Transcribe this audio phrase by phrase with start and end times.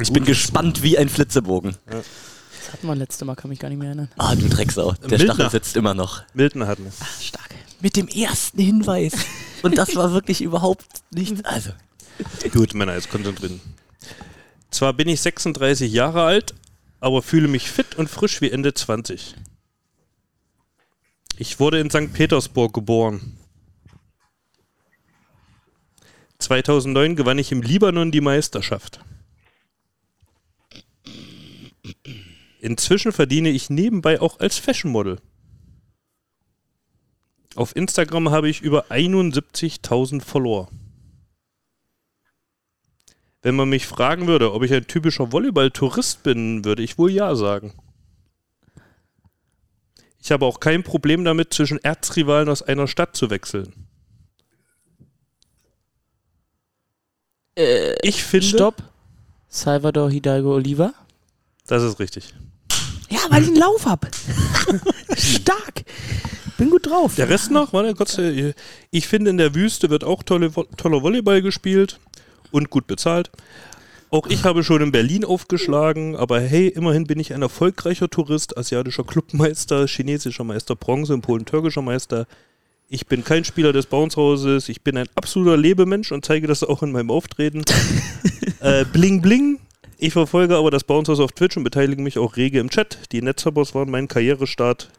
[0.00, 1.76] Ich bin gespannt wie ein Flitzebogen.
[1.86, 4.10] Das hatten wir letzte Mal, kann mich gar nicht mehr erinnern.
[4.16, 4.92] Ah, du Drecksau.
[4.92, 5.34] Der Mildner.
[5.34, 6.22] Stachel sitzt immer noch.
[6.34, 6.92] Milton hatten wir.
[7.00, 7.54] Ach, stark.
[7.80, 9.14] Mit dem ersten Hinweis.
[9.62, 11.44] Und das war wirklich überhaupt nicht.
[11.46, 11.70] Also.
[12.52, 13.60] Gut, Männer, jetzt konzentrieren.
[14.70, 16.54] Zwar bin ich 36 Jahre alt,
[17.00, 19.34] aber fühle mich fit und frisch wie Ende 20.
[21.38, 22.12] Ich wurde in St.
[22.12, 23.38] Petersburg geboren.
[26.38, 29.00] 2009 gewann ich im Libanon die Meisterschaft.
[32.60, 35.18] Inzwischen verdiene ich nebenbei auch als Fashion Model.
[37.54, 40.68] Auf Instagram habe ich über 71.000 Follower.
[43.42, 47.34] Wenn man mich fragen würde, ob ich ein typischer Volleyball-Tourist bin, würde ich wohl ja
[47.34, 47.72] sagen.
[50.20, 53.72] Ich habe auch kein Problem damit, zwischen Erzrivalen aus einer Stadt zu wechseln.
[58.02, 58.82] ich finde, Stopp.
[59.48, 60.92] Salvador Hidalgo Oliva.
[61.66, 62.34] das ist richtig.
[63.08, 64.06] Ja, weil ich einen Lauf hab.
[65.16, 65.84] stark.
[66.58, 67.14] Bin gut drauf.
[67.14, 68.18] Der Rest noch, warte kurz.
[68.18, 68.52] äh,
[68.90, 71.98] Ich finde, in der Wüste wird auch tolle, toller Volleyball gespielt
[72.50, 73.30] und gut bezahlt.
[74.10, 78.56] Auch ich habe schon in Berlin aufgeschlagen, aber hey, immerhin bin ich ein erfolgreicher Tourist,
[78.56, 82.26] asiatischer Clubmeister, chinesischer Meister Bronze in Polen türkischer Meister.
[82.88, 86.82] Ich bin kein Spieler des Bounce-Hauses, ich bin ein absoluter Lebemensch und zeige das auch
[86.82, 87.62] in meinem Auftreten.
[88.60, 89.58] äh, bling bling.
[90.00, 93.10] Ich verfolge aber das Bounce House auf Twitch und beteilige mich auch rege im Chat.
[93.10, 94.90] Die Netzhoppers waren mein Karrierestart.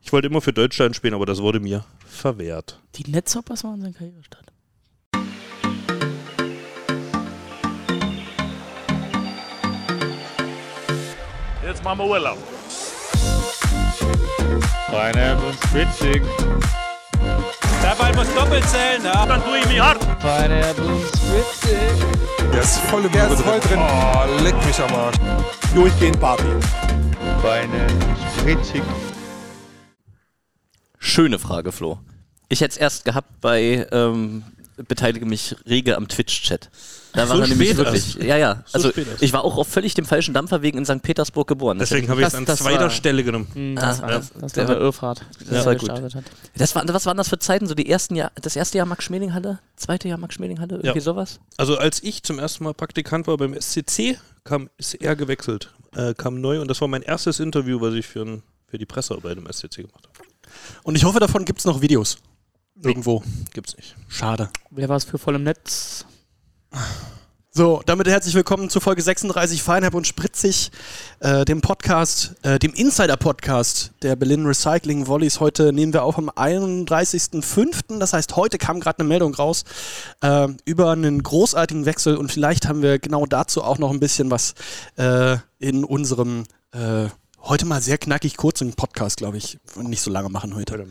[0.00, 2.80] Ich wollte immer für Deutschland spielen, aber das wurde mir verwehrt.
[2.94, 4.46] Die Netzhoppers waren sein Karrierestart.
[11.62, 12.38] Jetzt machen wir Urlaub.
[14.86, 16.24] Pineapple Switching.
[17.88, 19.24] Der Ball muss doppelt zählen, ja.
[19.24, 19.98] Dann tue ich mich hart.
[20.20, 22.52] Pineapple Switching.
[22.52, 23.78] Der ist voll, der ist voll drin.
[23.78, 25.16] Oh, leck mich am Arsch.
[25.74, 26.44] Durchgehend Party.
[27.40, 28.82] Pineapple Switching.
[30.98, 31.98] Schöne Frage, Flo.
[32.50, 34.44] Ich hätte es erst gehabt bei ähm,
[34.76, 36.68] Beteilige mich rege am Twitch-Chat.
[37.14, 38.16] Da So war er nämlich spät wirklich.
[38.16, 38.22] erst.
[38.28, 38.62] Ja, ja.
[38.66, 41.00] So Also ich war auch auf völlig dem falschen Dampfer wegen in St.
[41.02, 41.78] Petersburg geboren.
[41.78, 43.48] Deswegen habe ich es an das zweiter war- Stelle genommen.
[43.54, 44.18] Hm, Ah, das, war, ja.
[44.18, 45.90] das, das Der war der war- Irrfahrt, das war gut.
[46.56, 47.66] das war, was waren das für Zeiten?
[47.66, 51.00] So die ersten Jahr, das erste Jahr Max-Schmeling-Halle, zweite Jahr Max-Schmeling-Halle, irgendwie Ja.
[51.00, 51.40] sowas?
[51.56, 56.12] Also als ich zum ersten Mal Praktikant war beim SCC, kam, ist er gewechselt, äh,
[56.14, 59.38] kam neu und das war mein erstes Interview, was ich für, ein, für die Pressearbeit
[59.38, 60.28] im SCC gemacht habe.
[60.82, 62.18] Und ich hoffe, davon gibt es noch Videos.
[62.82, 63.22] Irgendwo.
[63.52, 63.96] Gibt's nicht.
[64.08, 64.50] Schade.
[64.70, 66.04] Wer war es für voll im Netz?
[67.50, 70.70] So, damit herzlich willkommen zu Folge 36 Feinherb und Spritzig,
[71.18, 75.40] äh, dem Podcast, äh, dem Insider-Podcast der Berlin Recycling Volleys.
[75.40, 77.98] Heute nehmen wir auf am 31.05.
[77.98, 79.64] Das heißt, heute kam gerade eine Meldung raus
[80.20, 84.30] äh, über einen großartigen Wechsel und vielleicht haben wir genau dazu auch noch ein bisschen
[84.30, 84.54] was
[84.96, 87.06] äh, in unserem äh,
[87.40, 89.58] heute mal sehr knackig kurzen Podcast, glaube ich.
[89.76, 90.86] Nicht so lange machen heute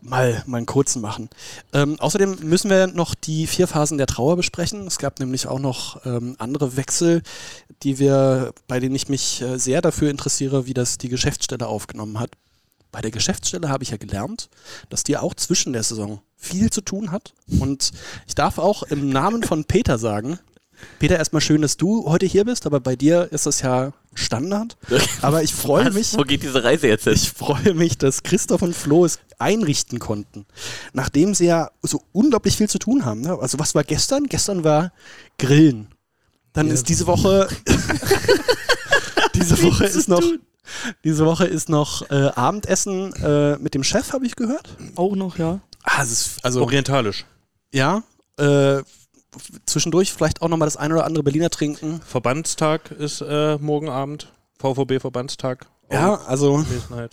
[0.00, 1.28] mal, mal einen kurzen machen.
[1.72, 4.86] Ähm, außerdem müssen wir noch die vier Phasen der Trauer besprechen.
[4.86, 7.22] Es gab nämlich auch noch ähm, andere Wechsel,
[7.82, 12.18] die wir, bei denen ich mich äh, sehr dafür interessiere, wie das die Geschäftsstelle aufgenommen
[12.18, 12.30] hat.
[12.92, 14.48] Bei der Geschäftsstelle habe ich ja gelernt,
[14.88, 17.34] dass die auch zwischen der Saison viel zu tun hat.
[17.60, 17.92] Und
[18.26, 20.38] ich darf auch im Namen von Peter sagen,
[20.98, 24.76] Peter, erstmal schön, dass du heute hier bist, aber bei dir ist das ja Standard.
[25.22, 26.16] Aber ich freue mich.
[26.16, 27.12] Wo geht diese Reise jetzt hin?
[27.14, 30.46] Ich freue mich, dass Christoph und Flo es einrichten konnten.
[30.92, 33.20] Nachdem sie ja so unglaublich viel zu tun haben.
[33.20, 33.38] Ne?
[33.40, 34.24] Also was war gestern?
[34.24, 34.92] Gestern war
[35.38, 35.88] Grillen.
[36.52, 37.48] Dann ist diese Woche
[39.34, 40.22] diese Woche ist noch
[41.04, 44.76] diese Woche ist noch äh, Abendessen äh, mit dem Chef, habe ich gehört.
[44.96, 45.60] Auch noch, ja.
[45.84, 47.24] Ah, es ist, also Orientalisch.
[47.72, 48.02] ja,
[48.38, 48.82] äh,
[49.66, 52.00] zwischendurch vielleicht auch noch mal das ein oder andere Berliner trinken.
[52.06, 54.32] Verbandstag ist äh, morgen Abend.
[54.58, 55.66] VVB-Verbandstag.
[55.90, 56.64] Ja, also.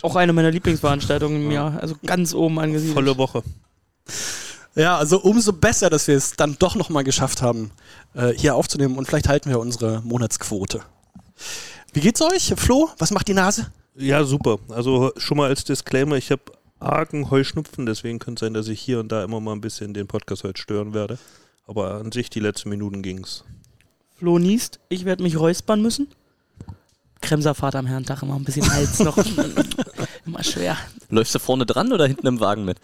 [0.01, 1.79] Auch eine meiner Lieblingsveranstaltungen im Jahr.
[1.79, 2.95] Also ganz oben angesiedelt.
[2.95, 3.44] Volle Woche.
[4.75, 7.72] Ja, also umso besser, dass wir es dann doch nochmal geschafft haben,
[8.16, 10.81] äh, hier aufzunehmen und vielleicht halten wir unsere Monatsquote.
[11.94, 12.53] Wie geht's euch?
[12.57, 13.71] Flo, was macht die Nase?
[13.95, 14.57] Ja, super.
[14.69, 16.42] Also schon mal als Disclaimer, ich habe
[16.80, 19.94] argen Heuschnupfen, deswegen könnte es sein, dass ich hier und da immer mal ein bisschen
[19.94, 21.19] den Podcast heute stören werde.
[21.65, 23.44] Aber an sich die letzten Minuten ging's.
[24.15, 26.07] Flo niest, ich werde mich räuspern müssen.
[27.21, 29.18] Kremserfahrt am Herrentag immer ein bisschen Hals noch.
[30.25, 30.77] immer schwer.
[31.10, 32.77] Läufst du vorne dran oder hinten im Wagen mit?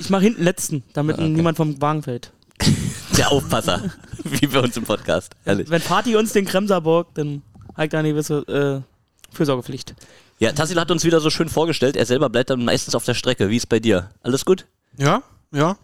[0.00, 1.28] Ich mache hinten letzten, damit Ah, okay.
[1.30, 2.32] niemand vom Wagen fällt.
[3.16, 3.90] Der Aufpasser.
[4.24, 5.34] Wie bei uns im Podcast.
[5.44, 5.70] Ehrlich.
[5.70, 7.42] Wenn Party uns den Kremser borgt, dann
[7.76, 8.84] halt da eine gewisse
[9.32, 9.94] äh, Fürsorgepflicht.
[10.40, 11.96] Ja, Tassil hat uns wieder so schön vorgestellt.
[11.96, 13.48] Er selber bleibt dann meistens auf der Strecke.
[13.48, 14.10] Wie ist bei dir?
[14.22, 14.66] Alles gut?
[14.96, 15.22] Ja,
[15.52, 15.76] ja.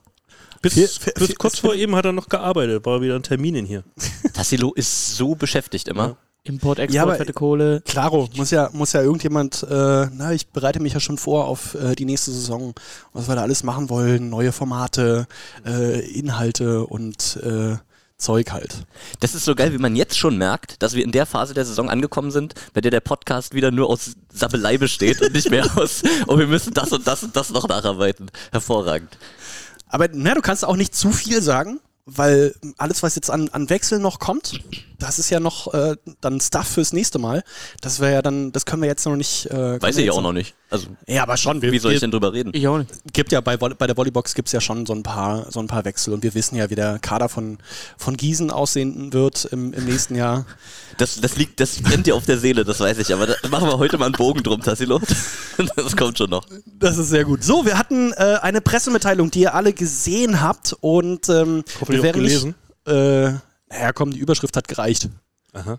[0.65, 3.55] Bis, Viel- viel- bis kurz vor eben hat er noch gearbeitet, war wieder ein Termin
[3.55, 3.85] in hier.
[4.35, 6.17] Tassilo ist so beschäftigt immer.
[6.47, 7.81] Import, Export, Ja, aber- fette Kohle.
[7.87, 11.75] Klaro, muss ja, muss ja irgendjemand, äh, na, ich bereite mich ja schon vor auf
[11.75, 12.75] äh, die nächste Saison,
[13.15, 15.27] was wir da alles machen wollen, neue Formate,
[15.67, 17.77] äh, Inhalte und äh,
[18.19, 18.77] Zeug halt.
[19.21, 21.65] Das ist so geil, wie man jetzt schon merkt, dass wir in der Phase der
[21.65, 25.67] Saison angekommen sind, bei der der Podcast wieder nur aus Sabbelei besteht und nicht mehr
[25.79, 28.31] aus, oh, wir müssen das und das und das noch nacharbeiten.
[28.53, 29.17] Hervorragend.
[29.95, 33.71] Aber na, du kannst auch nicht zu viel sagen, weil alles, was jetzt an, an
[33.71, 34.61] Wechseln noch kommt,
[35.05, 37.45] das ist ja noch äh, dann Stuff fürs nächste Mal.
[37.83, 39.51] Das wäre ja dann, das können wir jetzt noch nicht.
[39.51, 40.55] Äh, Weiß wir ich auch noch nicht.
[40.71, 41.61] Also, Ja, aber schon.
[41.61, 42.53] Wir, wie soll ich wir, denn drüber reden?
[42.55, 42.91] Ich auch nicht.
[43.13, 45.67] gibt ja bei, bei der Volleybox gibt es ja schon so ein paar so ein
[45.67, 47.59] paar Wechsel und wir wissen ja, wie der Kader von,
[47.99, 50.47] von Gießen aussehen wird im, im nächsten Jahr.
[50.97, 53.67] Das, das liegt, das brennt dir auf der Seele, das weiß ich, aber da machen
[53.67, 55.01] wir heute mal einen Bogen drum, Tassilo.
[55.75, 56.47] Das kommt schon noch.
[56.79, 57.43] Das ist sehr gut.
[57.43, 61.99] So, wir hatten äh, eine Pressemitteilung, die ihr alle gesehen habt und ähm, Hoffentlich wir
[61.99, 62.55] auch wären gelesen.
[62.87, 63.33] Nicht, äh,
[63.75, 65.09] naja, komm, die Überschrift hat gereicht.
[65.53, 65.79] Aha.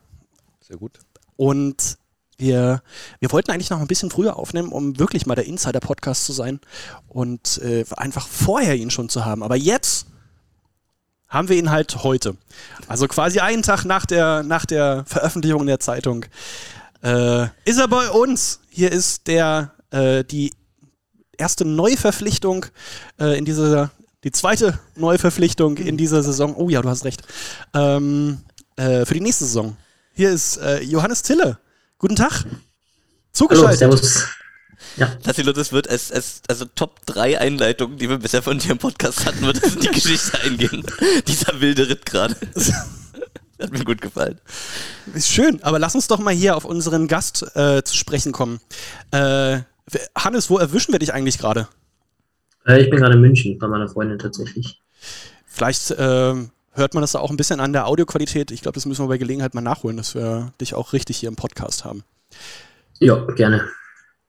[0.59, 1.00] Sehr gut.
[1.38, 1.97] Und
[2.38, 2.81] wir,
[3.19, 6.59] wir wollten eigentlich noch ein bisschen früher aufnehmen, um wirklich mal der Insider-Podcast zu sein
[7.07, 9.44] und äh, einfach vorher ihn schon zu haben.
[9.44, 10.07] Aber jetzt
[11.27, 12.36] haben wir ihn halt heute.
[12.88, 16.25] Also quasi einen Tag nach der, nach der Veröffentlichung in der Zeitung.
[17.01, 18.59] Äh, ist er bei uns?
[18.69, 20.51] Hier ist der, äh, die
[21.38, 22.65] erste Neuverpflichtung
[23.19, 23.92] äh, in dieser,
[24.25, 26.56] die zweite Neuverpflichtung in dieser Saison.
[26.56, 27.22] Oh ja, du hast recht.
[27.74, 28.39] Ähm,
[28.75, 29.77] äh, für die nächste Saison.
[30.13, 31.60] Hier ist äh, Johannes Tille.
[32.00, 32.44] Guten Tag.
[32.44, 32.56] Hallo,
[33.31, 33.80] Zugeschaltet.
[33.80, 34.25] servus.
[34.98, 38.72] Ja, Tassilo, das wird als, als also Top 3 Einleitungen, die wir bisher von dir
[38.72, 40.83] im Podcast hatten, wird es in die Geschichte eingehen.
[41.28, 42.36] Dieser wilde Ritt gerade.
[43.62, 44.39] Hat mir gut gefallen.
[45.13, 48.60] Ist schön, aber lass uns doch mal hier auf unseren Gast äh, zu sprechen kommen.
[49.12, 49.60] Äh,
[50.18, 51.68] Hannes, wo erwischen wir dich eigentlich gerade?
[52.68, 54.82] Äh, ich bin gerade in München bei meiner Freundin tatsächlich.
[55.46, 58.52] Vielleicht ähm, hört man das da auch ein bisschen an der Audioqualität.
[58.52, 61.30] Ich glaube, das müssen wir bei Gelegenheit mal nachholen, dass wir dich auch richtig hier
[61.30, 62.04] im Podcast haben.
[63.00, 63.66] Ja, gerne.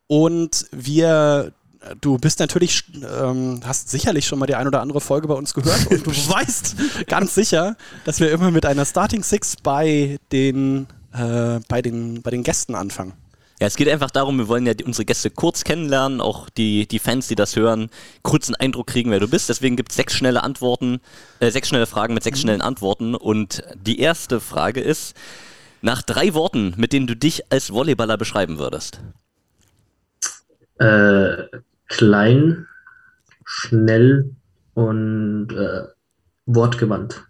[0.06, 1.52] Und wir,
[2.00, 5.52] du bist natürlich, ähm, hast sicherlich schon mal die ein oder andere Folge bei uns
[5.54, 10.86] gehört und du weißt ganz sicher, dass wir immer mit einer Starting Six bei den,
[11.12, 13.14] äh, bei den, bei den Gästen anfangen.
[13.58, 16.86] Ja, es geht einfach darum, wir wollen ja die, unsere Gäste kurz kennenlernen, auch die,
[16.86, 17.88] die Fans, die das hören,
[18.22, 19.48] kurz einen Eindruck kriegen, wer du bist.
[19.48, 21.00] Deswegen gibt es sechs schnelle Antworten,
[21.40, 23.14] äh, sechs schnelle Fragen mit sechs schnellen Antworten.
[23.14, 25.16] Und die erste Frage ist,
[25.80, 29.00] nach drei Worten, mit denen du dich als Volleyballer beschreiben würdest.
[30.78, 31.44] Äh,
[31.88, 32.66] klein,
[33.46, 34.34] schnell
[34.74, 35.84] und äh,
[36.44, 37.24] wortgewandt.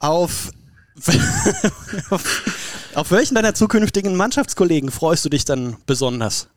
[0.00, 0.50] Auf,
[2.10, 2.61] auf,
[2.94, 6.48] auf welchen deiner zukünftigen Mannschaftskollegen freust du dich dann besonders?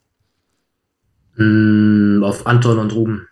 [1.36, 3.28] Hm, auf Anton und Ruben.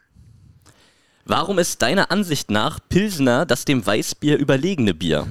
[1.25, 5.27] Warum ist deiner Ansicht nach Pilsner das dem Weißbier überlegene Bier?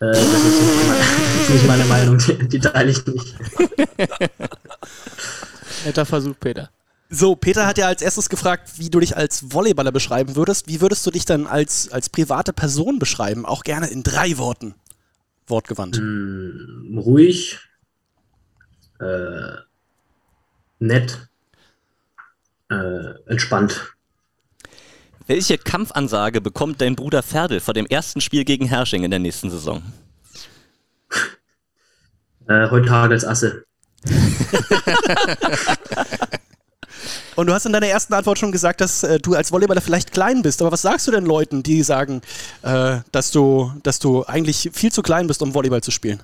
[0.00, 3.36] Äh, das, ist nicht meine, das ist nicht meine Meinung, die, die teile ich nicht.
[5.84, 6.70] Netter Versuch, Peter.
[7.10, 10.68] So, Peter hat ja als erstes gefragt, wie du dich als Volleyballer beschreiben würdest.
[10.68, 13.44] Wie würdest du dich dann als, als private Person beschreiben?
[13.44, 14.74] Auch gerne in drei Worten.
[15.50, 15.96] Wortgewandt.
[15.96, 17.58] Hm, ruhig,
[19.00, 19.56] äh,
[20.78, 21.28] nett,
[22.70, 23.94] äh, entspannt.
[25.26, 29.50] Welche Kampfansage bekommt dein Bruder Ferdel vor dem ersten Spiel gegen Hersching in der nächsten
[29.50, 29.82] Saison?
[32.48, 33.64] Äh, heute Hagels Asse.
[37.40, 40.12] Und du hast in deiner ersten Antwort schon gesagt, dass äh, du als Volleyballer vielleicht
[40.12, 40.60] klein bist.
[40.60, 42.20] Aber was sagst du denn Leuten, die sagen,
[42.60, 46.22] äh, dass, du, dass du eigentlich viel zu klein bist, um Volleyball zu spielen?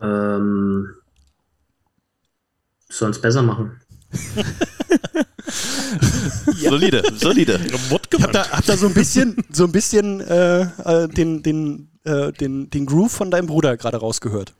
[0.00, 0.88] Ähm,
[2.88, 3.80] sollen es besser machen.
[6.56, 7.60] Solide, solide.
[7.64, 11.88] Ich hab da, hab da so ein bisschen, so ein bisschen äh, äh, den, den,
[12.02, 14.54] äh, den, den Groove von deinem Bruder gerade rausgehört.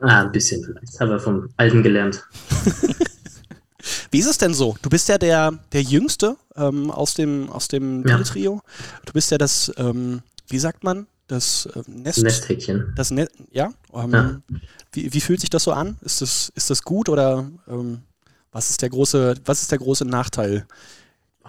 [0.00, 0.88] Ah, ein bisschen vielleicht.
[0.88, 2.22] Das haben wir vom Alten gelernt.
[4.10, 4.76] Wie ist es denn so?
[4.82, 8.18] Du bist ja der, der Jüngste ähm, aus dem, aus dem Ja.
[8.22, 8.62] Trio.
[9.04, 12.22] Du bist ja das, ähm, wie sagt man, das äh, Nest.
[12.22, 12.92] Nesthäkchen.
[12.96, 13.72] Das Net, ja.
[13.92, 14.40] Ähm, Ja.
[14.92, 15.96] Wie, wie fühlt sich das so an?
[16.02, 17.98] Ist das, ist das gut oder ähm,
[18.52, 20.66] was ist der große, was ist der große Nachteil?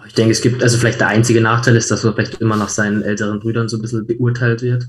[0.06, 2.68] Ich denke, es gibt, also vielleicht der einzige Nachteil ist, dass man vielleicht immer nach
[2.68, 4.86] seinen älteren Brüdern so ein bisschen beurteilt wird.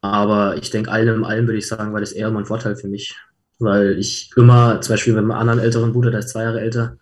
[0.00, 2.76] Aber ich denke, allem in allem würde ich sagen, war das eher immer ein Vorteil
[2.76, 3.16] für mich.
[3.58, 6.96] Weil ich immer, zum Beispiel mit meinem anderen älteren Bruder, der ist zwei Jahre älter,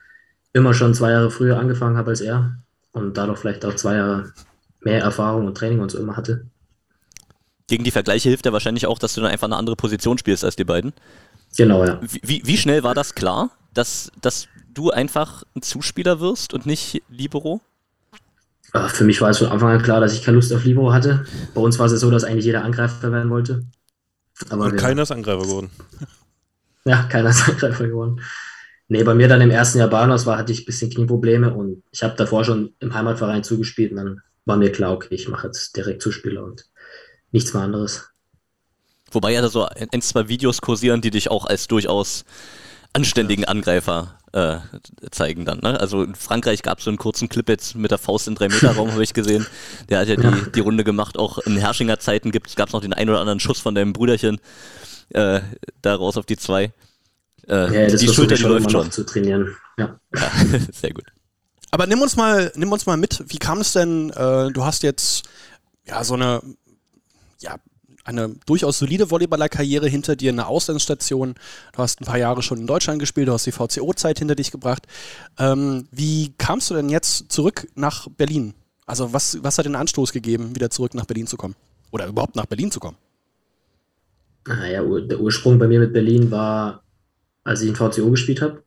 [0.53, 2.57] immer schon zwei Jahre früher angefangen habe als er.
[2.93, 4.33] Und dadurch vielleicht auch zwei Jahre
[4.81, 6.47] mehr Erfahrung und Training und so immer hatte.
[7.67, 10.45] Gegen die Vergleiche hilft ja wahrscheinlich auch, dass du dann einfach eine andere Position spielst
[10.45, 10.93] als die beiden.
[11.57, 12.01] Genau, ja.
[12.01, 16.65] Wie, wie, wie schnell war das klar, dass, dass du einfach ein Zuspieler wirst und
[16.65, 17.61] nicht Libero?
[18.73, 20.93] Äh, Für mich war es von Anfang an klar, dass ich keine Lust auf Libero
[20.93, 21.25] hatte.
[21.55, 23.65] Bei uns war es ja so, dass eigentlich jeder Angreifer werden wollte.
[24.51, 25.71] Aber Und keiner ist Angreifer geworden.
[26.85, 28.21] Ja, keiner ist Angreifer geworden.
[28.87, 31.83] Nee, bei mir dann im ersten Jahr Bahnhofs war, hatte ich ein bisschen Knieprobleme und
[31.91, 35.49] ich habe davor schon im Heimatverein zugespielt und dann war mir klar, okay, ich mache
[35.49, 36.67] jetzt direkt Zuspieler und
[37.33, 38.09] nichts mehr anderes.
[39.11, 42.25] Wobei ja da so ein, ein, zwei Videos kursieren, die dich auch als durchaus
[42.93, 44.59] anständigen Angreifer äh,
[45.11, 45.61] zeigen dann.
[45.61, 45.79] Ne?
[45.81, 48.49] Also in Frankreich gab es so einen kurzen Clip jetzt mit der Faust in 3
[48.49, 49.47] Meter Raum, habe ich gesehen.
[49.89, 51.19] Der hat ja die, die Runde gemacht.
[51.19, 54.41] Auch in Herrschinger Zeiten gab es noch den ein oder anderen Schuss von deinem Brüderchen
[55.11, 55.41] äh,
[55.83, 56.73] da raus auf die zwei.
[57.49, 58.85] Äh, Ja, das die Schulter, die schon läuft schon.
[58.87, 59.57] noch zu trainieren.
[59.79, 59.99] Ja.
[60.15, 60.31] Ja,
[60.73, 61.05] sehr gut.
[61.71, 63.23] Aber nimm uns mal, nimm uns mal mit.
[63.29, 64.11] Wie kam es denn?
[64.11, 65.29] Äh, du hast jetzt
[65.85, 66.41] ja so eine,
[67.41, 67.57] ja,
[68.07, 71.35] eine durchaus solide Volleyballerkarriere hinter dir, eine Auslandsstation.
[71.73, 74.51] Du hast ein paar Jahre schon in Deutschland gespielt, du hast die VCO-Zeit hinter dich
[74.51, 74.87] gebracht.
[75.39, 78.55] Ähm, wie kamst du denn jetzt zurück nach Berlin?
[78.87, 81.57] Also was, was hat den Anstoß gegeben, wieder zurück nach Berlin zu kommen?
[81.91, 82.97] Oder überhaupt nach Berlin zu kommen?
[84.47, 86.85] Naja, ur- der Ursprung bei mir mit Berlin war,
[87.45, 88.63] als ich in VCO gespielt habe,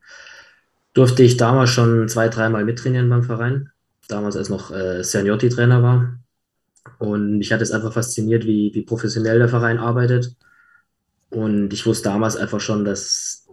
[0.94, 3.72] durfte ich damals schon zwei, dreimal mittrainieren beim Verein.
[4.08, 6.19] Damals, als noch äh, Seniority-Trainer war.
[6.98, 10.36] Und mich hat es einfach fasziniert, wie, wie professionell der Verein arbeitet.
[11.30, 13.48] Und ich wusste damals einfach schon, dass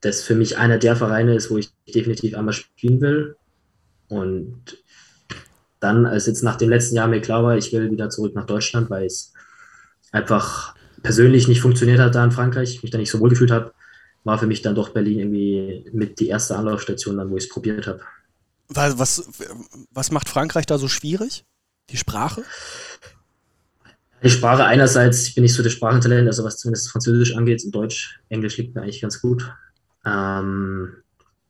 [0.00, 3.36] das für mich einer der Vereine ist, wo ich definitiv einmal spielen will.
[4.08, 4.82] Und
[5.80, 8.46] dann, als jetzt nach dem letzten Jahr mir klar war, ich will wieder zurück nach
[8.46, 9.32] Deutschland, weil es
[10.10, 13.50] einfach persönlich nicht funktioniert hat da in Frankreich, ich mich da nicht so wohl gefühlt
[13.50, 13.72] habe,
[14.24, 17.48] war für mich dann doch Berlin irgendwie mit die erste Anlaufstation, dann, wo ich es
[17.48, 18.00] probiert habe.
[18.68, 19.28] Was,
[19.90, 21.44] was macht Frankreich da so schwierig?
[21.90, 22.42] Die Sprache?
[24.22, 27.74] Die Sprache einerseits, ich bin nicht so der Sprachentalent, also was zumindest Französisch angeht, und
[27.74, 29.52] Deutsch, Englisch liegt mir eigentlich ganz gut.
[30.04, 30.94] Ähm,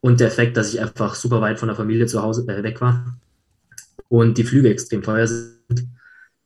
[0.00, 2.80] und der Effekt, dass ich einfach super weit von der Familie zu Hause äh, weg
[2.80, 3.18] war
[4.08, 5.88] und die Flüge extrem teuer sind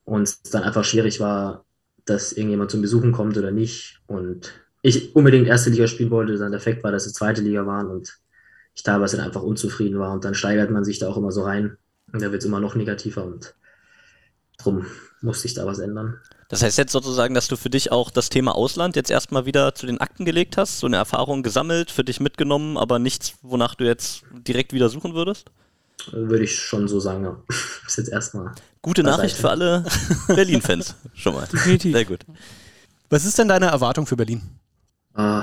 [0.04, 1.64] und es dann einfach schwierig war,
[2.04, 4.00] dass irgendjemand zum Besuchen kommt oder nicht.
[4.06, 4.52] Und
[4.82, 7.86] ich unbedingt erste Liga spielen wollte, dann der Effekt war, dass es zweite Liga waren
[7.88, 8.18] und
[8.74, 11.76] ich teilweise einfach unzufrieden war und dann steigert man sich da auch immer so rein
[12.12, 13.54] und da wird es immer noch negativer und
[14.58, 14.86] drum
[15.20, 16.20] musste ich da was ändern.
[16.48, 19.74] Das heißt jetzt sozusagen, dass du für dich auch das Thema Ausland jetzt erstmal wieder
[19.74, 23.74] zu den Akten gelegt hast, so eine Erfahrung gesammelt, für dich mitgenommen, aber nichts, wonach
[23.74, 25.50] du jetzt direkt wieder suchen würdest?
[26.12, 27.36] Würde ich schon so sagen, ja.
[27.86, 28.52] Ist jetzt erstmal.
[28.82, 29.02] Gute.
[29.02, 29.84] Nachricht für alle
[30.28, 31.48] Berlin-Fans schon mal.
[31.52, 31.92] Definitiv.
[31.92, 32.20] Sehr gut.
[33.10, 34.42] Was ist denn deine Erwartung für Berlin?
[35.16, 35.40] Äh,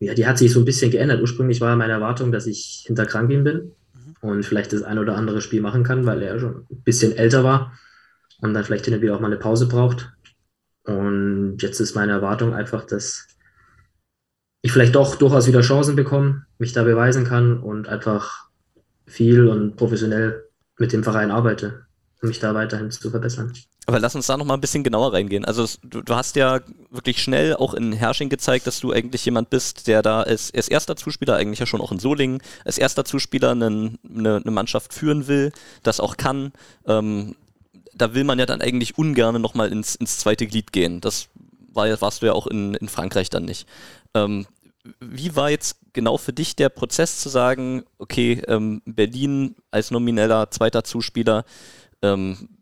[0.00, 1.20] ja, die hat sich so ein bisschen geändert.
[1.20, 3.72] Ursprünglich war meine Erwartung, dass ich hinter Krankin bin
[4.20, 7.44] und vielleicht das ein oder andere Spiel machen kann, weil er schon ein bisschen älter
[7.44, 7.72] war
[8.40, 10.12] und dann vielleicht hin und wieder auch mal eine Pause braucht.
[10.84, 13.26] Und jetzt ist meine Erwartung einfach, dass
[14.62, 18.48] ich vielleicht doch durchaus wieder Chancen bekomme, mich da beweisen kann und einfach
[19.06, 20.44] viel und professionell
[20.78, 21.86] mit dem Verein arbeite,
[22.22, 23.52] um mich da weiterhin zu verbessern.
[23.86, 25.44] Aber lass uns da noch mal ein bisschen genauer reingehen.
[25.44, 29.48] Also du, du hast ja wirklich schnell auch in Hersching gezeigt, dass du eigentlich jemand
[29.48, 33.04] bist, der da als, als erster Zuspieler, eigentlich ja schon auch in Solingen, als erster
[33.04, 35.52] Zuspieler einen, eine, eine Mannschaft führen will,
[35.84, 36.52] das auch kann.
[36.86, 37.36] Ähm,
[37.96, 41.00] da will man ja dann eigentlich ungern nochmal ins, ins zweite Glied gehen.
[41.00, 41.28] Das
[41.72, 43.66] war, warst du ja auch in, in Frankreich dann nicht.
[44.14, 44.46] Ähm,
[45.00, 50.50] wie war jetzt genau für dich der Prozess zu sagen, okay, ähm, Berlin als nomineller
[50.50, 51.44] zweiter Zuspieler,
[52.02, 52.55] ähm,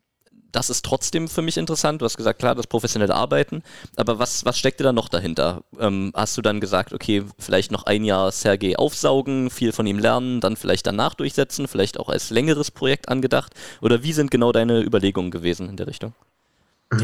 [0.55, 2.01] das ist trotzdem für mich interessant.
[2.01, 3.63] Du hast gesagt, klar, das professionelle Arbeiten,
[3.97, 5.65] aber was, was steckte da noch dahinter?
[5.79, 9.99] Ähm, hast du dann gesagt, okay, vielleicht noch ein Jahr Sergei aufsaugen, viel von ihm
[9.99, 13.53] lernen, dann vielleicht danach durchsetzen, vielleicht auch als längeres Projekt angedacht?
[13.81, 16.15] Oder wie sind genau deine Überlegungen gewesen in der Richtung?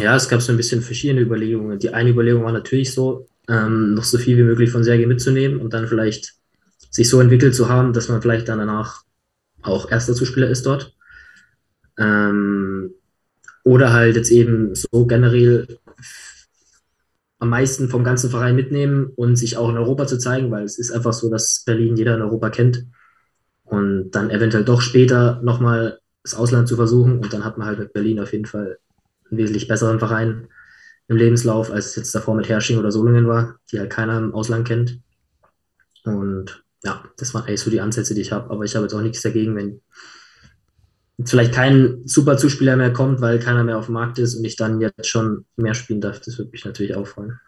[0.01, 1.79] Ja, es gab so ein bisschen verschiedene Überlegungen.
[1.81, 5.61] Die eine Überlegung war natürlich so, ähm, noch so viel wie möglich von Sergei mitzunehmen
[5.61, 6.35] und dann vielleicht
[6.91, 9.03] sich so entwickelt zu haben, dass man vielleicht dann danach
[9.63, 10.95] auch erster Zuspieler ist dort.
[11.99, 12.93] Ähm,
[13.65, 15.79] oder halt jetzt eben so generell
[17.39, 20.79] am meisten vom ganzen Verein mitnehmen und sich auch in Europa zu zeigen, weil es
[20.79, 22.87] ist einfach so, dass Berlin jeder in Europa kennt.
[23.65, 27.19] Und dann eventuell doch später nochmal das Ausland zu versuchen.
[27.21, 28.79] Und dann hat man halt mit Berlin auf jeden Fall
[29.31, 30.49] einen wesentlich besseren Verein
[31.09, 34.35] im Lebenslauf, als es jetzt davor mit Hersching oder Solingen war, die halt keiner im
[34.35, 35.01] Ausland kennt.
[36.05, 38.51] Und ja, das waren eigentlich so die Ansätze, die ich habe.
[38.51, 39.81] Aber ich habe jetzt auch nichts dagegen, wenn
[41.21, 44.45] jetzt vielleicht kein super Zuspieler mehr kommt, weil keiner mehr auf dem Markt ist und
[44.45, 46.21] ich dann jetzt schon mehr spielen darf.
[46.21, 47.39] Das würde mich natürlich auch freuen.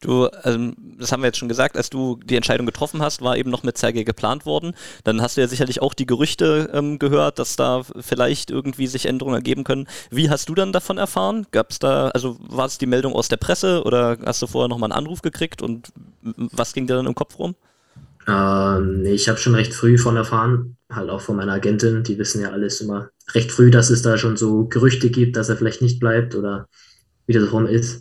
[0.00, 3.36] Du, ähm, das haben wir jetzt schon gesagt, als du die Entscheidung getroffen hast, war
[3.36, 4.74] eben noch mit Sergei geplant worden.
[5.02, 9.06] Dann hast du ja sicherlich auch die Gerüchte ähm, gehört, dass da vielleicht irgendwie sich
[9.06, 9.88] Änderungen ergeben können.
[10.10, 11.46] Wie hast du dann davon erfahren?
[11.50, 14.68] Gab es da, also war es die Meldung aus der Presse oder hast du vorher
[14.68, 15.88] nochmal einen Anruf gekriegt und
[16.22, 17.56] was ging dir dann im Kopf rum?
[18.28, 22.42] Ähm, ich habe schon recht früh von erfahren, halt auch von meiner Agentin, die wissen
[22.42, 25.82] ja alles immer recht früh, dass es da schon so Gerüchte gibt, dass er vielleicht
[25.82, 26.68] nicht bleibt oder
[27.26, 28.00] wie das rum ist.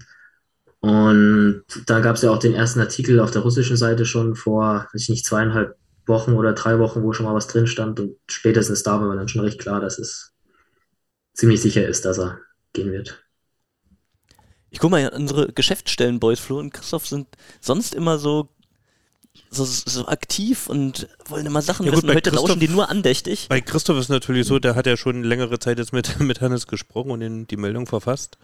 [0.79, 4.87] Und da gab es ja auch den ersten Artikel auf der russischen Seite schon vor,
[4.93, 7.99] weiß ich nicht, zweieinhalb Wochen oder drei Wochen, wo schon mal was drin stand.
[7.99, 10.33] Und spätestens da war mir dann schon recht klar, dass es
[11.33, 12.39] ziemlich sicher ist, dass er
[12.73, 13.23] gehen wird.
[14.69, 17.27] Ich guck mal, unsere Geschäftsstellen, Boys, Flo und Christoph sind
[17.61, 18.49] sonst immer so,
[19.65, 22.15] so, so aktiv und wollen immer Sachen Ja gut, wissen.
[22.15, 23.47] Heute lauschen die nur andächtig.
[23.49, 26.67] Bei Christoph ist natürlich so, der hat ja schon längere Zeit jetzt mit, mit Hannes
[26.67, 28.37] gesprochen und den, die Meldung verfasst.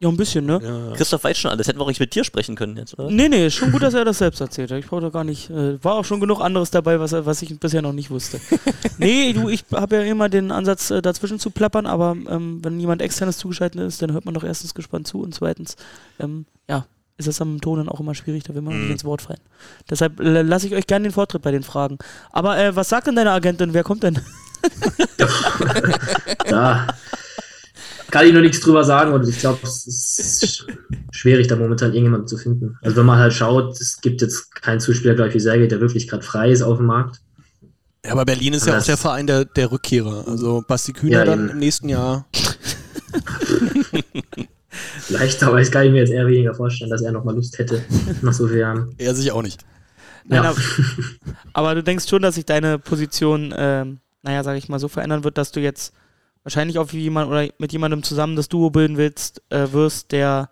[0.00, 0.60] Ja, ein bisschen, ne?
[0.62, 0.96] Ja.
[0.96, 1.68] Christoph weiß schon alles.
[1.68, 3.10] Hätten wir auch nicht mit dir sprechen können jetzt, oder?
[3.10, 4.78] Nee, nee, ist schon gut, dass er das selbst erzählt hat.
[4.80, 5.48] Ich brauche da gar nicht.
[5.50, 8.40] Äh, war auch schon genug anderes dabei, was, er- was ich bisher noch nicht wusste.
[8.98, 12.80] nee, du, ich habe ja immer den Ansatz, äh, dazwischen zu plappern, aber ähm, wenn
[12.80, 15.76] jemand externes zugeschaltet ist, dann hört man doch erstens gespannt zu und zweitens,
[16.18, 18.92] ähm, ja, ist es am Ton dann auch immer schwierig, da will man nicht Mhm.
[18.92, 19.40] ins Wort fallen.
[19.88, 21.98] Deshalb äh, lasse ich euch gerne den Vortritt bei den Fragen.
[22.32, 23.72] Aber äh, was sagt denn deine Agentin?
[23.74, 24.18] Wer kommt denn?
[26.48, 26.86] Da
[28.10, 30.66] kann ich noch nichts drüber sagen und ich glaube, es ist
[31.10, 32.78] schwierig, da momentan irgendjemanden zu finden.
[32.82, 35.80] Also wenn man halt schaut, es gibt jetzt keinen Zuspieler, glaube ich, wie Sergej, der
[35.80, 37.20] wirklich gerade frei ist auf dem Markt.
[38.04, 40.24] Ja, aber Berlin ist ja Das- auch der Verein der, der Rückkehrer.
[40.28, 41.50] Also Basti Kühner Ja, dann eben.
[41.50, 42.26] im nächsten Jahr.
[45.06, 47.82] Vielleicht, aber ich kann ich mir jetzt eher weniger vorstellen, dass er nochmal Lust hätte
[48.22, 48.94] nach so vielen Jahren.
[48.98, 49.60] Er sich auch nicht.
[50.26, 50.50] Nein, Ja.
[50.50, 50.58] aber,
[51.52, 55.22] aber du denkst schon, dass sich deine Position, ähm, naja, sag ich mal, so verändern
[55.24, 55.92] wird, dass du jetzt
[56.42, 60.48] wahrscheinlich auf jemand oder mit jemandem zusammen das Duo bilden willst, äh, wirst, der,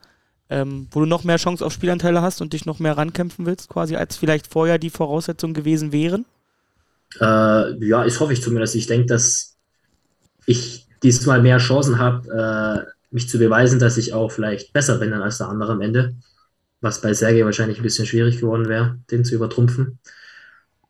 [0.51, 3.69] ähm, wo du noch mehr Chance auf Spielanteile hast und dich noch mehr rankämpfen willst,
[3.71, 6.27] quasi, als vielleicht vorher die Voraussetzungen gewesen wären.
[7.21, 8.75] Äh, ja, ich hoffe ich zumindest.
[8.75, 9.57] Ich denke, dass
[10.47, 15.13] ich diesmal mehr Chancen habe, äh, mich zu beweisen, dass ich auch vielleicht besser bin
[15.13, 16.17] als der andere am Ende.
[16.81, 19.99] Was bei Sergej wahrscheinlich ein bisschen schwierig geworden wäre, den zu übertrumpfen.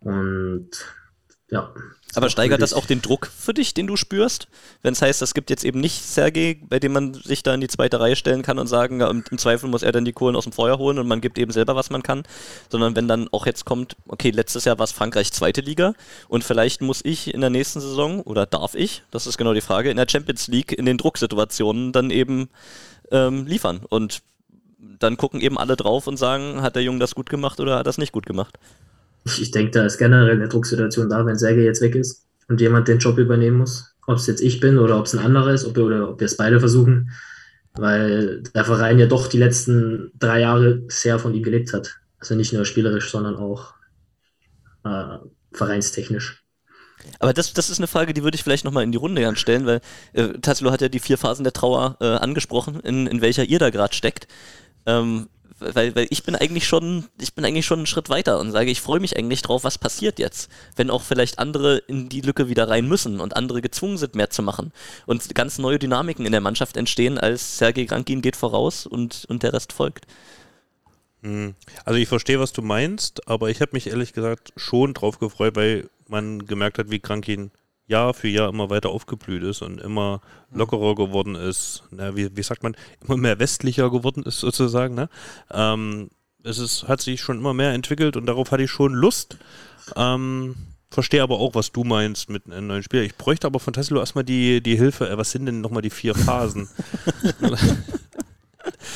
[0.01, 0.71] Und
[1.51, 1.75] ja.
[2.15, 4.49] Aber steigert das auch den Druck für dich, den du spürst?
[4.83, 7.61] Wenn es heißt, es gibt jetzt eben nicht Sergej, bei dem man sich da in
[7.61, 10.37] die zweite Reihe stellen kann und sagen, ja, im Zweifel muss er dann die Kohlen
[10.37, 12.25] aus dem Feuer holen und man gibt eben selber, was man kann.
[12.69, 15.95] Sondern wenn dann auch jetzt kommt, okay, letztes Jahr war es Frankreich zweite Liga
[16.29, 19.61] und vielleicht muss ich in der nächsten Saison oder darf ich, das ist genau die
[19.61, 22.51] Frage, in der Champions League in den Drucksituationen dann eben
[23.11, 23.81] ähm, liefern.
[23.89, 24.23] Und
[24.79, 27.81] dann gucken eben alle drauf und sagen, hat der Junge das gut gemacht oder hat
[27.81, 28.59] er das nicht gut gemacht?
[29.25, 32.61] Ich, ich denke, da ist generell eine Drucksituation da, wenn Sergej jetzt weg ist und
[32.61, 33.95] jemand den Job übernehmen muss.
[34.07, 36.21] Ob es jetzt ich bin oder ob es ein anderer ist, ob wir, oder ob
[36.21, 37.11] wir es beide versuchen.
[37.75, 42.01] Weil der Verein ja doch die letzten drei Jahre sehr von ihm gelebt hat.
[42.19, 43.75] Also nicht nur spielerisch, sondern auch
[44.85, 45.19] äh,
[45.53, 46.43] vereinstechnisch.
[47.19, 49.67] Aber das, das ist eine Frage, die würde ich vielleicht nochmal in die Runde stellen,
[49.67, 49.81] weil
[50.13, 53.59] äh, Tassilo hat ja die vier Phasen der Trauer äh, angesprochen, in, in welcher ihr
[53.59, 54.29] da gerade steckt.
[54.87, 55.29] Ähm,
[55.75, 58.71] weil, weil ich bin eigentlich schon, ich bin eigentlich schon einen Schritt weiter und sage,
[58.71, 60.51] ich freue mich eigentlich drauf, was passiert jetzt.
[60.77, 64.31] Wenn auch vielleicht andere in die Lücke wieder rein müssen und andere gezwungen sind, mehr
[64.31, 64.73] zu machen.
[65.07, 69.43] Und ganz neue Dynamiken in der Mannschaft entstehen, als Sergei Grankin geht voraus und, und
[69.43, 70.07] der Rest folgt.
[71.23, 71.55] Hm.
[71.85, 75.57] Also ich verstehe, was du meinst, aber ich habe mich ehrlich gesagt schon drauf gefreut,
[75.57, 77.51] weil man gemerkt hat, wie Krankin
[77.93, 81.85] Jahr für Jahr immer weiter aufgeblüht ist und immer lockerer geworden ist.
[81.91, 82.75] Na, wie, wie sagt man,
[83.05, 84.95] immer mehr westlicher geworden ist sozusagen.
[84.95, 85.09] Ne?
[85.53, 86.11] Ähm,
[86.43, 89.37] es ist, hat sich schon immer mehr entwickelt und darauf hatte ich schon Lust.
[89.95, 90.57] Ähm,
[90.91, 93.03] verstehe aber auch, was du meinst mit einem neuen Spieler.
[93.03, 95.09] Ich bräuchte aber von Tassilo erstmal die, die Hilfe.
[95.09, 96.69] Äh, was sind denn nochmal die vier Phasen?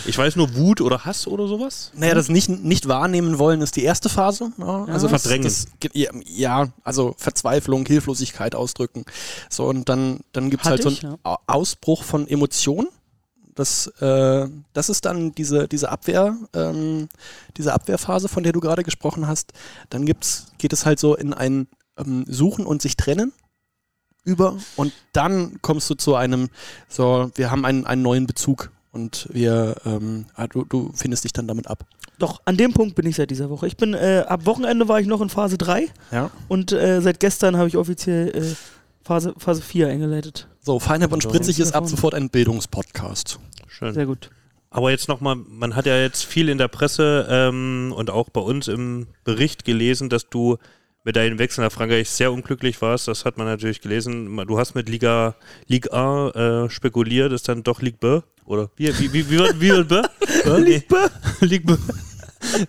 [0.07, 1.91] ich weiß nur Wut oder Hass oder sowas.
[1.95, 4.53] Naja, das nicht, nicht wahrnehmen wollen ist die erste Phase.
[4.59, 5.45] Ja, also das- Verdrängen.
[5.45, 9.05] Das, ja, ja, also Verzweiflung, Hilflosigkeit ausdrücken.
[9.51, 12.89] So, und dann, dann gibt es halt Hatte so ich, einen Au- Ausbruch von Emotionen.
[13.55, 17.09] Das, äh, das ist dann diese, diese Abwehr, ähm,
[17.57, 19.53] diese Abwehrphase, von der du gerade gesprochen hast.
[19.89, 21.67] Dann gibt's, geht es halt so in ein
[21.97, 23.33] ähm, Suchen und sich trennen
[24.25, 26.51] über und dann kommst du zu einem,
[26.89, 31.33] so, wir haben einen, einen neuen Bezug und wir, ähm, ah, du, du findest dich
[31.33, 31.85] dann damit ab.
[32.19, 33.67] Doch, an dem Punkt bin ich seit dieser Woche.
[33.67, 36.31] Ich bin, äh, ab Wochenende war ich noch in Phase 3 Ja.
[36.49, 38.55] und äh, seit gestern habe ich offiziell äh,
[39.05, 40.49] Phase, Phase 4 eingeleitet.
[40.61, 43.39] So, Feinherb und Spritzig ist ab sofort ein Bildungspodcast.
[43.69, 43.93] Schön.
[43.95, 44.31] Sehr gut.
[44.71, 48.41] Aber jetzt nochmal, man hat ja jetzt viel in der Presse ähm, und auch bei
[48.41, 50.57] uns im Bericht gelesen, dass du
[51.07, 53.07] mit deinem Wechsel nach Frankreich sehr unglücklich warst.
[53.07, 54.37] Das hat man natürlich gelesen.
[54.49, 55.37] Du hast mit Liga,
[55.69, 58.27] Ligue A äh, spekuliert, ist dann doch Ligue B?
[58.45, 60.03] Oder wie, wie, wie, wie, wie wird B?
[60.59, 60.97] Ligue B?
[61.47, 61.83] Ligue B.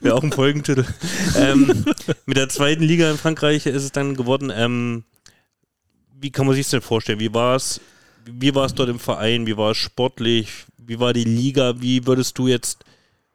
[0.01, 0.85] Wäre auch ein Folgentitel.
[1.35, 1.83] ähm,
[2.27, 4.53] mit der zweiten Liga in Frankreich ist es dann geworden.
[4.55, 5.03] Ähm,
[6.13, 7.19] wie kann man sich das denn vorstellen?
[7.19, 7.81] Wie war es?
[8.25, 9.47] Wie war es dort im Verein?
[9.47, 10.65] Wie war es sportlich?
[10.77, 11.81] Wie war die Liga?
[11.81, 12.85] Wie würdest du jetzt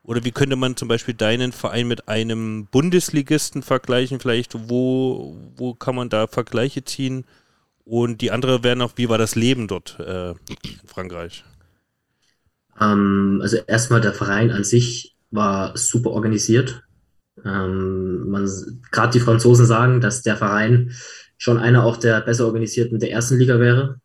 [0.05, 4.19] oder wie könnte man zum Beispiel deinen Verein mit einem Bundesligisten vergleichen?
[4.19, 7.25] Vielleicht wo wo kann man da Vergleiche ziehen?
[7.85, 10.37] Und die andere wäre noch, wie war das Leben dort äh, in
[10.87, 11.45] Frankreich?
[12.81, 16.83] Ähm, also erstmal der Verein an sich war super organisiert.
[17.45, 18.49] Ähm,
[18.91, 20.93] Gerade die Franzosen sagen, dass der Verein
[21.39, 24.01] schon einer auch der besser organisierten der ersten Liga wäre.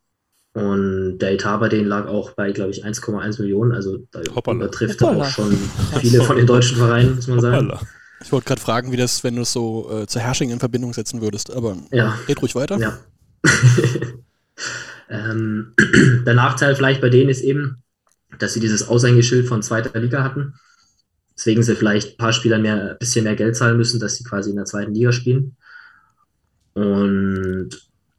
[0.54, 3.72] Und der Etat bei denen lag auch bei, glaube ich, 1,1 Millionen.
[3.74, 4.58] Also da Hoppala.
[4.66, 5.56] übertrifft er auch schon
[6.02, 7.68] viele von den deutschen Vereinen, muss man sagen.
[7.68, 7.82] Hoppala.
[8.24, 10.92] Ich wollte gerade fragen, wie das, wenn du es so äh, zu Hersching in Verbindung
[10.94, 12.18] setzen würdest, aber Ja.
[12.28, 12.78] red ruhig weiter.
[12.80, 12.98] Ja.
[15.10, 15.74] ähm,
[16.26, 17.84] der Nachteil vielleicht bei denen ist eben,
[18.40, 20.56] dass sie dieses Aushängeschild von zweiter Liga hatten.
[21.38, 24.24] Deswegen sie vielleicht ein paar Spieler mehr, ein bisschen mehr Geld zahlen müssen, dass sie
[24.24, 25.56] quasi in der zweiten Liga spielen.
[26.74, 27.70] Und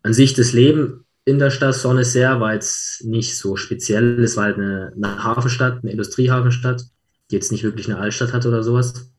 [0.05, 4.25] an sich das Leben in der Stadt Sonne-Serre war jetzt nicht so speziell.
[4.25, 6.85] Es war halt eine, eine Hafenstadt, eine Industriehafenstadt,
[7.31, 9.11] die jetzt nicht wirklich eine Altstadt hatte oder sowas.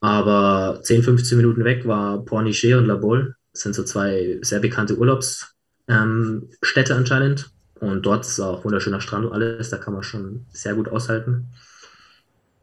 [0.00, 3.36] Aber 10, 15 Minuten weg war Pornichet und La Baule.
[3.52, 5.54] Das sind so zwei sehr bekannte Urlaubsstädte
[5.88, 7.50] ähm, anscheinend.
[7.80, 9.70] Und dort ist auch wunderschöner Strand und alles.
[9.70, 11.48] Da kann man schon sehr gut aushalten.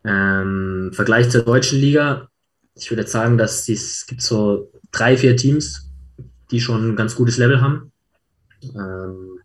[0.03, 2.29] Ähm, Vergleich zur deutschen Liga,
[2.75, 5.86] ich würde jetzt sagen, dass es gibt so drei, vier Teams,
[6.51, 7.91] die schon ein ganz gutes Level haben.
[8.63, 9.39] Ähm,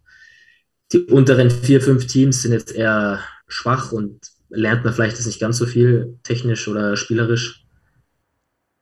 [0.92, 5.40] die unteren vier, fünf Teams sind jetzt eher schwach und lernt man vielleicht jetzt nicht
[5.40, 7.64] ganz so viel technisch oder spielerisch.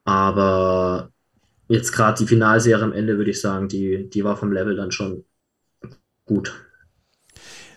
[0.04, 1.12] Aber
[1.68, 4.90] jetzt gerade die Finalserie am Ende, würde ich sagen, die, die war vom Level dann
[4.90, 5.24] schon
[6.24, 6.69] gut.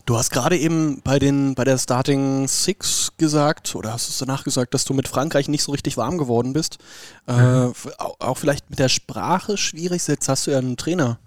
[0.05, 4.43] Du hast gerade eben bei, den, bei der Starting Six gesagt, oder hast es danach
[4.43, 6.77] gesagt, dass du mit Frankreich nicht so richtig warm geworden bist.
[7.25, 10.05] Äh, auch, auch vielleicht mit der Sprache schwierig.
[10.07, 11.19] Jetzt hast du ja einen Trainer,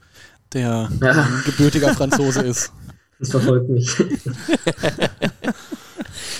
[0.52, 1.10] der Ja.
[1.12, 2.72] ein gebürtiger Franzose ist.
[3.18, 3.90] Das verfolgt mich.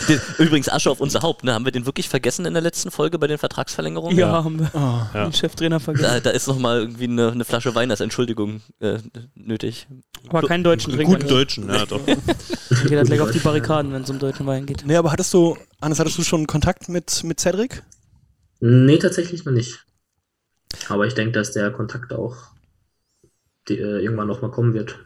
[0.08, 1.52] Den- Übrigens Asche auf unser Haupt, ne?
[1.54, 4.16] Haben wir den wirklich vergessen in der letzten Folge bei den Vertragsverlängerungen?
[4.18, 4.78] Ja, haben wir Oh.
[5.14, 5.24] Ja.
[5.24, 6.04] den Cheftrainer vergessen.
[6.08, 8.98] Da, da ist nochmal irgendwie eine, eine Flasche Wein als Entschuldigung äh,
[9.34, 9.86] nötig.
[10.28, 11.16] Aber keinen deutschen Einen Trinker.
[11.18, 12.04] guten Deutschen, ja doch.
[12.06, 14.84] Geht halt gleich auf die Barrikaden, wenn es um deutschen Wein geht.
[14.86, 17.82] Nee, aber hattest du, Hannes, hattest du schon Kontakt mit, mit Cedric?
[18.60, 19.84] Nee, tatsächlich noch nicht.
[20.88, 22.36] Aber ich denke, dass der Kontakt auch
[23.68, 24.98] die, äh, irgendwann nochmal kommen wird.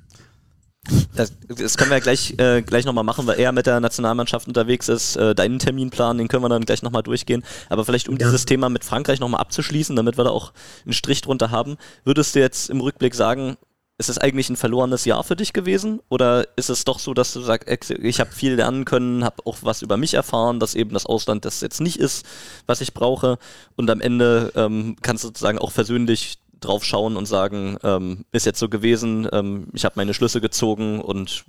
[1.15, 4.49] Das, das können wir ja gleich, äh, gleich nochmal machen, weil er mit der Nationalmannschaft
[4.49, 5.17] unterwegs ist.
[5.17, 7.45] Äh, deinen Terminplan, den können wir dann gleich nochmal durchgehen.
[7.69, 8.27] Aber vielleicht, um Ja.
[8.27, 10.53] dieses Thema mit Frankreich nochmal abzuschließen, damit wir da auch
[10.85, 13.57] einen Strich drunter haben, würdest du jetzt im Rückblick sagen,
[13.99, 16.01] ist es eigentlich ein verlorenes Jahr für dich gewesen?
[16.09, 19.59] Oder ist es doch so, dass du sagst, ich habe viel lernen können, habe auch
[19.61, 22.25] was über mich erfahren, dass eben das Ausland das jetzt nicht ist,
[22.67, 23.37] was ich brauche?
[23.77, 28.47] Und am Ende ähm, kannst du sozusagen auch versöhnlich drauf schauen und sagen, ähm, ist
[28.47, 31.45] jetzt so gewesen, ähm, ich habe meine Schlüsse gezogen und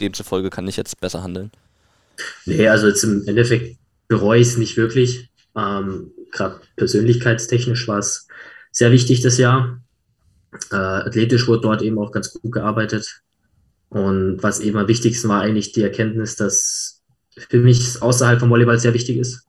[0.00, 1.50] demzufolge kann ich jetzt besser handeln.
[2.46, 3.76] Nee, also jetzt im Endeffekt
[4.08, 5.30] bereue ich es nicht wirklich.
[5.56, 8.26] Ähm, Gerade persönlichkeitstechnisch war es
[8.70, 9.80] sehr wichtig das Jahr.
[10.70, 13.22] Äh, athletisch wurde dort eben auch ganz gut gearbeitet.
[13.88, 17.02] Und was eben am wichtigsten war eigentlich die Erkenntnis, dass
[17.48, 19.46] für mich außerhalb vom Volleyball sehr wichtig ist,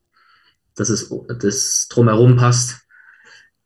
[0.75, 2.77] dass es das drumherum passt.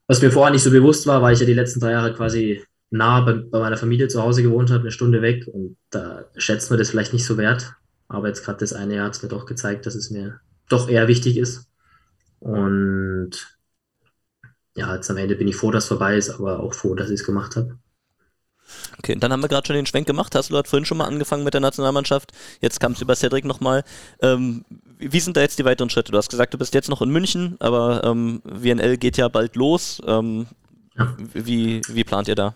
[0.08, 2.63] Was mir vorher nicht so bewusst war, weil ich ja die letzten drei Jahre quasi
[2.89, 5.48] nah bei, bei meiner Familie zu Hause gewohnt habe, eine Stunde weg.
[5.48, 7.74] Und da schätzt man das vielleicht nicht so wert.
[8.08, 10.39] Aber jetzt gerade das eine Jahr hat es mir doch gezeigt, dass es mir
[10.70, 11.67] doch eher wichtig ist.
[12.39, 13.32] Und
[14.76, 17.10] ja, jetzt am Ende bin ich froh, dass es vorbei ist, aber auch froh, dass
[17.10, 17.78] ich es gemacht habe.
[19.00, 20.36] Okay, dann haben wir gerade schon den Schwenk gemacht.
[20.36, 22.32] Hast du dort vorhin schon mal angefangen mit der Nationalmannschaft?
[22.62, 23.84] Jetzt kam es über Cedric nochmal.
[24.22, 24.65] Ähm,
[25.00, 26.12] wie sind da jetzt die weiteren Schritte?
[26.12, 29.56] Du hast gesagt, du bist jetzt noch in München, aber ähm, WNL geht ja bald
[29.56, 30.02] los.
[30.06, 30.48] Ähm,
[30.98, 31.16] Ja.
[31.34, 32.56] wie, wie plant ihr da?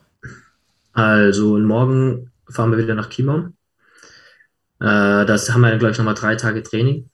[0.93, 3.49] Also morgen fahren wir wieder nach Chiemau.
[4.80, 7.10] Äh, das haben wir dann, glaube ich, nochmal drei Tage Training.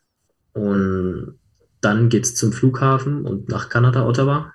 [0.54, 1.38] Und
[1.82, 4.54] dann geht es zum Flughafen und nach Kanada, Ottawa.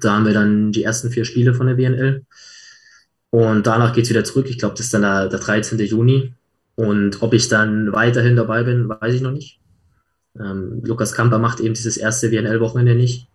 [0.00, 2.24] Da haben wir dann die ersten vier Spiele von der WNL.
[3.30, 4.46] Und danach geht es wieder zurück.
[4.48, 5.78] Ich glaube, das ist dann der, der 13.
[5.80, 6.32] Juni.
[6.76, 9.60] Und ob ich dann weiterhin dabei bin, weiß ich noch nicht.
[10.38, 13.28] Ähm, Lukas Kamper macht eben dieses erste WNL-Wochenende nicht,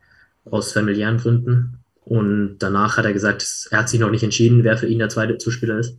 [0.45, 1.79] aus familiären Gründen.
[2.03, 5.09] Und danach hat er gesagt, er hat sich noch nicht entschieden, wer für ihn der
[5.09, 5.97] zweite Zuspieler ist.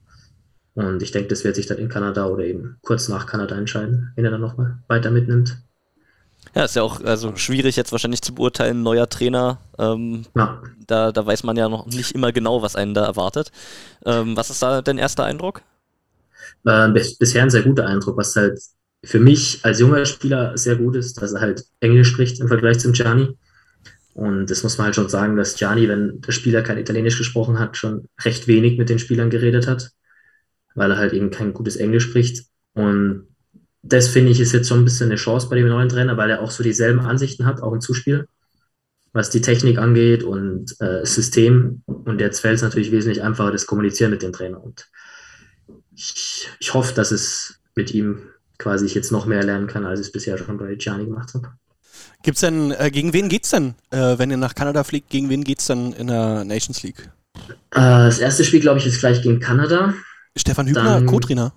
[0.75, 4.13] Und ich denke, das wird sich dann in Kanada oder eben kurz nach Kanada entscheiden,
[4.15, 5.59] wenn er dann nochmal weiter mitnimmt.
[6.55, 9.59] Ja, ist ja auch also schwierig jetzt wahrscheinlich zu beurteilen, neuer Trainer.
[9.79, 13.53] Ähm, Ja, da, da weiß man ja noch nicht immer genau, was einen da erwartet.
[14.05, 15.63] Ähm, was ist da dein erster Eindruck?
[16.65, 18.61] Äh, bis, bisher ein sehr guter Eindruck, was halt
[19.05, 22.79] für mich als junger Spieler sehr gut ist, dass er halt Englisch spricht im Vergleich
[22.79, 23.37] zum Gianni.
[24.15, 27.59] Und das muss man halt schon sagen, dass Gianni, wenn der Spieler kein Italienisch gesprochen
[27.59, 29.91] hat, schon recht wenig mit den Spielern geredet hat,
[30.75, 32.47] weil er halt eben kein gutes Englisch spricht.
[32.75, 33.29] Und
[33.83, 36.31] das finde ich ist jetzt schon ein bisschen eine Chance bei dem neuen Trainer, weil
[36.31, 38.27] er auch so dieselben Ansichten hat, auch im Zuspiel.
[39.13, 41.83] was die Technik angeht und äh, das System.
[41.87, 44.63] Und jetzt fällt es natürlich wesentlich einfacher, das Kommunizieren mit dem Trainer.
[44.63, 44.89] Und
[46.15, 48.23] ich, ich hoffe, dass es mit ihm
[48.59, 51.35] quasi ich jetzt noch mehr lernen kann, als ich es bisher schon bei Gianni gemacht
[51.35, 51.53] habe.
[52.23, 55.43] Gibt's denn, äh, gegen wen geht's denn, äh, wenn ihr nach Kanada fliegt, gegen wen
[55.45, 57.11] geht's dann in der Nations League?
[57.73, 59.95] Äh, das erste Spiel, glaube ich, ist gleich gegen Kanada.
[60.37, 61.53] Stefan Hübner, Co-Trainer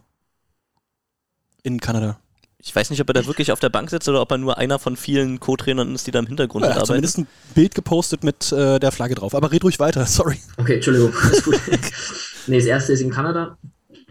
[1.63, 2.19] in Kanada.
[2.57, 4.57] Ich weiß nicht, ob er da wirklich auf der Bank sitzt oder ob er nur
[4.57, 7.07] einer von vielen Co-Trainern ist, die da im Hintergrund Ja, er hat mitarbeiten.
[7.07, 9.35] zumindest ein Bild gepostet mit äh, der Flagge drauf.
[9.35, 10.39] Aber red ruhig weiter, sorry.
[10.57, 11.59] Okay, Entschuldigung, alles gut.
[12.47, 13.57] nee, das erste ist in Kanada.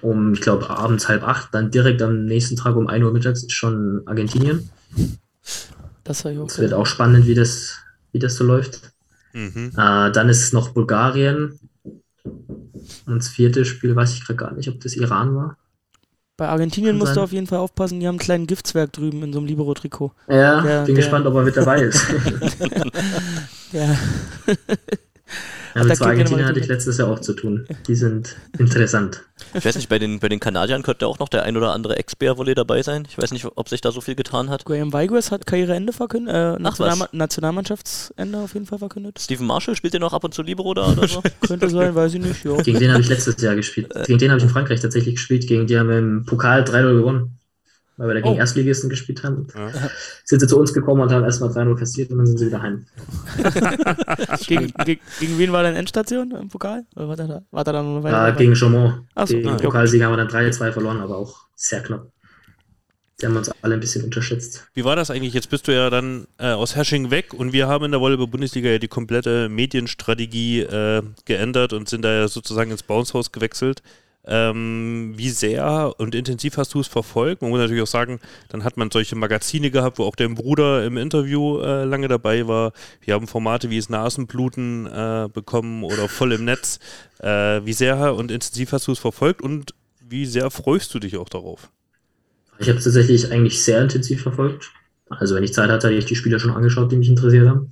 [0.05, 1.49] Um, ich glaube, abends halb acht.
[1.55, 4.69] Dann direkt am nächsten Tag um 1 Uhr mittags ist schon Argentinien.
[6.05, 6.47] Das war ich auch.
[6.47, 7.77] Es wird auch spannend, wie das,
[8.13, 8.93] wie das so läuft.
[9.33, 9.73] Mhm.
[9.77, 11.59] Äh, dann ist noch Bulgarien.
[12.23, 15.57] Und das vierte Spiel weiß ich gerade gar nicht, ob das Iran war.
[16.37, 19.23] Bei Argentinien Kann musst du auf jeden Fall aufpassen, die haben einen kleinen Giftswerk drüben
[19.23, 20.13] in so einem Libero-Trikot.
[20.29, 22.05] Ja, Der- bin der- gespannt, ob er mit dabei ist.
[23.73, 23.97] Ja.
[25.75, 27.67] ja, mit zwei Argentinien hatte ich letztes Jahr auch zu tun.
[27.87, 29.23] Die sind interessant.
[29.55, 31.97] Ich weiß nicht, bei den, bei den Kanadiern könnte auch noch der ein oder andere
[31.97, 33.07] Ex-Bär-Volley dabei sein.
[33.09, 34.65] Ich weiß nicht, ob sich da so viel getan hat.
[34.65, 37.13] Graham Vigors hat Karriereende verkündet, äh, was.
[37.13, 39.19] Nationalmannschaftsende auf jeden Fall verkündet.
[39.19, 41.23] Steven Marshall spielt der noch ab und zu Libero da oder so?
[41.47, 42.45] Könnte sein, weiß ich nicht.
[42.45, 42.57] Ja.
[42.63, 43.93] Gegen den habe ich letztes Jahr gespielt.
[44.07, 45.47] Gegen den habe ich in Frankreich tatsächlich gespielt.
[45.47, 47.39] Gegen die haben wir im Pokal 3-0 gewonnen.
[47.97, 48.39] Weil wir da gegen Oh.
[48.39, 49.37] Erstligisten gespielt haben.
[49.37, 49.71] Und Ja.
[50.25, 52.61] Sind sie zu uns gekommen und haben erstmal 3-0 kassiert und dann sind sie wieder
[52.61, 52.87] heim.
[54.47, 56.85] gegen, gegen, gegen wen war deine Endstation im Pokal?
[56.97, 58.39] Oder war der da, war der da noch eine Weile Äh, dabei?
[58.39, 59.05] gegen Chaumont.
[59.15, 59.57] Ach so, Den ah, ja.
[59.59, 62.09] Pokalsieg haben wir dann 3-2 verloren, aber auch sehr knapp.
[63.21, 64.67] Die haben uns alle ein bisschen unterschätzt.
[64.75, 65.35] Wie war das eigentlich?
[65.35, 68.71] Jetzt bist du ja dann äh, aus Hersching weg und wir haben in der Volleyball-Bundesliga
[68.71, 73.83] ja die komplette Medienstrategie äh, geändert und sind da ja sozusagen ins Bouncehaus gewechselt.
[74.27, 77.43] Ähm, wie sehr und intensiv hast du es verfolgt?
[77.43, 80.85] Man muss natürlich auch sagen, dann hat man solche Magazine gehabt, wo auch dein Bruder
[80.85, 82.73] im Interview äh, lange dabei war.
[83.03, 86.79] Wir haben Formate wie das Nasenbluten äh, bekommen oder voll im Netz.
[87.19, 91.17] Äh, wie sehr und intensiv hast du es verfolgt und wie sehr freust du dich
[91.17, 91.71] auch darauf?
[92.59, 94.71] Ich habe es tatsächlich eigentlich sehr intensiv verfolgt.
[95.11, 97.71] Also wenn ich Zeit hatte, hatte ich die Spiele schon angeschaut, die mich interessiert haben.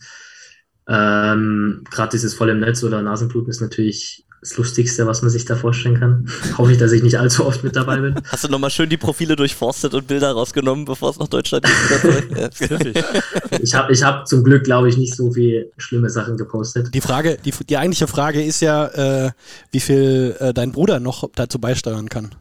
[0.89, 5.45] Ähm, Gerade dieses voll im Netz oder Nasenbluten ist natürlich das Lustigste, was man sich
[5.45, 6.29] da vorstellen kann.
[6.59, 8.17] Hoffe ich, dass ich nicht allzu oft mit dabei bin.
[8.27, 12.93] Hast du nochmal schön die Profile durchforstet und Bilder rausgenommen, bevor es nach Deutschland geht?
[13.63, 16.93] Ich habe ich hab zum Glück, glaube ich, nicht so viel schlimme Sachen gepostet.
[16.93, 19.31] Die Frage, die, die eigentliche Frage ist ja, äh,
[19.71, 22.35] wie viel äh, dein Bruder noch dazu beisteuern kann.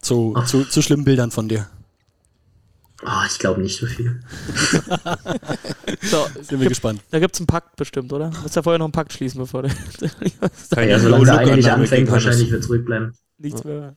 [0.00, 0.46] Zu, Ach.
[0.46, 1.66] zu, zu schlimmen Bildern von dir.
[3.04, 4.20] Ah, ich glaube nicht so viel.
[6.02, 7.00] So, Sind wir gibt, gespannt.
[7.10, 8.30] da gibt es einen Pakt bestimmt, oder?
[8.42, 9.68] Musst ja vorher noch einen Pakt schließen, bevor du
[10.70, 13.14] Keine Ja, solange der eine nicht Look-Annahme anfängt, wahrscheinlich wird zurückbleiben.
[13.38, 13.96] nichts mehr.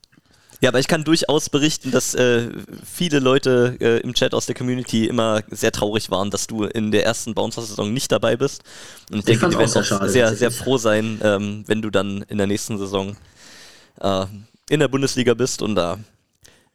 [0.60, 2.48] Ja, aber ich kann durchaus berichten, dass äh,
[2.84, 6.90] viele Leute äh, im Chat aus der Community immer sehr traurig waren, dass du in
[6.90, 8.62] der ersten Bouncer-Saison nicht dabei bist.
[9.10, 12.22] Und ich, denke, die werden auch schade, sehr, sehr froh sein, ähm, wenn du dann
[12.22, 13.16] in der nächsten Saison
[14.00, 14.26] äh,
[14.68, 15.98] in der Bundesliga bist und da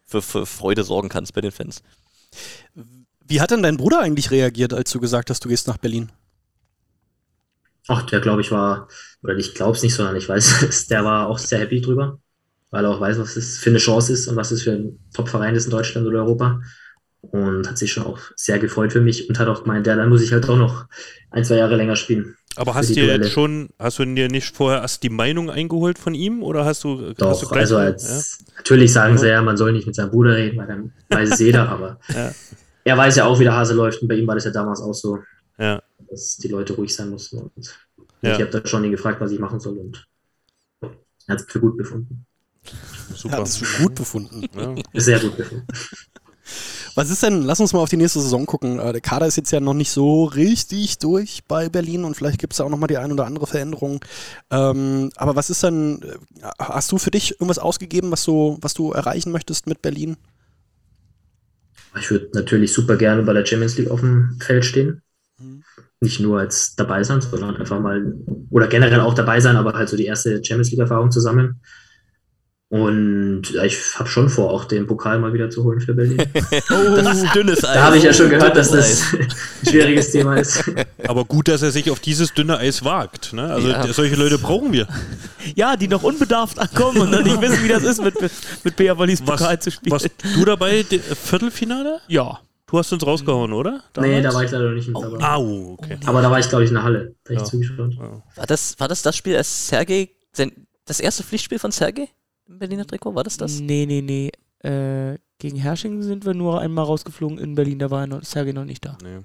[0.05, 1.81] für, für Freude sorgen kannst bei den Fans.
[3.25, 6.11] Wie hat denn dein Bruder eigentlich reagiert, als du gesagt hast, du gehst nach Berlin?
[7.87, 8.87] Ach, der glaube ich war,
[9.23, 12.19] oder ich glaube es nicht, sondern ich weiß es, der war auch sehr happy drüber,
[12.69, 14.99] weil er auch weiß, was das für eine Chance ist und was das für ein
[15.13, 16.61] Top-Verein ist in Deutschland oder Europa.
[17.21, 20.09] Und hat sich schon auch sehr gefreut für mich und hat auch gemeint, ja, dann
[20.09, 20.87] muss ich halt auch noch
[21.31, 22.35] ein, zwei Jahre länger spielen.
[22.55, 23.23] Aber hast die dir Duelle.
[23.23, 26.83] jetzt schon, hast du dir nicht vorher erst die Meinung eingeholt von ihm oder hast
[26.83, 29.95] du, hast du Doch, gleich also als, natürlich sagen sie ja, man soll nicht mit
[29.95, 32.31] seinem Bruder reden, weil dann weiß es jeder, aber Ja.
[32.83, 34.81] er weiß ja auch, wie der Hase läuft und bei ihm war das ja damals
[34.81, 35.17] auch so,
[35.57, 35.81] Ja, ja.
[36.09, 37.39] dass die Leute ruhig sein mussten.
[37.39, 37.75] Und
[38.21, 38.35] Ja.
[38.35, 40.07] ich habe da schon ihn gefragt, was ich machen soll und
[40.81, 40.89] er
[41.35, 42.25] hat es für gut befunden.
[43.15, 43.37] super.
[43.37, 44.45] Hat es für gut befunden.
[44.55, 44.75] Ja.
[45.01, 45.65] Sehr gut befunden.
[46.95, 48.79] Was ist denn, lass uns mal auf die nächste Saison gucken.
[48.79, 52.39] Äh, Der Kader ist jetzt ja noch nicht so richtig durch bei Berlin und vielleicht
[52.39, 54.03] gibt es da auch nochmal die ein oder andere Veränderung.
[54.51, 58.75] Ähm, aber was ist denn, äh, hast du für dich irgendwas ausgegeben, was du, was
[58.75, 60.17] du erreichen möchtest mit Berlin?
[61.99, 65.01] Ich würde natürlich super gerne bei der Champions League auf dem Feld stehen.
[65.39, 65.63] Mhm.
[65.99, 68.13] Nicht nur als dabei sein, sondern einfach mal,
[68.49, 71.61] oder generell auch dabei sein, aber halt so die erste Champions League-Erfahrung zu sammeln.
[72.73, 76.17] Und ja, ich habe schon vor, auch den Pokal mal wieder zu holen für Berlin.
[77.03, 77.75] Das ist dünnes Eis.
[77.75, 79.27] Da habe ich ja schon gehört, dass das ein
[79.69, 80.63] schwieriges Thema ist.
[81.07, 83.31] Aber gut, dass er sich auf dieses dünne Eis wagt.
[83.33, 83.43] Ne?
[83.43, 83.93] Also Ja.
[83.93, 84.87] solche Leute brauchen wir.
[85.53, 88.15] Ja, die noch unbedarft ankommen und dann nicht wissen, wie das ist, mit,
[88.63, 89.91] mit Bea Wallis Was, Pokal zu spielen.
[89.91, 91.99] warst du dabei, de- Viertelfinale?
[92.07, 92.39] Ja.
[92.65, 93.83] Du hast uns rausgehauen, oder?
[93.99, 94.33] Nee, da Damals?
[94.35, 95.23] war ich leider noch nicht mit dabei.
[95.35, 95.97] Au, okay.
[96.07, 97.13] Aber da war ich, glaube ich, in der Halle.
[97.23, 97.43] Da hab ich Ja.
[97.43, 97.97] zugeschaut.
[98.35, 100.09] War das, war das das Spiel, als Sergei,
[100.87, 102.09] das erste Pflichtspiel von Sergei
[102.47, 103.15] im Berliner Trikot?
[103.15, 103.59] War das das?
[103.59, 104.31] Nee, nee, nee.
[104.67, 108.65] Äh, gegen Hersching sind wir nur einmal rausgeflogen in Berlin, da war er Sergei noch
[108.65, 108.97] nicht da.
[109.03, 109.19] Nee.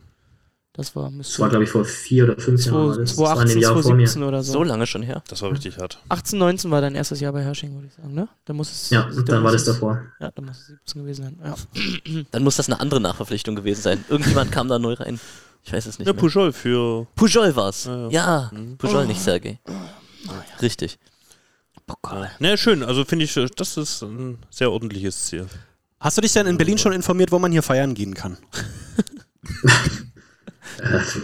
[0.74, 2.88] Das war, Das war, glaube ich, vor vier oder fünf Jahren.
[2.88, 2.96] das.
[2.98, 4.06] Das war in 2018, dem Jahr vor mir.
[4.06, 4.52] 2017 oder so.
[4.52, 5.24] So lange schon her.
[5.28, 5.98] Das war richtig hart.
[6.08, 8.28] 18, 19 war dein erstes Jahr bei Hersching, würde ich sagen, ne?
[8.44, 8.90] Dann muss es.
[8.90, 10.02] Ja, und dann war das davor.
[10.20, 11.38] Ja, dann muss es 17 gewesen sein.
[11.44, 12.22] Ja.
[12.30, 14.04] Dann muss das eine andere Nachverpflichtung gewesen sein.
[14.08, 15.18] Irgendjemand kam da neu rein.
[15.64, 16.20] Ich weiß es nicht Ja, mehr.
[16.20, 17.06] Pujol für.
[17.16, 17.84] Pujol war's.
[17.86, 18.08] Ja, ja.
[18.10, 18.76] Ja, Mhm.
[18.78, 19.58] Pujol, nicht Sergei.
[20.62, 20.98] Richtig.
[22.38, 22.82] Na, schön.
[22.82, 25.46] Also finde ich, das ist ein sehr ordentliches Ziel.
[26.00, 28.36] Hast du dich denn in Berlin schon informiert, wo man hier feiern gehen kann?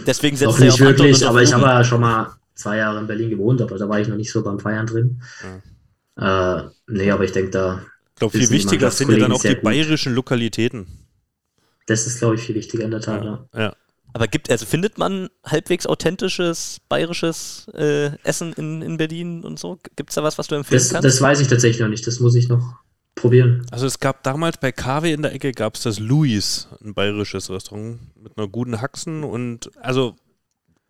[0.05, 3.07] Deswegen setzt Noch er nicht wirklich, aber ich habe ja schon mal zwei Jahre in
[3.07, 5.21] Berlin gewohnt, aber da war ich noch nicht so beim Feiern drin.
[6.17, 9.55] Äh, nee, aber ich denke, da, Ich glaube, viel wichtiger sind ja dann auch die
[9.55, 10.87] bayerischen Lokalitäten.
[11.87, 13.23] das ist, glaube ich, viel wichtiger in der Tat.
[13.23, 13.45] Ja.
[13.55, 13.75] Ja.
[14.15, 19.77] Aber gibt, also findet man halbwegs authentisches bayerisches äh, Essen in, in Berlin und so?
[19.97, 21.05] Gibt es da was, was du empfehlen Das, kannst?
[21.05, 22.07] das weiß ich tatsächlich noch nicht.
[22.07, 22.75] Das muss ich noch
[23.15, 23.65] probieren.
[23.71, 27.49] Also es gab damals bei KW in der Ecke gab es das Louis, ein bayerisches
[27.49, 30.15] Restaurant mit einer guten Haxen und also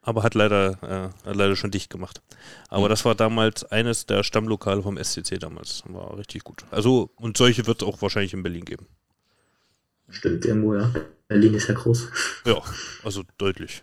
[0.03, 2.21] aber hat leider äh, hat leider schon dicht gemacht.
[2.69, 5.81] Aber das war damals eines der Stammlokale vom SCC damals.
[5.87, 6.63] War richtig gut.
[6.69, 8.85] Also und solche wird es auch wahrscheinlich in Berlin geben.
[10.09, 10.91] Stimmt, irgendwo, ja.
[11.27, 12.07] Berlin ist ja groß.
[12.45, 12.61] Ja,
[13.03, 13.81] also deutlich.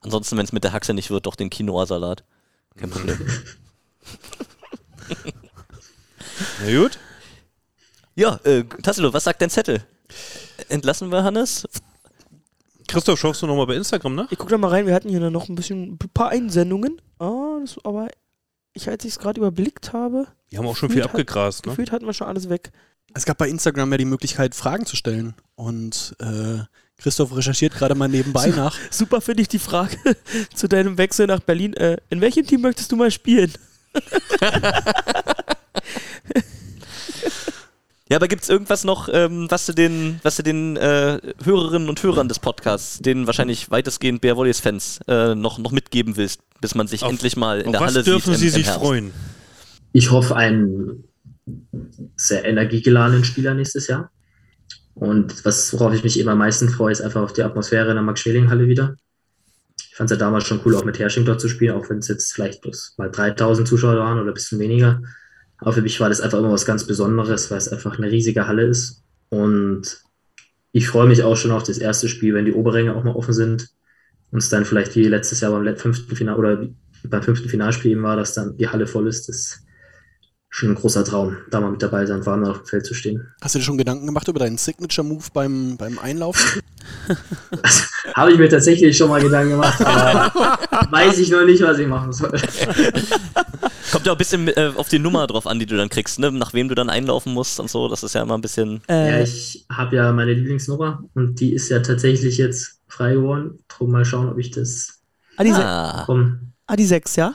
[0.00, 2.24] Ansonsten, wenn es mit der Haxe nicht wird, doch den Quinoa-Salat.
[2.76, 3.18] Kein Problem.
[6.64, 6.98] Na gut.
[8.14, 9.84] ja, äh, Tassilo, was sagt dein Zettel?
[10.68, 11.66] Entlassen wir Hannes?
[12.88, 14.30] Christoph, schaust du nochmal bei Instagram nach?
[14.32, 17.00] Ich guck da mal rein, wir hatten hier noch ein bisschen ein paar Einsendungen.
[17.18, 18.08] Ah, das, aber
[18.72, 21.66] ich, als ich es gerade überblickt habe, Die haben auch schon viel Gefühlt hat- abgegrast,
[21.66, 21.70] ne?
[21.72, 22.72] gefühlt hatten wir schon alles weg.
[23.14, 25.34] Es gab bei Instagram ja die Möglichkeit, Fragen zu stellen.
[25.54, 26.58] Und äh,
[26.98, 28.76] Christoph recherchiert gerade mal nebenbei nach.
[28.90, 29.96] Super finde ich die Frage
[30.54, 31.74] zu deinem Wechsel nach Berlin.
[31.74, 33.52] Äh, in welchem Team möchtest du mal spielen?
[38.10, 41.88] Ja, aber gibt es irgendwas noch, ähm, was du den, was du den äh, Hörerinnen
[41.88, 46.40] und Hörern des Podcasts, den wahrscheinlich weitestgehend Bär Volleys Fans, äh, noch, noch mitgeben willst,
[46.60, 48.40] bis man sich Auf- endlich mal in Auf der was Halle dürfen sieht?
[48.40, 48.80] Sie im, im sich Herbst?
[48.82, 49.10] freuen?
[49.94, 51.04] Ich hoffe, einen
[52.16, 54.10] sehr energiegeladenen Spieler nächstes Jahr.
[54.94, 57.96] Und was, worauf ich mich eben am meisten freue, ist einfach auf die Atmosphäre in
[57.96, 58.96] der Max-Schmeling-Halle wieder.
[59.90, 61.98] Ich fand es ja damals schon cool, auch mit Hersching dort zu spielen, auch wenn
[61.98, 65.02] es jetzt vielleicht bloß mal 3000 Zuschauer waren oder ein bisschen weniger.
[65.58, 68.46] Aber für mich war das einfach immer was ganz Besonderes, weil es einfach eine riesige
[68.46, 69.02] Halle ist.
[69.30, 70.00] Und
[70.72, 73.34] ich freue mich auch schon auf das erste Spiel, wenn die Oberränge auch mal offen
[73.34, 73.68] sind.
[74.30, 76.68] Und es dann vielleicht wie letztes Jahr beim fünften Final oder
[77.04, 79.28] beim fünften Finalspiel eben war, dass dann die Halle voll ist.
[79.28, 79.63] Das ist
[80.54, 82.94] schon ein großer Traum, da mal mit dabei sein, vor allem auf dem Feld zu
[82.94, 83.26] stehen.
[83.40, 86.60] Hast du dir schon Gedanken gemacht über deinen Signature-Move beim, beim Einlaufen?
[88.14, 90.32] Habe ich mir tatsächlich schon mal Gedanken gemacht, aber
[90.92, 92.30] weiß ich noch nicht, was ich machen soll.
[93.90, 96.20] Kommt ja auch ein bisschen äh, auf die Nummer drauf an, die du dann kriegst,
[96.20, 96.30] ne?
[96.30, 97.88] nach wem du dann einlaufen musst und so.
[97.88, 98.80] Das ist ja immer ein bisschen.
[98.88, 103.58] Ja, Äh, ich habe ja meine Lieblingsnummer und die ist ja tatsächlich jetzt frei geworden.
[103.66, 105.00] Drum mal schauen, ob ich das
[105.36, 106.52] ah, die, Ah, komm.
[106.68, 107.34] ah, die 6, ja?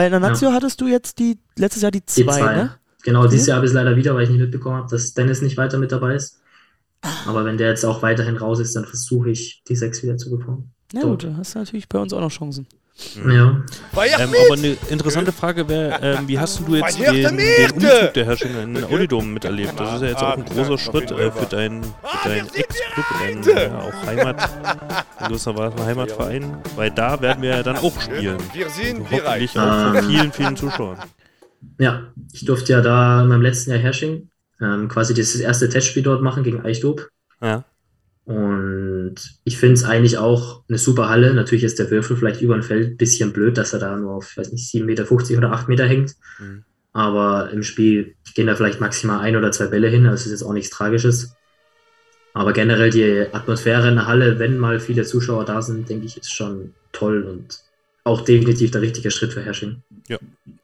[0.00, 2.54] Weil in der Nazio hattest du jetzt die, letztes Jahr die Die 2, zwei.
[2.56, 2.74] ne?
[3.02, 5.42] Genau, dieses Jahr habe ich es leider wieder, weil ich nicht mitbekommen habe, dass Dennis
[5.42, 6.40] nicht weiter mit dabei ist.
[7.26, 10.30] Aber wenn der jetzt auch weiterhin raus ist, dann versuche ich, die sechs wieder zu
[10.30, 10.72] bekommen.
[10.94, 12.66] Na gut, da hast du natürlich bei uns auch noch Chancen.
[13.26, 13.62] Ja.
[14.18, 18.24] Ähm, aber eine interessante Frage wäre, ähm, wie hast du jetzt den, den Umzug der
[18.24, 19.78] Herrschinger in den Audidom miterlebt?
[19.78, 23.42] Das ist ja jetzt auch ein großer Schritt äh, für deinen für deinen Ex-Club, deinen
[23.42, 24.50] ja, auch Heimat,
[25.20, 28.38] in gewisser Weise Heimatverein, weil da werden wir ja dann auch spielen.
[28.52, 30.98] Wir sind Also hoffentlich auch von vielen, vielen Zuschauern.
[31.78, 34.28] Ja, ich durfte ja da in meinem letzten Jahr Hersching
[34.60, 37.08] ähm, quasi das erste Testspiel dort machen gegen Eichdob.
[37.42, 37.64] Ja.
[38.24, 38.89] Und
[39.44, 41.34] ich finde es eigentlich auch eine super Halle.
[41.34, 44.14] Natürlich ist der Würfel vielleicht über dem Feld ein bisschen blöd, dass er da nur
[44.14, 46.14] auf, weiß nicht, 7,50 Meter oder 8 Meter hängt.
[46.38, 46.64] Mhm.
[46.92, 50.06] Aber im Spiel gehen da vielleicht maximal ein oder zwei Bälle hin.
[50.06, 51.36] Also ist jetzt auch nichts Tragisches.
[52.32, 56.16] Aber generell die Atmosphäre in der Halle, wenn mal viele Zuschauer da sind, denke ich,
[56.16, 57.60] ist schon toll und
[58.04, 59.82] auch definitiv der richtige Schritt für Hersching.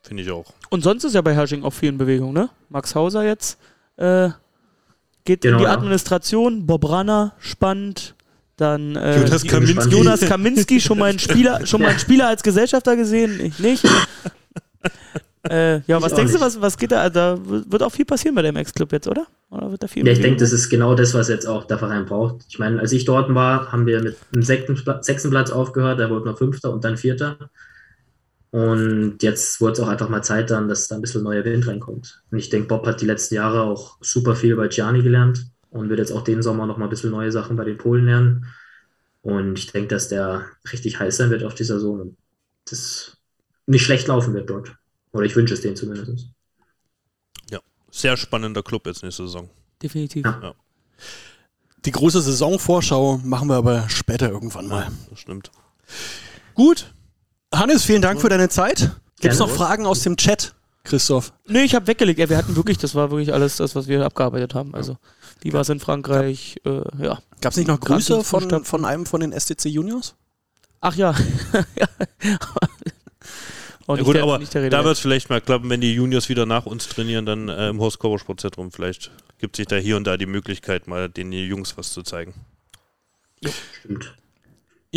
[0.03, 0.53] Finde ich auch.
[0.71, 2.51] Und sonst ist ja bei Hersching auch viel in Bewegung, ne?
[2.69, 3.59] Max Hauser jetzt
[3.97, 4.31] äh,
[5.25, 5.73] geht Genau, in die ja.
[5.73, 8.15] Administration, Bob Ranner, spannend.
[8.57, 9.91] Dann äh, Jonas Ich Kaminski.
[9.91, 13.85] Jonas Kaminski, schon mal ein Spieler, schon mal ein Spieler als Gesellschafter gesehen, ich nicht.
[15.51, 16.47] äh, ja, was auch denkst du, nicht.
[16.47, 17.11] was, was geht da?
[17.11, 19.27] Da wird auch viel passieren bei dem Ex-Club jetzt, oder?
[19.51, 21.79] Oder wird da viel Ja, ich denke, das ist genau das, was jetzt auch der
[21.79, 22.47] Verein braucht.
[22.49, 26.09] Ich meine, als ich dort war, haben wir mit einem sechsten sechsten Platz aufgehört, da
[26.09, 27.37] wurde noch Fünfter und dann Vierter.
[28.53, 31.67] Und jetzt wurde es auch einfach mal Zeit dann, dass da ein bisschen neuer Wind
[31.67, 32.23] reinkommt.
[32.31, 35.89] Und ich denke, Bob hat die letzten Jahre auch super viel bei Gianni gelernt und
[35.89, 38.47] wird jetzt auch den Sommer noch mal ein bisschen neue Sachen bei den Polen lernen.
[39.23, 42.17] Und ich denke, dass der richtig heiß sein wird auf die Saison und
[42.69, 43.17] das
[43.67, 44.77] nicht schlecht laufen wird dort.
[45.13, 46.29] Oder ich wünsche es denen zumindest.
[47.97, 49.49] Sehr spannender Club jetzt nächste Saison.
[49.83, 50.27] Definitiv.
[50.27, 50.55] Ja.
[51.87, 54.89] Die große Saisonvorschau machen wir aber später irgendwann mal.
[55.09, 55.51] Das stimmt.
[56.53, 56.93] Gut.
[57.55, 58.91] Hannes, vielen Dank für deine Zeit.
[59.21, 60.55] Gibt es noch Fragen aus dem Chat,
[60.85, 61.33] Christoph?
[61.47, 62.19] Nee, ich habe weggelegt.
[62.19, 64.75] Ja, wir hatten wirklich, das war wirklich alles das, was wir abgearbeitet haben.
[64.75, 64.99] Also,
[65.43, 66.57] wie war es in Frankreich?
[66.65, 67.19] Äh, ja.
[67.41, 70.15] Gab es nicht noch Grüße die von, von einem von den STC Juniors?
[70.81, 71.15] Ach ja.
[71.77, 71.87] ja.
[73.89, 75.71] Oh, Ja, nicht gut, der- aber nicht der Rede da wird es vielleicht mal klappen,
[75.71, 78.73] wenn die Juniors wieder nach uns trainieren, dann äh, im Horst Körper Sportzentrum.
[78.73, 82.35] Vielleicht gibt sich da hier und da die Möglichkeit, mal den Jungs was zu zeigen.
[83.81, 84.15] Stimmt.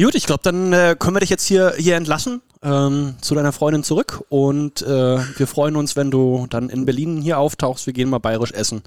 [0.02, 3.52] Gut, ich glaube, dann äh, können wir dich jetzt hier, hier entlassen ähm, zu deiner
[3.52, 7.86] Freundin zurück und äh, wir freuen uns, wenn du dann in Berlin hier auftauchst.
[7.86, 8.82] Wir gehen mal bayerisch essen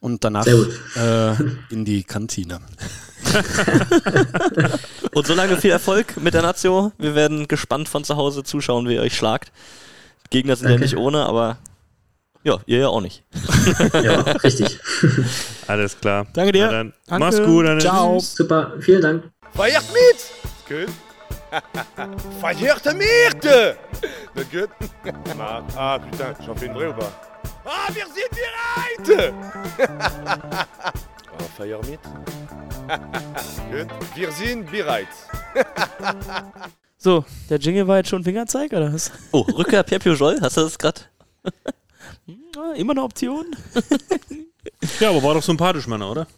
[0.00, 1.32] und danach äh,
[1.70, 2.60] in die Kantine.
[5.14, 6.92] Und solange viel Erfolg mit der Nazio.
[6.98, 9.52] Wir werden gespannt von zu Hause zuschauen, wie ihr euch schlagt.
[10.30, 10.84] Gegner sind ja Danke.
[10.84, 11.58] nicht ohne, aber
[12.42, 13.22] ja, ihr ja auch nicht.
[14.02, 14.80] Ja, richtig.
[15.66, 16.26] Alles klar.
[16.32, 16.66] Danke dir.
[16.66, 17.24] Na dann, Danke.
[17.24, 17.80] Mach's gut.
[17.80, 18.18] Ciao.
[18.18, 19.30] Super, vielen Dank.
[19.54, 20.51] Feiert mit!
[20.68, 20.88] Gut.
[22.94, 23.44] Mit!
[24.34, 24.70] Na gut.
[25.36, 27.12] Na, ah, putain, j'en fais une vraie ou pas?
[27.64, 29.34] Ah, wir sind bereit!
[30.58, 32.00] ah, feiert mit?
[33.70, 33.88] gut.
[34.14, 35.08] Wir sind bereit.
[37.04, 39.10] So, der Jingle war jetzt schon Fingerzeig, oder was?
[39.32, 41.00] Oh, Rückkehr Pierre Pujol, hast du das gerade?
[42.76, 43.46] Immer eine Option?
[45.00, 46.28] Ja, aber war doch sympathisch, Mann, oder?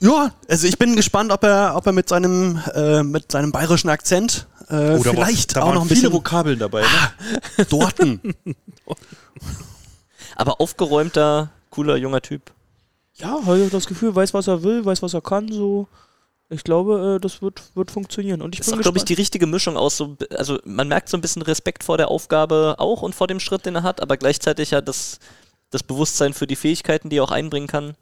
[0.00, 3.88] Ja, also ich bin gespannt, ob er, ob er mit seinem, äh, mit seinem bayerischen
[3.88, 6.82] Akzent äh, Oh, da war- vielleicht da auch noch ein viele bisschen Vokabeln dabei.
[6.82, 7.64] Ne?
[7.66, 8.20] Dorten.
[10.36, 12.52] Aber aufgeräumter, cooler, junger Typ.
[13.14, 15.88] Ja, habe ich das Gefühl, weiß, was er will, weiß, was er kann, so.
[16.48, 18.40] Ich glaube, äh, das wird, wird funktionieren.
[18.42, 20.86] Und ich Das bin ist auch, glaube ich, die richtige Mischung aus so, also man
[20.86, 23.82] merkt so ein bisschen Respekt vor der Aufgabe auch und vor dem Schritt, den er
[23.82, 25.18] hat, aber gleichzeitig ja das,
[25.70, 27.94] das Bewusstsein für die Fähigkeiten, die er auch einbringen kann.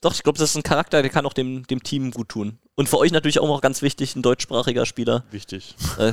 [0.00, 2.58] Doch, ich glaube, das ist ein Charakter, der kann auch dem, dem Team gut tun.
[2.76, 5.24] Und für euch natürlich auch noch ganz wichtig, ein deutschsprachiger Spieler.
[5.32, 5.74] Wichtig.
[5.98, 6.12] Äh,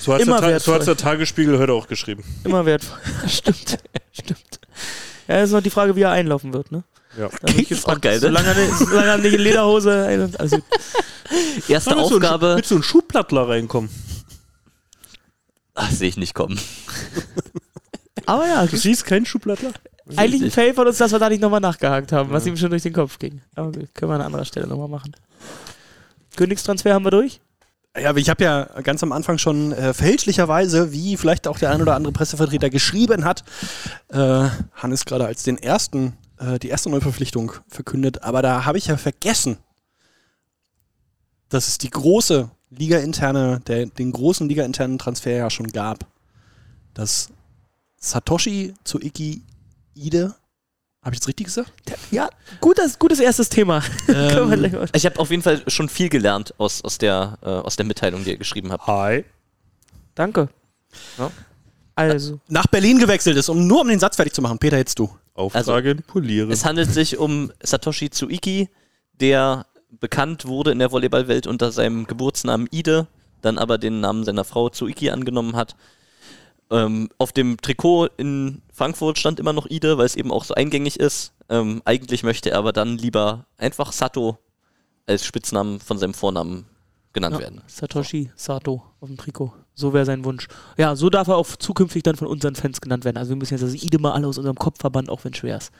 [0.00, 2.22] So hat Immer der, Ta so der Tagesspiegel heute auch geschrieben.
[2.44, 2.98] Immer wertvoll.
[3.28, 3.78] Stimmt.
[4.12, 4.60] Stimmt.
[5.28, 6.84] Ja, ist noch die Frage, wie er einlaufen wird, ne?
[7.18, 7.28] Ja.
[7.28, 8.20] Da bin ich Ist auch geil, ne?
[8.20, 10.30] Solange er solange er eine Lederhose.
[10.38, 10.58] Also,
[11.68, 12.54] erste Kann mit so ein- Aufgabe.
[12.56, 13.88] Mit so einem Schublattler reinkommen.
[15.74, 16.60] Ach, sehe ich nicht kommen.
[18.26, 19.72] aber ja, Du siehst keinen Schublattler?
[20.18, 22.70] Eigentlich ein Fail von uns, dass wir da nicht nochmal nachgehakt haben, was ihm schon
[22.70, 23.40] durch den Kopf ging.
[23.54, 25.14] Aber können wir an anderer Stelle nochmal machen.
[26.36, 27.40] Königstransfer haben wir durch?
[27.98, 31.70] Ja, aber ich habe ja ganz am Anfang schon äh, fälschlicherweise, wie vielleicht auch der
[31.70, 33.44] ein oder andere Pressevertreter geschrieben hat,
[34.08, 38.22] äh, Hannes gerade als den ersten, äh, die erste Neuverpflichtung verkündet.
[38.22, 39.58] Aber da habe ich ja vergessen,
[41.50, 46.06] dass es die große Liga-interne, den großen Liga-internen Transfer ja schon gab.
[46.94, 47.28] Dass
[47.98, 49.42] Satoshi zu Iki
[49.94, 50.34] Ide,
[51.02, 51.72] habe ich das richtig gesagt?
[52.10, 52.28] Ja,
[52.60, 53.80] gutes, gutes erstes Thema.
[54.06, 57.38] Können wir gleich mal- Ich habe auf jeden Fall schon viel gelernt aus, aus, der,
[57.42, 58.86] äh, aus der Mitteilung, die ihr geschrieben habt.
[58.86, 59.24] Hi.
[60.14, 60.48] Danke.
[61.18, 61.30] Ja.
[61.94, 64.58] Also, nach Berlin gewechselt ist, um nur um den Satz fertig zu machen.
[64.58, 65.10] Peter, jetzt du.
[65.34, 66.50] Auftragen, polieren.
[66.50, 68.68] Es handelt sich um Satoshi Tsuiki,
[69.14, 69.66] der
[70.00, 73.06] bekannt wurde in der Volleyballwelt unter seinem Geburtsnamen Ide,
[73.40, 75.74] dann aber den Namen seiner Frau Tsuiki angenommen hat.
[76.70, 80.54] Ähm, auf dem Trikot in Frankfurt stand immer noch Ide, weil es eben auch so
[80.54, 81.34] eingängig ist.
[81.48, 84.38] Ähm, eigentlich möchte er aber dann lieber einfach Sato
[85.06, 86.66] als Spitznamen von seinem Vornamen
[87.12, 87.60] genannt ja, werden.
[87.66, 89.52] Satoshi Sato auf dem Trikot.
[89.74, 90.48] So wäre sein Wunsch.
[90.78, 93.18] Ja, so darf er auch zukünftig dann von unseren Fans genannt werden.
[93.18, 95.58] Also wir müssen jetzt das Ide mal alle aus unserem Kopf verbannen, auch wenn schwer
[95.58, 95.70] ist.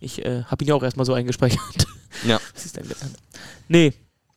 [0.00, 1.60] Ich äh, habe ihn ja auch erstmal so eingespeichert.
[2.26, 2.38] Ja.
[2.52, 2.84] Was ist denn?
[3.68, 3.94] Nee.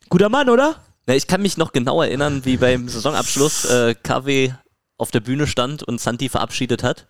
[0.07, 0.77] Guter Mann, oder?
[1.07, 4.53] Na, ich kann mich noch genau erinnern, wie beim Saisonabschluss äh, KW
[4.97, 7.05] auf der Bühne stand und Santi verabschiedet hat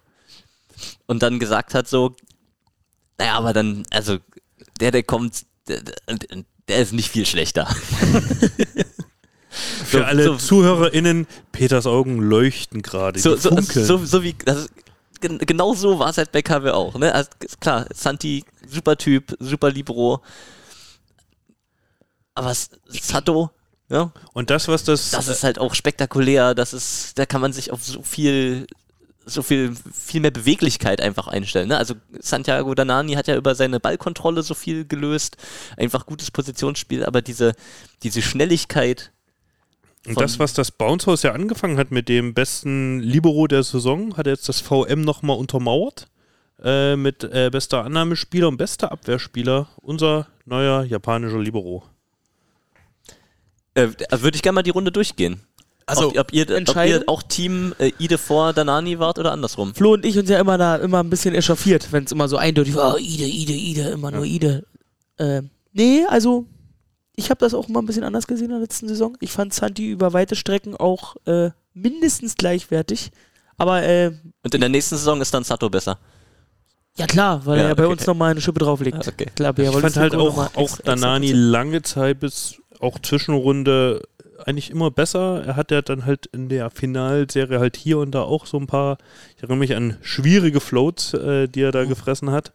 [1.07, 2.15] und dann gesagt hat so,
[3.17, 4.17] naja, aber dann, also
[4.79, 7.67] der, der kommt, der, der- ist nicht viel schlechter.
[9.49, 13.19] Für so- alle so- ZuhörerInnen, Peters Augen leuchten gerade.
[13.19, 13.55] So, so,
[14.05, 14.67] so, wie, also,
[15.21, 16.95] gen- genau so war es halt bei KW auch.
[16.97, 17.13] Ne?
[17.13, 17.29] Also,
[17.61, 20.21] klar, Santi, super Typ, super Libro.
[22.33, 22.53] Aber
[22.89, 23.49] Sato,
[23.87, 25.11] ja, Und das, was das.
[25.11, 28.67] das ist halt auch spektakulär, das ist, da kann man sich auf so viel,
[29.25, 31.69] so viel, viel mehr Beweglichkeit einfach einstellen.
[31.69, 31.77] Ne?
[31.77, 35.37] Also Santiago Danani hat ja über seine Ballkontrolle so viel gelöst,
[35.77, 37.53] einfach gutes Positionsspiel, aber diese,
[38.03, 39.11] diese Schnelligkeit,
[40.07, 44.15] Und das, was das Bounce House ja angefangen hat mit dem besten Libero der Saison,
[44.17, 46.07] hat jetzt das VM nochmal untermauert.
[46.63, 49.67] Äh, mit äh, bester Annahmespieler und bester Abwehrspieler.
[49.77, 51.83] Unser neuer japanischer Libero.
[53.75, 55.41] äh, würde ich gerne mal die Runde durchgehen.
[55.87, 59.75] Also, ob, ob, ihr, ob ihr auch Team äh, Ide vor Danani wart oder andersrum.
[59.75, 62.37] Flo und ich uns ja immer da immer ein bisschen echauffiert, wenn es immer so
[62.37, 64.65] eindeutig war, oh, Ide, Ide, Ide, immer nur Ide.
[65.17, 65.43] Äh,
[65.77, 66.45] Nee, also
[67.17, 69.17] ich habe das auch immer ein bisschen anders gesehen in der letzten Saison.
[69.19, 73.11] Ich fand Santi über weite Strecken auch äh, mindestens gleichwertig.
[73.57, 74.11] Aber äh,
[74.43, 75.99] Und in der nächsten Saison ist dann Sato besser.
[76.97, 77.91] ja klar, weil Ja, er ja bei okay.
[77.91, 79.05] uns nochmal eine Schippe drauflegt.
[79.05, 79.27] Ah, okay.
[79.35, 81.31] Klar, Ich fand halt auch, auch Danani Danani.
[81.33, 84.01] lange Zeit bis auch Zwischenrunde
[84.45, 85.43] eigentlich immer besser.
[85.45, 88.67] Er hat ja dann halt in der Finalserie halt hier und da auch so ein
[88.67, 88.97] paar,
[89.35, 92.51] ich erinnere mich an schwierige Floats, äh, die er da gefressen hat.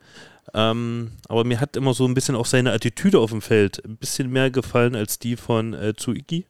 [0.54, 3.96] Ähm, aber mir hat immer so ein bisschen auch seine Attitüde auf dem Feld ein
[3.96, 6.46] bisschen mehr gefallen als die von äh, Tsuiki,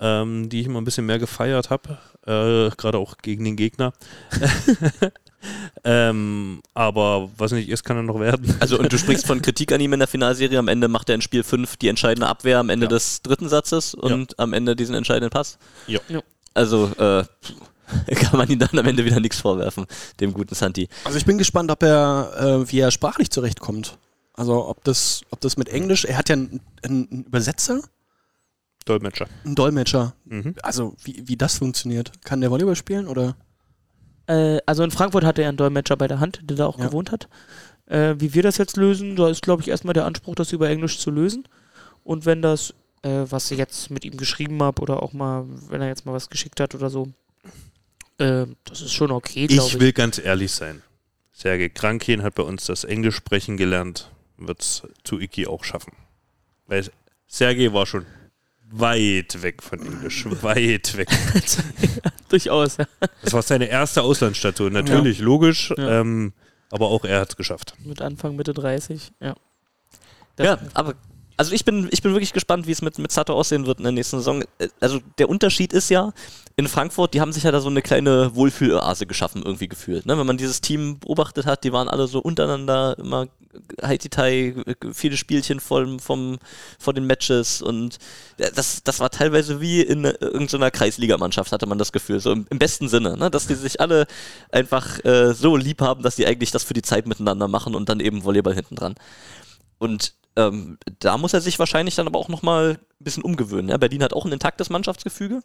[0.00, 3.92] ähm, die ich immer ein bisschen mehr gefeiert habe, äh, gerade auch gegen den Gegner.
[5.84, 8.54] ähm, aber was nicht ist, kann er noch werden.
[8.60, 10.58] Also und du sprichst von Kritik an ihm in der Finalserie.
[10.58, 12.90] Am Ende macht er in Spiel 5 die entscheidende Abwehr am Ende Ja.
[12.90, 15.58] des dritten Satzes und am Ende diesen entscheidenden Pass.
[15.86, 16.00] Ja.
[16.08, 16.20] Ja.
[16.54, 17.24] Also äh,
[18.16, 19.86] kann man ihm dann am Ende wieder nichts vorwerfen,
[20.20, 20.88] dem guten Santi.
[21.04, 22.32] Also ich bin gespannt, ob er,
[22.64, 23.98] äh, wie er sprachlich zurechtkommt.
[24.34, 27.80] Also ob das, ob das mit Englisch, er hat ja einen, einen Übersetzer,
[28.86, 29.26] Dolmetscher.
[29.44, 30.14] einen Dolmetscher.
[30.24, 30.54] Mhm.
[30.62, 32.10] Also wie, wie das funktioniert.
[32.24, 33.36] Kann der Volleyball spielen oder?
[34.26, 36.86] Äh, also in Frankfurt hatte er einen Dolmetscher bei der Hand, der da auch Ja.
[36.86, 37.28] gewohnt hat.
[37.86, 40.68] Äh, wie wir das jetzt lösen, da ist, glaube ich, erstmal der Anspruch, das über
[40.68, 41.46] Englisch zu lösen.
[42.02, 45.80] Und wenn das, äh, was ich jetzt mit ihm geschrieben habe oder auch mal, wenn
[45.82, 47.08] er jetzt mal was geschickt hat oder so,
[48.18, 49.74] äh, das ist schon okay, glaube ich.
[49.74, 50.82] Ich will ganz ehrlich sein.
[51.32, 55.92] Sergei Krankin hat bei uns das Englisch sprechen gelernt, wird es zu Iki auch schaffen.
[56.66, 56.88] Weil
[57.28, 58.06] Sergei war schon
[58.70, 61.08] weit weg von Englisch, weit weg.
[62.28, 62.86] Durchaus, ja.
[63.22, 66.00] Das war seine erste Auslandsstation, natürlich, logisch, Ja.
[66.00, 66.32] ähm,
[66.70, 67.74] aber auch er hat es geschafft.
[67.84, 69.34] Mit Anfang, Mitte 30, ja.
[70.36, 70.94] Das- Ja, aber
[71.36, 73.84] also ich bin, ich bin wirklich gespannt, wie es mit, mit Sato aussehen wird in
[73.84, 74.42] der nächsten Saison.
[74.58, 76.12] Äh, Also der Unterschied ist ja,
[76.56, 80.06] in Frankfurt, die haben sich ja da so eine kleine Wohlfühloase geschaffen, irgendwie gefühlt.
[80.06, 80.18] Ne?
[80.18, 83.28] Wenn man dieses Team beobachtet hat, die waren alle so untereinander immer
[83.82, 84.54] Haititai,
[84.92, 86.38] viele Spielchen vom, vom,
[86.78, 87.98] vor den Matches und
[88.38, 92.32] äh, das, das war teilweise wie in äh, irgendeiner Kreisligamannschaft, hatte man das Gefühl, so
[92.32, 93.30] im, im besten Sinne, ne?
[93.30, 94.06] dass die sich alle
[94.50, 97.88] einfach äh, so lieb haben, dass die eigentlich das für die Zeit miteinander machen und
[97.88, 98.94] dann eben Volleyball hinten dran.
[99.78, 103.70] Und ähm, da muss er sich wahrscheinlich dann aber auch nochmal ein bisschen umgewöhnen.
[103.70, 103.76] Ja?
[103.76, 105.42] Berlin hat auch ein intaktes Mannschaftsgefüge,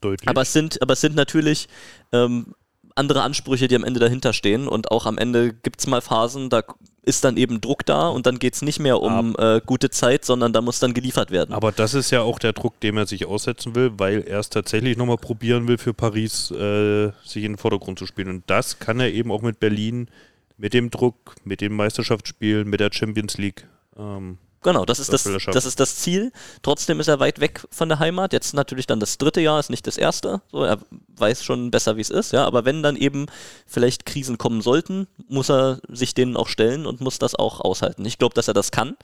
[0.00, 0.28] Deutlich.
[0.28, 1.68] aber es sind, aber es sind natürlich
[2.12, 2.54] ähm,
[2.94, 4.68] andere Ansprüche, die am Ende dahinter stehen.
[4.68, 6.62] Und auch am Ende gibt es mal Phasen, da
[7.02, 10.24] ist dann eben Druck da und dann geht es nicht mehr um äh, gute Zeit,
[10.24, 11.52] sondern da muss dann geliefert werden.
[11.54, 14.48] aber das ist ja auch der Druck, dem er sich aussetzen will, weil er es
[14.48, 18.28] tatsächlich nochmal probieren will, für Paris äh, sich in den Vordergrund zu spielen.
[18.28, 20.08] Und das kann er eben auch mit Berlin,
[20.56, 23.66] mit dem Druck, mit den Meisterschaftsspielen, mit der Champions League.
[23.96, 26.32] Ähm, Genau, das ist Das das, ist das Ziel.
[26.62, 28.32] Trotzdem ist er weit weg von der Heimat.
[28.32, 30.40] Jetzt natürlich dann das dritte Jahr, ist nicht das erste.
[30.50, 30.78] So, er
[31.18, 32.46] weiß schon besser, wie es ist, ja.
[32.46, 33.26] Aber wenn dann eben
[33.66, 38.06] vielleicht Krisen kommen sollten, muss er sich denen auch stellen und muss das auch aushalten.
[38.06, 38.96] Ich glaube, dass er das kann.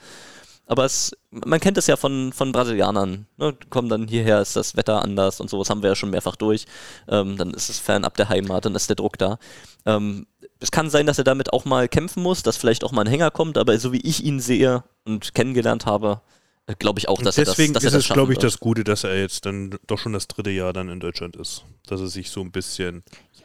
[0.66, 3.26] Aber es, man kennt es ja von, von Brasilianern.
[3.36, 3.54] Ne?
[3.68, 6.64] Kommen dann hierher, ist das Wetter anders und sowas haben wir ja schon mehrfach durch.
[7.06, 9.38] Ähm, dann ist es fernab der Heimat, dann ist der Druck da.
[9.84, 10.26] Ähm,
[10.60, 13.10] es kann sein, dass er damit auch mal kämpfen muss, dass vielleicht auch mal ein
[13.10, 16.20] Hänger kommt, aber so wie ich ihn sehe und kennengelernt habe,
[16.66, 18.36] äh, glaube ich auch, dass deswegen er das, dass ist er das es, glaube ich,
[18.36, 18.44] wird.
[18.44, 21.64] das Gute, dass er jetzt dann doch schon das dritte Jahr dann in Deutschland ist.
[21.86, 23.02] Dass er sich so ein bisschen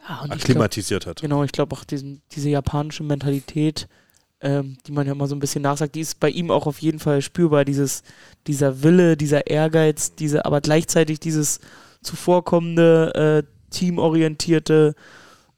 [0.08, 1.20] ja und ich glaub, akklimatisiert hat.
[1.20, 3.88] Genau, ich glaube auch diesen, diese japanische Mentalität,
[4.40, 6.80] ähm, die man ja immer so ein bisschen nachsagt, die ist bei ihm auch auf
[6.80, 7.64] jeden Fall spürbar.
[7.64, 8.02] Dieses,
[8.46, 11.60] dieser Wille, dieser Ehrgeiz, diese, aber gleichzeitig dieses
[12.02, 14.94] zuvorkommende, äh, teamorientierte,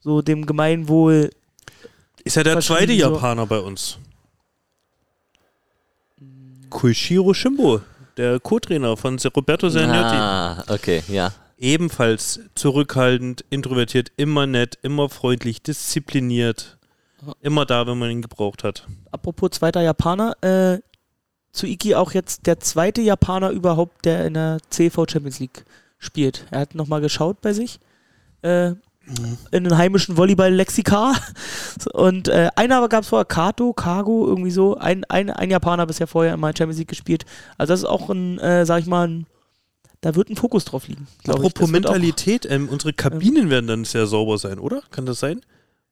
[0.00, 1.30] so dem Gemeinwohl.
[2.28, 2.98] Ist ja der zweite so.
[2.98, 3.96] Japaner bei uns.
[6.68, 7.80] Koichiro Shimbo,
[8.18, 10.14] der Co-Trainer von Roberto Zagnotti.
[10.14, 11.32] Ah, okay, ja.
[11.56, 16.76] Ebenfalls zurückhaltend, introvertiert, immer nett, immer freundlich, diszipliniert.
[17.40, 18.86] Immer da, wenn man ihn gebraucht hat.
[19.10, 20.80] Apropos zweiter Japaner, äh,
[21.52, 25.64] zu Iki auch jetzt der zweite Japaner überhaupt, der in der CV Champions League
[25.96, 26.44] spielt.
[26.50, 27.80] Er hat nochmal geschaut bei sich.
[28.42, 28.72] Äh,
[29.50, 31.14] in den heimischen Volleyball-Lexika.
[31.92, 34.76] Und äh, einer gab es vorher, Kato, Kago, irgendwie so.
[34.76, 37.24] Ein, ein, ein Japaner bisher vorher in der Champions League gespielt.
[37.56, 39.26] Also das ist auch ein, äh, sag ich mal, ein,
[40.00, 41.06] da wird ein Fokus drauf liegen.
[41.22, 41.28] ich.
[41.30, 44.82] Apropos Das wird auch- Mentalität, ähm, unsere Kabinen werden dann sehr sauber sein, oder?
[44.90, 45.40] Kann das sein?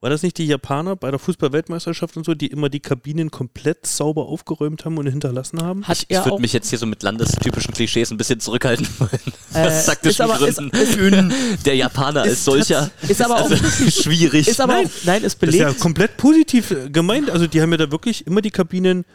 [0.03, 3.87] War das nicht die Japaner bei der Fußball-Weltmeisterschaft und so, die immer die Kabinen komplett
[3.87, 5.89] sauber aufgeräumt haben und hinterlassen haben?
[5.89, 8.77] Hat Ich er würde mich jetzt hier so mit landestypischen Klischees ein bisschen aus Äh,
[9.87, 10.59] taktischen ist aber- ist-
[10.99, 11.33] Gründen.
[11.65, 13.51] der Japaner als solcher ist aber auch,
[13.91, 14.47] schwierig.
[14.47, 15.81] ist aber auch, nein, ist Das ist ja belegt.
[15.81, 17.31] komplett positiv äh, gemeint.
[17.31, 19.07] Also die haben ja da wirklich immer die Kabinen.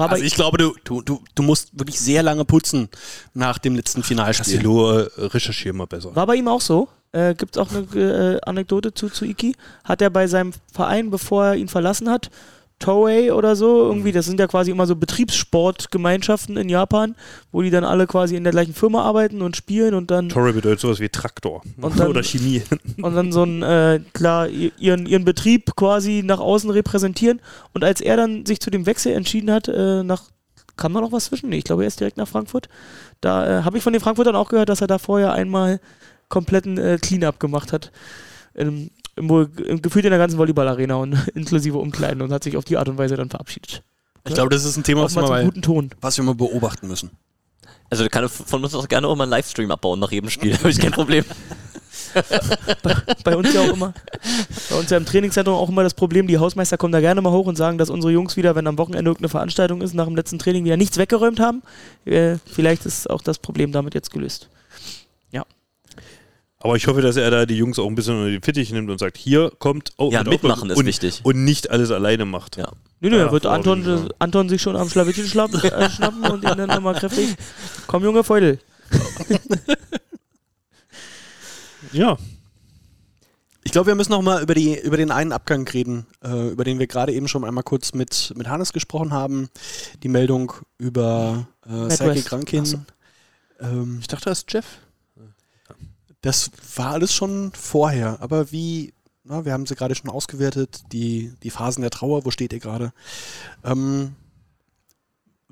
[0.00, 2.88] War Also ich glaube, du, du, du, du musst wirklich sehr lange putzen
[3.34, 4.54] nach dem letzten Finalspiel.
[4.56, 6.16] Cassilo, äh, recherchier mal besser.
[6.16, 6.88] War bei ihm auch so.
[7.12, 9.54] Äh, Gibt es auch eine äh, Anekdote zu, zu Iki?
[9.84, 12.30] Hat er bei seinem Verein, bevor er ihn verlassen hat,
[12.80, 17.14] Toei oder so, irgendwie, das sind ja quasi immer so Betriebssportgemeinschaften in Japan,
[17.52, 20.52] wo die dann alle quasi in der gleichen Firma arbeiten und spielen und dann Torre
[20.52, 22.62] bedeutet sowas wie Traktor Und dann- oder Chemie.
[23.02, 27.40] und dann so ein, äh, klar, ihren, ihren Betrieb quasi nach außen repräsentieren.
[27.74, 30.24] Und als er dann sich zu dem Wechsel entschieden hat, äh, nach,
[30.76, 31.50] kam da noch was zwischen?
[31.50, 32.68] Nee, ich glaube, er ist direkt nach Frankfurt.
[33.20, 35.80] Da äh, habe ich von den Frankfurtern auch gehört, dass er da vorher einmal
[36.28, 37.92] kompletten äh, Clean-Up gemacht hat.
[38.54, 38.90] Im,
[39.28, 42.98] gefühlt in der ganzen Volleyball-Arena und inklusive Umkleiden und hat sich auf die Art und
[42.98, 43.82] Weise dann verabschiedet.
[44.26, 45.90] Ich glaube, das ist ein Thema, was mal wir, mal, guten Ton.
[46.00, 47.10] was wir mal beobachten müssen.
[47.88, 50.70] Also kann von uns auch gerne auch mal einen Livestream abbauen nach jedem Spiel, habe
[50.70, 51.24] ich kein Problem.
[53.24, 53.94] bei uns ja auch immer.
[54.68, 57.32] Bei uns ja im Trainingszentrum auch immer das Problem, die Hausmeister kommen da gerne mal
[57.32, 60.16] hoch und sagen, dass unsere Jungs wieder, wenn am Wochenende irgendeine Veranstaltung ist, nach dem
[60.16, 61.62] letzten Training wieder nichts weggeräumt haben.
[62.04, 64.48] Äh, vielleicht ist auch das Problem damit jetzt gelöst.
[66.62, 68.90] Aber ich hoffe, dass er da die Jungs auch ein bisschen unter die Fittiche nimmt
[68.90, 71.20] und sagt, hier kommt oh, Ja, und mitmachen ist und, wichtig.
[71.22, 72.58] Und nicht alles alleine macht.
[72.58, 72.70] Ja.
[73.00, 74.08] Nö, nö, Ja, da wird vor Anton, ja.
[74.18, 77.34] Anton sich schon am Schlawittchen schnappen, äh, schnappen und ihn dann nochmal kräftig.
[77.86, 78.58] Komm, Junge Feudel.
[81.92, 82.16] Ja,
[83.64, 86.62] Ich glaube, wir müssen noch mal über, die, über den einen Abgang reden, äh, über
[86.62, 89.48] den wir gerade eben schon einmal kurz mit, mit Hannes gesprochen haben.
[90.02, 92.26] Die Meldung über äh, West.
[92.26, 92.84] Krankin.
[93.60, 94.66] Ähm, ich dachte, das ist Jeff.
[96.20, 98.18] Das war alles schon vorher.
[98.20, 98.92] Aber wie,
[99.24, 102.60] na, wir haben sie gerade schon ausgewertet, die, die Phasen der Trauer, wo steht ihr
[102.60, 102.92] gerade?
[103.64, 104.14] Ähm,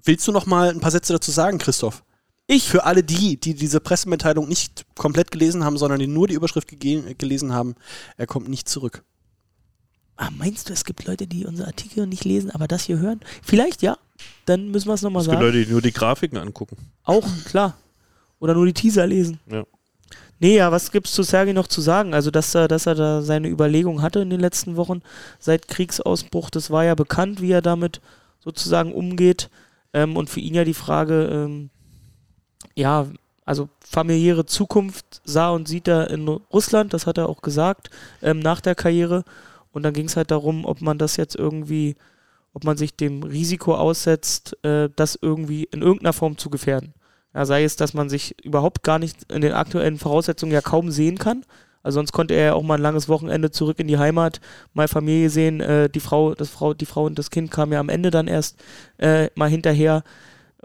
[0.03, 2.03] willst du noch mal ein paar Sätze dazu sagen, Christoph?
[2.47, 2.69] Ich?
[2.69, 6.69] Für alle die, die diese Pressemitteilung nicht komplett gelesen haben, sondern die nur die Überschrift
[6.81, 7.75] gelesen haben,
[8.17, 9.05] er kommt nicht zurück.
[10.17, 13.21] Ah, meinst du, es gibt Leute, die unsere Artikel nicht lesen, aber das hier hören?
[13.43, 13.99] Vielleicht ja.
[14.47, 15.47] Dann müssen wir es nochmal Es gibt sagen.
[15.47, 16.77] Leute, die nur die Grafiken angucken.
[17.05, 17.77] Auch, klar.
[18.41, 19.39] Oder nur die Teaser lesen.
[19.47, 19.65] Ja.
[20.41, 22.15] Nee, ja, was gibt's zu Sergei noch zu sagen?
[22.15, 25.03] Also, dass er, dass er da seine Überlegung hatte in den letzten Wochen
[25.41, 28.01] seit Kriegsausbruch, das war ja bekannt, wie er damit
[28.41, 29.51] sozusagen umgeht.
[29.93, 31.71] Ähm, und für ihn ja die Frage, ähm,
[32.77, 33.07] ja,
[33.45, 37.91] also familiäre Zukunft sah und sieht er in Russland, das hat er auch gesagt,
[38.23, 39.25] ähm, nach der Karriere.
[39.73, 41.97] Und dann ging es halt darum, ob man das jetzt irgendwie,
[42.53, 46.95] ob man sich dem Risiko aussetzt, äh, das irgendwie in irgendeiner Form zu gefährden.
[47.39, 50.91] Ja, sei es, dass man sich überhaupt gar nicht in den aktuellen Voraussetzungen ja kaum
[50.91, 51.45] sehen kann.
[51.85, 54.41] Also sonst konnte er ja auch mal ein langes Wochenende zurück in die Heimat,
[54.75, 55.61] mal Familie sehen.
[55.61, 58.27] Äh, die Frau, das Frau, die Frau und das Kind kamen ja am Ende dann
[58.27, 58.59] erst
[58.99, 60.03] äh, mal hinterher.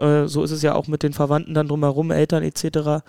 [0.00, 3.04] Äh, so ist es ja auch mit den Verwandten dann drumherum, Eltern etc.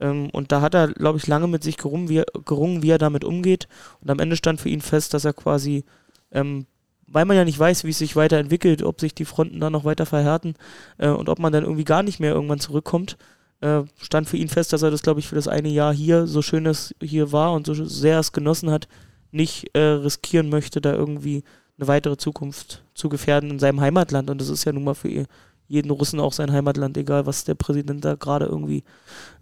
[0.00, 2.90] Ähm, und da hat er, glaube ich, lange mit sich gerungen wie, er, gerungen, wie
[2.90, 3.68] er damit umgeht.
[4.00, 5.84] Und am Ende stand für ihn fest, dass er quasi,
[6.32, 6.66] ähm,
[7.14, 9.84] weil man ja nicht weiß, wie es sich weiterentwickelt, ob sich die Fronten dann noch
[9.84, 10.54] weiter verhärten
[10.98, 13.16] äh, und ob man dann irgendwie gar nicht mehr irgendwann zurückkommt,
[13.60, 16.26] äh, stand für ihn fest, dass er das, glaube ich, für das eine Jahr hier,
[16.26, 18.88] so schön es hier war und so sehr es genossen hat,
[19.30, 21.44] nicht äh, riskieren möchte, da irgendwie
[21.78, 24.28] eine weitere Zukunft zu gefährden in seinem Heimatland.
[24.28, 25.26] Und das ist ja nun mal für
[25.68, 28.82] jeden Russen auch sein Heimatland, egal was der Präsident da gerade irgendwie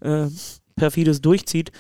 [0.01, 0.27] äh,
[0.77, 1.73] perfides durchzieht.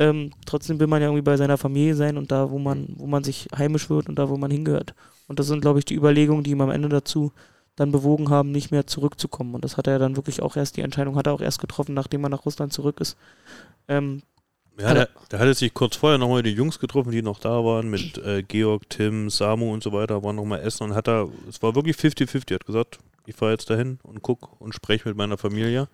[0.00, 3.06] Ähm, trotzdem will man ja irgendwie bei seiner Familie sein und da, wo man, wo
[3.06, 4.94] man sich heimisch wird und da, wo man hingehört.
[5.28, 7.32] Und das sind, glaube ich, die Überlegungen, die ihm am Ende dazu
[7.76, 9.54] dann bewogen haben, nicht mehr zurückzukommen.
[9.54, 11.94] Und das hat er dann wirklich auch erst, die Entscheidung hat er auch erst getroffen,
[11.94, 13.16] nachdem er nach Russland zurück ist.
[13.88, 14.22] Ähm,
[14.78, 17.90] Ja, er- der hatte sich kurz vorher nochmal die Jungs getroffen, die noch da waren,
[17.90, 21.62] mit äh, Georg, Tim, Samu und so weiter, waren nochmal essen und hat da, es
[21.62, 25.36] war wirklich 50-50, hat gesagt, ich fahre jetzt dahin und guck und spreche mit meiner
[25.36, 25.88] Familie.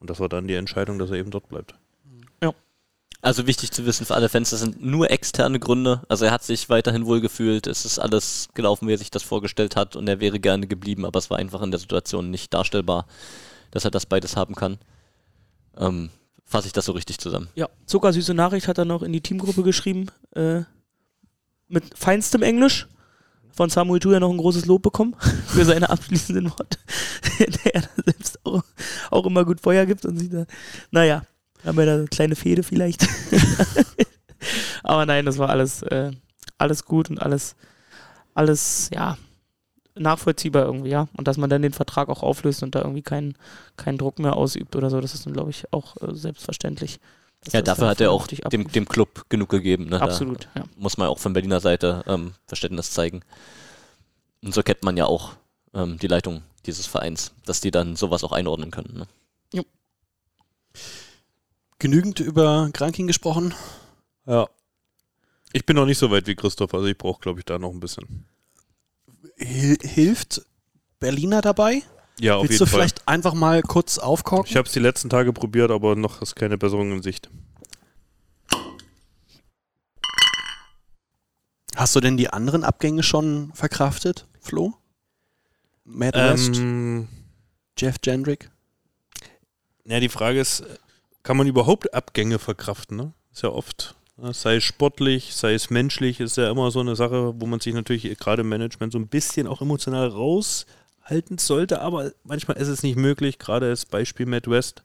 [0.00, 1.76] Und das war dann die Entscheidung, dass er eben dort bleibt.
[3.24, 6.02] Also wichtig zu wissen für alle Fans, das sind nur externe Gründe.
[6.10, 9.76] Also er hat sich weiterhin wohlgefühlt, es ist alles gelaufen, wie er sich das vorgestellt
[9.76, 13.06] hat und er wäre gerne geblieben, aber es war einfach in der Situation nicht darstellbar,
[13.70, 14.76] dass er das beides haben kann.
[15.78, 16.10] Ähm,
[16.44, 17.48] Fasse ich das so richtig zusammen.
[17.54, 20.64] Ja, zuckersüße Nachricht hat er noch in die Teamgruppe geschrieben, äh,
[21.66, 22.88] mit feinstem Englisch.
[23.52, 25.16] Von Samuel Tu ja noch ein großes Lob bekommen
[25.46, 26.76] für seine abschließenden Worte,
[27.38, 28.62] der er selbst auch,
[29.10, 30.44] auch immer gut Feuer gibt und sieht da,
[30.90, 31.22] naja,
[31.64, 33.06] haben wir da eine kleine Fehde vielleicht.
[34.82, 36.12] Aber nein, das war alles, äh,
[36.58, 37.56] alles gut und alles,
[38.34, 39.16] alles, ja,
[39.96, 41.08] nachvollziehbar irgendwie, ja.
[41.16, 43.36] Und dass man dann den Vertrag auch auflöst und da irgendwie keinen,
[43.76, 47.00] keinen Druck mehr ausübt oder so, das ist dann, glaube ich, auch äh, selbstverständlich.
[47.52, 49.90] Ja, dafür hat er auch dem, dem Club genug gegeben.
[49.90, 50.00] Ne?
[50.00, 50.66] Absolut, Da ja.
[50.76, 53.20] muss man auch von Berliner Seite ähm, Verständnis zeigen.
[54.42, 55.32] Und so kennt man ja auch
[55.74, 58.94] ähm, die Leitung dieses Vereins, dass die dann sowas auch einordnen können.
[58.96, 59.06] Ne?
[61.78, 63.54] Genügend über Kranking gesprochen.
[64.26, 64.48] Ja.
[65.52, 67.70] Ich bin noch nicht so weit wie Christoph, also ich brauche, glaube ich, da noch
[67.70, 68.26] ein bisschen.
[69.36, 70.42] Hil hilft
[70.98, 71.82] Berliner dabei?
[72.20, 72.80] Ja, auf Willst jeden du Fall.
[72.80, 74.48] vielleicht einfach mal kurz aufkorken?
[74.48, 77.28] Ich habe es die letzten Tage probiert, aber noch ist keine Besserung in Sicht.
[81.76, 84.74] Hast du denn die anderen Abgänge schon verkraftet, Flo?
[85.84, 87.08] Matt West, Ähm,
[87.76, 88.50] Jeff Jendrick?
[89.84, 90.62] ja, die Frage ist,
[91.24, 92.96] kann man überhaupt Abgänge verkraften?
[92.96, 93.12] Ne?
[93.32, 94.32] Ist ja oft, ne?
[94.32, 97.74] sei es sportlich, sei es menschlich, ist ja immer so eine Sache, wo man sich
[97.74, 102.84] natürlich gerade im Management so ein bisschen auch emotional raushalten sollte, aber manchmal ist es
[102.84, 104.84] nicht möglich, gerade als Beispiel Matt West.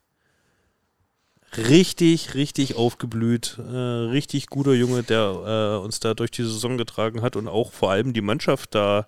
[1.58, 7.22] Richtig, richtig aufgeblüht, äh, richtig guter Junge, der äh, uns da durch die Saison getragen
[7.22, 9.08] hat und auch vor allem die Mannschaft da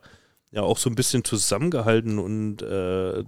[0.49, 3.23] ja auch so ein bisschen zusammengehalten und äh,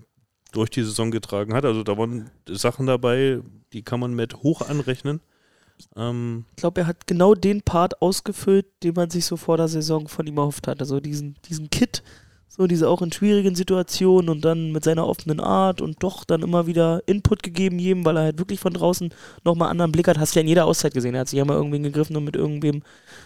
[0.52, 1.64] durch die Saison getragen hat.
[1.64, 3.42] Also da waren Sachen dabei,
[3.74, 5.20] die kann man mit hoch anrechnen.
[5.96, 9.68] Ähm, Ich glaube, er hat genau den Part ausgefüllt, den man sich so vor der
[9.68, 10.80] Saison von ihm erhofft hat.
[10.80, 12.04] Also diesen, diesen Kit,
[12.48, 16.44] so diese auch in schwierigen Situationen und dann mit seiner offenen Art und doch dann
[16.44, 19.12] immer wieder Input gegeben jedem, weil er halt wirklich von draußen
[19.44, 20.20] nochmal anderen Blick hat.
[20.20, 21.16] Hast du ja in jeder Auszeit gesehen.
[21.16, 22.84] Er hat sich ja mal irgendwen gegriffen und mit irgendwem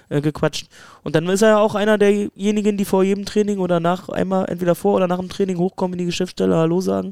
[0.08, 0.70] äh, gequatscht.
[1.04, 4.46] Und dann ist er ja auch einer derjenigen, die vor jedem Training oder nach einmal
[4.46, 7.12] entweder vor oder nach dem Training hochkommen in die Geschäftsstelle, Hallo sagen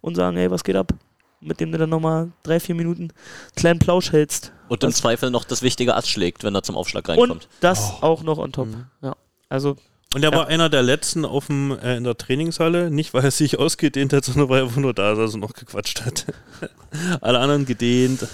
[0.00, 0.94] und sagen, hey, was geht ab?
[1.40, 3.10] Mit dem du dann nochmal drei, vier Minuten
[3.56, 4.52] kleinen Plausch hältst.
[4.68, 7.30] Und im Zweifel noch das wichtige Ass schlägt, wenn er zum Aufschlag reinkommt.
[7.30, 8.68] Und das auch noch on top.
[9.02, 9.14] Ja.
[9.48, 9.76] Also,
[10.14, 10.38] und er Ja.
[10.38, 14.12] war einer der letzten auf dem, äh, in der Trainingshalle, nicht weil er sich ausgedehnt
[14.12, 16.26] hat, sondern weil er einfach nur da saß und noch gequatscht hat.
[17.20, 18.26] Alle anderen gedehnt.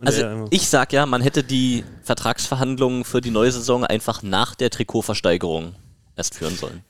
[0.00, 4.70] Also ich sag ja, man hätte die Vertragsverhandlungen für die neue Saison einfach nach der
[4.70, 5.74] Trikotversteigerung
[6.14, 6.84] erst führen sollen.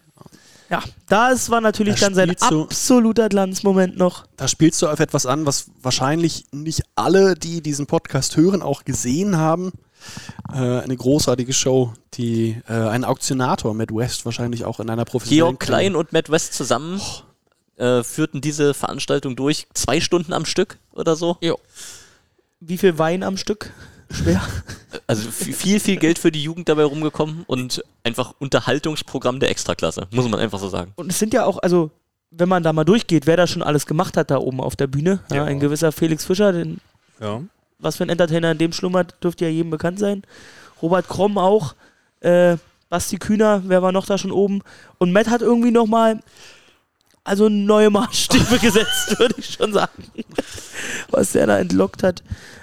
[0.71, 4.27] Ja, das war natürlich Da dann sein du- absoluter Glanzmoment noch.
[4.37, 8.85] Da spielst du auf etwas an, was wahrscheinlich nicht alle, die diesen Podcast hören, auch
[8.85, 9.73] gesehen haben.
[10.53, 15.59] Äh, eine großartige Show, die äh, ein Auktionator mit West wahrscheinlich auch in einer professionellen
[15.59, 17.01] Georg Klein und Matt West zusammen
[17.77, 21.37] äh, führten diese Veranstaltung durch, zwei Stunden am Stück oder so.
[22.61, 23.73] Wie viel Wein am Stück?
[24.11, 24.41] Schwer.
[25.07, 30.29] Also viel, viel Geld für die Jugend dabei rumgekommen und einfach Unterhaltungsprogramm der Extraklasse, muss
[30.29, 30.93] man einfach so sagen.
[30.97, 31.91] Und es sind ja auch, also,
[32.31, 34.87] wenn man da mal durchgeht, wer da schon alles gemacht hat da oben auf der
[34.87, 35.21] Bühne.
[35.31, 35.45] Ja, Ja.
[35.45, 36.81] ein gewisser Felix Fischer, den,
[37.21, 37.43] ja.
[37.79, 40.23] was für ein Entertainer in dem schlummert, dürfte ja jedem bekannt sein.
[40.81, 41.75] Robert Kromm auch.
[42.21, 42.57] Äh,
[42.89, 44.63] Basti Kühner, wer war noch da schon oben?
[44.97, 46.21] Und Matt hat irgendwie nochmal
[47.23, 50.05] also neue Maßstäbe gesetzt, würde ich schon sagen.
[51.11, 52.23] Was der da entlockt hat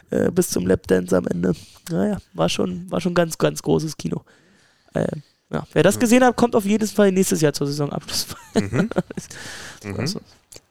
[0.09, 1.53] äh, bis zum Lapdance am Ende.
[1.89, 4.23] Naja, war schon, war schon ganz, ganz großes Kino.
[4.93, 5.07] Äh,
[5.51, 5.65] ja.
[5.73, 8.27] Wer das gesehen hat, kommt auf jeden Fall nächstes Jahr zur Saisonabschluss.
[8.55, 8.89] Mhm.
[9.97, 10.19] Also,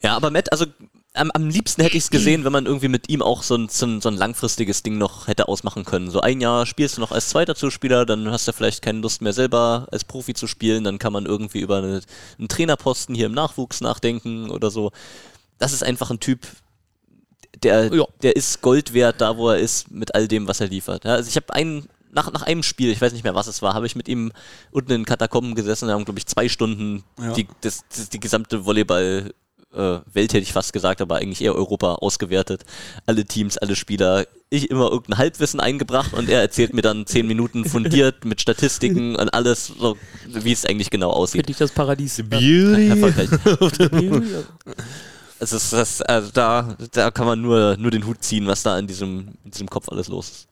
[0.02, 0.66] Ja, aber Matt, also
[1.14, 3.68] am, am liebsten hätte ich es gesehen, wenn man irgendwie mit ihm auch so ein,
[3.68, 6.10] so, ein, so ein langfristiges Ding noch hätte ausmachen können.
[6.10, 9.22] So ein Jahr spielst du noch als zweiter Zuspieler, dann hast du vielleicht keine Lust
[9.22, 12.00] mehr selber als Profi zu spielen, dann kann man irgendwie über eine,
[12.38, 14.90] einen Trainerposten hier im Nachwuchs nachdenken oder so.
[15.58, 16.48] Das ist einfach ein Typ,
[17.64, 17.90] der,
[18.22, 21.04] der ist Gold wert da, wo er ist, mit all dem, was er liefert.
[21.04, 23.62] Ja, also ich habe einen, nach, nach einem Spiel, ich weiß nicht mehr, was es
[23.62, 24.30] war, habe ich mit ihm
[24.70, 27.32] unten in den Katakomben gesessen und haben, glaube ich, zwei Stunden Ja.
[27.32, 29.32] die, das, das, die gesamte Volleyball-
[29.74, 32.64] äh, Welt hätte ich fast gesagt, aber eigentlich eher Europa ausgewertet.
[33.06, 34.24] Alle Teams, alle Spieler.
[34.48, 39.16] Ich immer irgendein Halbwissen eingebracht und er erzählt mir dann zehn Minuten fundiert mit Statistiken
[39.16, 39.96] und alles, so,
[40.28, 41.40] wie es eigentlich genau aussieht.
[41.40, 42.22] Finde ich das Paradies.
[42.22, 42.88] Beauty.
[42.88, 43.30] Erfolgreich.
[45.40, 48.78] Es ist das, also da, da kann man nur, nur den Hut ziehen, was da
[48.78, 50.48] in diesem, in diesem Kopf alles los ist.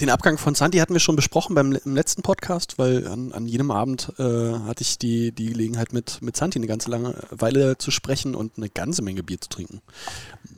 [0.00, 3.48] Den Abgang von Santi hatten wir schon besprochen beim im letzten Podcast, weil an, an
[3.48, 7.78] jedem Abend äh, hatte ich die, die Gelegenheit, mit, mit Santi eine ganze lange Weile
[7.78, 9.80] zu sprechen und eine ganze Menge Bier zu trinken.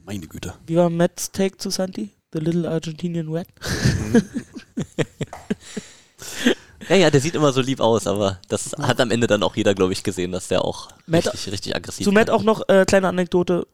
[0.05, 0.53] Meine Güte.
[0.67, 2.11] Wie war Matt's Take zu Santi?
[2.35, 3.47] The Little Argentinian Rat?
[6.91, 9.55] Ja, ja, der sieht immer so lieb aus, aber das hat am Ende dann auch
[9.57, 12.35] jeder, glaube ich, gesehen, dass der auch Matt- richtig, richtig aggressiv Zu Matt kann.
[12.37, 13.67] auch noch äh, kleine Anekdote: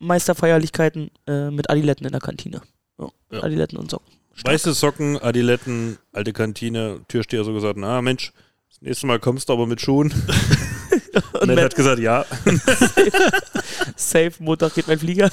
[0.00, 2.62] Meisterfeierlichkeiten äh, mit Adiletten in der Kantine.
[2.98, 3.42] Ja, Ja.
[3.44, 4.12] Adiletten und Socken.
[4.44, 8.32] Weiße Socken, Adiletten, alte Kantine, Türsteher so gesagt, na Mensch,
[8.68, 10.12] das nächste Mal kommst du aber mit Schuhen.
[11.34, 12.24] und Und Matt Matt, hat gesagt, ja.
[13.96, 15.30] safe, Montag geht mein Flieger.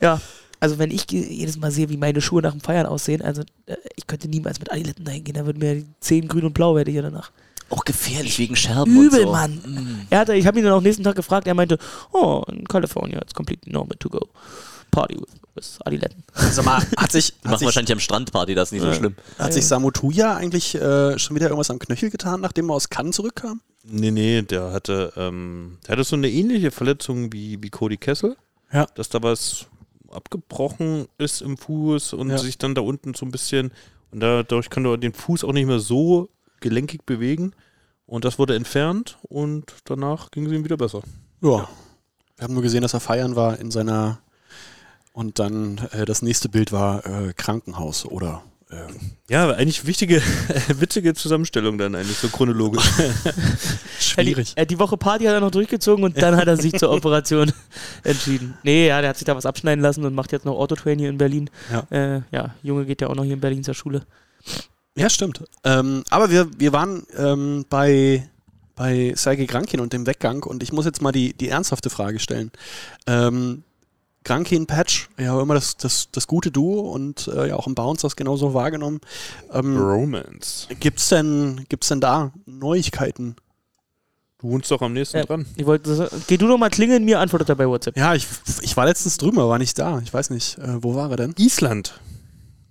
[0.00, 0.20] ja,
[0.62, 3.74] also wenn ich jedes Mal sehe, wie meine Schuhe nach dem Feiern aussehen, also äh,
[3.96, 6.76] ich könnte niemals mit Adiletten dahin gehen, da würden mir die Zehen grün und blau
[6.76, 7.32] werde hier danach.
[7.68, 9.32] Auch gefährlich wegen Scherben Übel, und so.
[9.32, 9.54] Mann.
[9.56, 10.06] Mm.
[10.10, 11.78] Er hatte, ich habe ihn dann auch nächsten Tag gefragt, er meinte,
[12.12, 14.20] oh, in California, it's completely normal to go
[14.92, 16.22] party with, with Adiletten.
[16.52, 18.88] Sag mal, hat sich, Die hat machen sich, wahrscheinlich am Strandparty, das ist nicht so
[18.88, 18.94] Ja.
[18.94, 19.16] schlimm.
[19.40, 22.88] hat sich Samu Tuya eigentlich äh, schon wieder irgendwas am Knöchel getan, nachdem er aus
[22.88, 23.62] Cannes zurückkam?
[23.82, 28.36] Nee, nee, der hatte, ähm, der hatte so eine ähnliche Verletzung wie, wie Cody Kessel.
[28.72, 28.86] Ja.
[28.94, 29.66] Dass da was
[30.12, 32.38] abgebrochen ist im Fuß und Ja.
[32.38, 33.72] sich dann da unten so ein bisschen,
[34.10, 36.28] und dadurch kann er den Fuß auch nicht mehr so
[36.60, 37.52] gelenkig bewegen.
[38.06, 41.00] Und das wurde entfernt und danach ging es ihm wieder besser.
[41.40, 41.68] Ja.
[42.36, 44.18] Wir haben nur gesehen, dass er feiern war in seiner.
[45.14, 48.42] Und dann äh, das nächste Bild war äh, Krankenhaus oder
[49.28, 50.22] Ja, eigentlich wichtige,
[50.68, 52.84] witzige Zusammenstellung dann eigentlich, so chronologisch.
[54.00, 54.52] Schwierig.
[54.56, 57.52] Er, die Woche Party hat er noch durchgezogen und dann hat er sich zur Operation
[58.04, 58.54] entschieden.
[58.62, 61.08] Nee, ja, der hat sich da was abschneiden lassen und macht jetzt noch Autotrain hier
[61.08, 61.50] in Berlin.
[61.70, 61.86] Ja.
[61.90, 64.02] Äh, ja, Junge geht ja auch noch hier in Berlin zur Schule.
[64.96, 65.42] Ja, stimmt.
[65.64, 68.28] Ähm, aber wir, wir waren ähm, bei,
[68.74, 72.18] bei Sergei Grankin und dem Weggang und ich muss jetzt mal die, die ernsthafte Frage
[72.18, 72.50] stellen.
[73.06, 73.64] Ähm,
[74.24, 78.02] Grankin, Patch, ja immer das, das, das gute Duo und äh, ja auch im Bounce
[78.02, 79.00] das genauso wahrgenommen.
[79.52, 80.68] Ähm, Romance.
[80.80, 83.36] gibt's denn, gibt's denn da Neuigkeiten?
[84.38, 85.46] Du wohnst doch am nächsten Ja, dran.
[85.56, 87.96] ich wollte, geh du doch mal klingeln, mir antwortet er bei WhatsApp.
[87.96, 88.26] Ja, ich,
[88.60, 90.00] ich war letztens drüben, aber war nicht da.
[90.00, 90.58] Ich weiß nicht.
[90.58, 91.34] Äh, wo war er denn?
[91.38, 92.00] Island.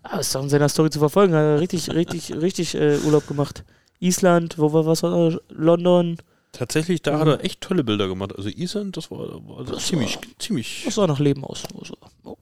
[0.03, 1.33] Ah, ist doch in seiner Story zu verfolgen.
[1.33, 3.63] Hat er richtig, richtig, richtig äh, Urlaub gemacht.
[3.99, 5.01] Island, wo war was?
[5.49, 6.17] London.
[6.51, 7.19] Tatsächlich, da Mhm.
[7.19, 8.35] hat er echt tolle Bilder gemacht.
[8.35, 10.81] Also Island, das war, war Das ziemlich, war- ziemlich.
[10.85, 11.63] Das sah nach Leben aus.
[11.83, 11.95] So.
[12.23, 12.37] Oh.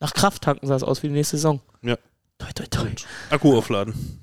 [0.00, 1.60] Nach Kraft tanken sah es aus wie die nächste Saison.
[1.82, 1.96] Ja.
[2.38, 2.88] Toi, toi, toi.
[3.30, 4.20] Akku aufladen.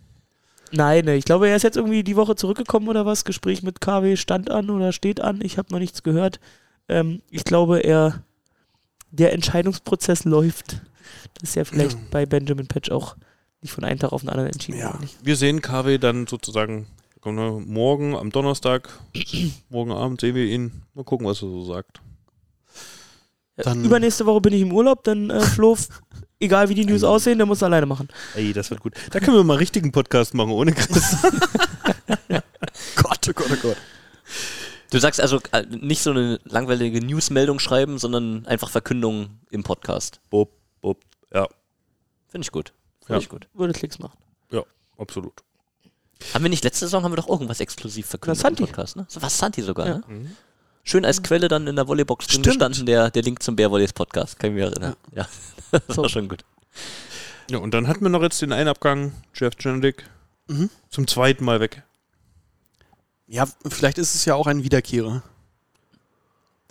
[0.71, 3.25] Nein, ne, ich glaube, er ist jetzt irgendwie die Woche zurückgekommen oder was.
[3.25, 5.41] Gespräch mit KW stand an oder steht an.
[5.41, 6.39] Ich habe noch nichts gehört.
[6.89, 8.23] Ähm, ich glaube, er
[9.11, 10.81] der Entscheidungsprozess läuft.
[11.35, 13.15] Das ist ja vielleicht bei Benjamin Patch auch
[13.61, 14.99] nicht von einem Tag auf den anderen entschieden Ja.
[15.21, 16.87] Wir sehen KW dann sozusagen
[17.23, 18.89] kommt er morgen am Donnerstag.
[19.69, 20.83] morgen Abend sehen wir ihn.
[20.93, 22.01] Mal gucken, was er so sagt.
[23.55, 25.77] Dann- Übernächste Woche bin ich im Urlaub, dann äh, Flo,
[26.39, 28.09] egal wie die News aussehen, der muss es alleine machen.
[28.35, 28.93] Ey, das wird gut.
[29.11, 31.17] Da können wir mal einen richtigen Podcast machen, ohne Chris.
[32.95, 33.77] Gott, oh Gott, oh Gott.
[34.91, 40.19] Du sagst also äh, nicht so eine langweilige Newsmeldung schreiben, sondern einfach Verkündung im Podcast.
[40.29, 40.51] Bob,
[40.81, 40.99] Bob.
[41.33, 41.47] Ja,
[42.27, 42.73] Finde ich gut.
[43.05, 43.19] Finde Ja.
[43.19, 43.47] ich gut.
[43.53, 44.17] Würde Klicks machen.
[44.51, 44.63] ja,
[44.97, 45.33] absolut.
[46.33, 48.63] Haben wir nicht letzte Saison haben wir doch irgendwas exklusiv verkündet Na, Santi.
[48.63, 49.05] im Podcast, ne?
[49.07, 50.01] So was Santi sogar, Ja.
[50.07, 50.35] ne?
[50.83, 54.37] Schön als Quelle dann in der Volleybox drin gestanden, der, der Link zum Bärvolleys Podcast.
[54.37, 54.95] Kann ich mich erinnern.
[55.15, 55.27] Ja.
[55.71, 56.01] das So.
[56.01, 56.43] war schon gut.
[57.49, 60.09] Ja, und dann hatten wir noch jetzt den Einabgang, Jeff Jendick.
[60.47, 60.69] Mhm.
[60.89, 61.83] Zum zweiten Mal weg.
[63.27, 65.23] Ja, vielleicht ist es ja auch ein Wiederkehrer.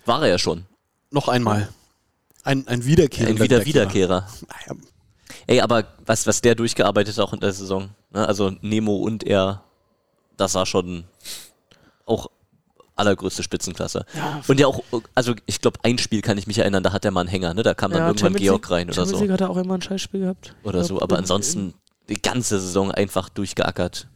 [0.04, 0.66] War er ja schon.
[1.10, 1.68] Noch einmal.
[2.44, 3.28] Ein, ein Wiederkehrer.
[3.30, 4.28] Ein wieder Wiederkehrer.
[4.48, 4.80] Naja,
[5.46, 8.26] Ey, aber was, was der durchgearbeitet hat auch in der Saison, ne?
[8.26, 9.62] also Nemo und er,
[10.36, 11.04] das war schon
[12.06, 12.28] auch
[12.96, 14.04] allergrößte Spitzenklasse.
[14.14, 14.82] Ja, Und ja auch,
[15.14, 17.54] also ich glaube, ein Spiel kann ich mich erinnern, da hat der mal einen Hänger,
[17.54, 17.62] ne?
[17.62, 19.24] da kam dann ja, irgendwann Champions Georg rein oder Champions so.
[19.24, 20.54] League hat er auch immer ein Scheißspiel gehabt.
[20.62, 21.74] Oder so, aber ansonsten
[22.08, 24.08] die ganze Saison einfach durchgeackert.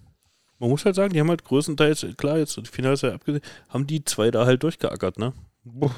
[0.59, 3.43] Man muss halt sagen, die haben halt größtenteils, klar, jetzt die Finale ist ja abgesehen,
[3.69, 5.33] haben die zwei da halt durchgeackert, ne?
[5.65, 5.91] Boah.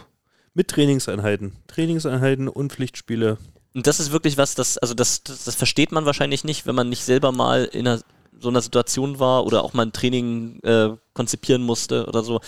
[0.55, 1.53] Mit Trainingseinheiten.
[1.69, 3.39] Trainingseinheiten und Pflichtspiele.
[3.75, 6.75] Und das ist wirklich was, das, also das, das, das versteht man wahrscheinlich nicht, wenn
[6.75, 8.01] man nicht selber mal in einer,
[8.41, 12.41] so einer Situation war oder auch mal ein Training äh, konzipieren musste oder so.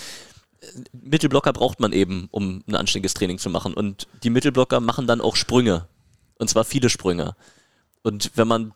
[0.93, 3.75] Mittelblocker braucht man eben, um ein anständiges Training zu machen.
[3.75, 5.87] Und die Mittelblocker machen dann auch Sprünge.
[6.39, 7.35] Und zwar viele Sprünge.
[8.03, 8.73] Und wenn man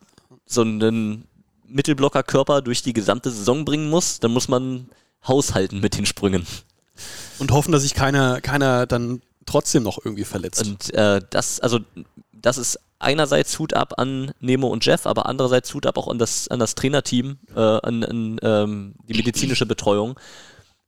[0.47, 1.27] so einen
[1.67, 4.89] Mittelblockerkörper durch die gesamte Saison bringen muss, dann muss man
[5.27, 6.47] haushalten mit den Sprüngen.
[7.39, 10.67] Und hoffen, dass sich keiner, keiner dann trotzdem noch irgendwie verletzt.
[10.67, 11.81] Und äh, das, also
[12.45, 16.19] das ist einerseits Hut ab an Nemo und Jeff, aber andererseits Hut ab auch an
[16.19, 20.21] das, an das Trainerteam, äh, an, an ähm, die medizinische Betreuung.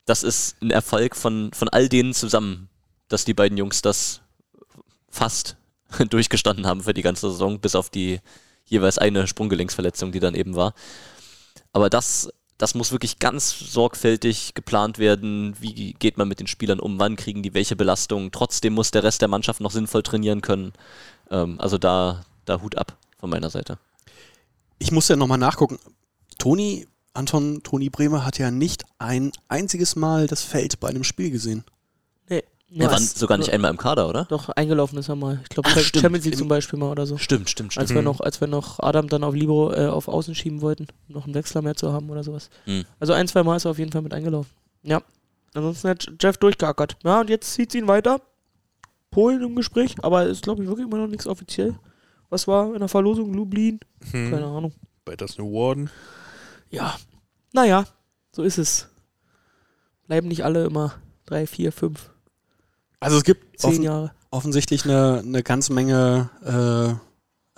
[0.05, 2.69] Das ist ein Erfolg von, von all denen zusammen,
[3.09, 4.21] dass die beiden Jungs das
[5.09, 5.57] fast
[6.11, 8.21] durchgestanden haben für die ganze Saison, bis auf die
[8.67, 10.75] jeweils eine Sprunggelenksverletzung, die dann eben war.
[11.73, 12.29] Aber das,
[12.59, 15.55] das muss wirklich ganz sorgfältig geplant werden.
[15.59, 16.99] Wie geht man mit den Spielern um?
[16.99, 18.31] Wann kriegen die welche Belastung?
[18.31, 20.75] Trotzdem muss der Rest der Mannschaft noch sinnvoll trainieren können.
[21.31, 23.79] Ähm, also da, da Hut ab von meiner Seite.
[24.79, 25.79] Ich muss ja nochmal nachgucken.
[26.39, 31.31] Toni, Anton, Toni Bremer hat ja nicht ein einziges Mal das Feld bei einem Spiel
[31.31, 31.65] gesehen.
[32.69, 32.83] Nee.
[32.83, 34.25] Er war sogar nicht einmal im Kader, oder?
[34.25, 35.39] Doch, eingelaufen ist er mal.
[35.43, 35.69] Ich glaube.
[35.71, 37.17] Champions League zum Beispiel mal oder so.
[37.17, 37.83] Stimmt, stimmt, stimmt.
[37.83, 40.89] Als wir noch, als wir noch Adam dann auf Libero äh, auf Außen schieben wollten,
[41.09, 42.51] um noch einen Wechsler mehr zu haben oder sowas.
[42.67, 42.85] Mhm.
[42.99, 44.51] Also ein, zwei Mal ist er auf jeden Fall mit eingelaufen.
[44.83, 45.01] Ja.
[45.55, 46.97] Ansonsten hat Jeff durchgeackert.
[47.05, 48.21] Ja, und jetzt zieht ihn weiter.
[49.17, 51.75] Polen im Gespräch, aber ist, glaube ich, wirklich immer noch nichts offiziell.
[52.29, 53.33] Was war in der Verlosung?
[53.33, 53.81] Lublin?
[54.11, 54.31] Hm.
[54.31, 54.75] Keine Ahnung.
[55.07, 55.89] Bei das New Warden.
[56.69, 56.97] Ja.
[57.55, 57.87] Naja,
[58.31, 58.89] so ist es.
[60.07, 62.11] Bleiben nicht alle immer drei, vier, fünf,
[63.01, 64.13] Also es gibt zehn offen, Jahre.
[64.31, 67.06] offensichtlich eine, eine ganze Menge äh,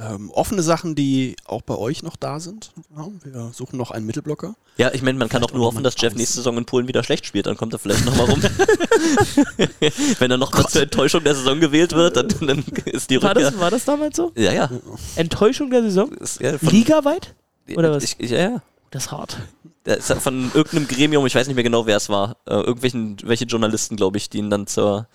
[0.00, 2.70] ähm, offene Sachen, die auch bei euch noch da sind.
[2.96, 4.54] Ja, wir suchen noch einen Mittelblocker.
[4.76, 6.86] Ja, ich meine, man kann Vielleicht auch nur hoffen, dass Jeff nächste Saison in Polen
[6.86, 8.40] wieder schlecht spielt, dann kommt er vielleicht nochmal rum.
[10.18, 13.50] Wenn er nochmal zur Enttäuschung der Saison gewählt wird, dann, dann ist die War Rückkehr.
[13.50, 14.30] das, war das damals so?
[14.36, 14.70] Ja, ja.
[15.16, 16.10] Enttäuschung der Saison?
[16.38, 17.34] Ja Ligaweit?
[17.74, 18.04] oder was?
[18.04, 18.62] Ich, ich, ja, ja.
[18.90, 19.36] Das ist hart.
[19.84, 23.16] Das ist von irgendeinem Gremium, ich weiß nicht mehr genau, wer es war, äh, irgendwelchen
[23.24, 25.08] welche Journalisten, glaube ich, die ihn dann zur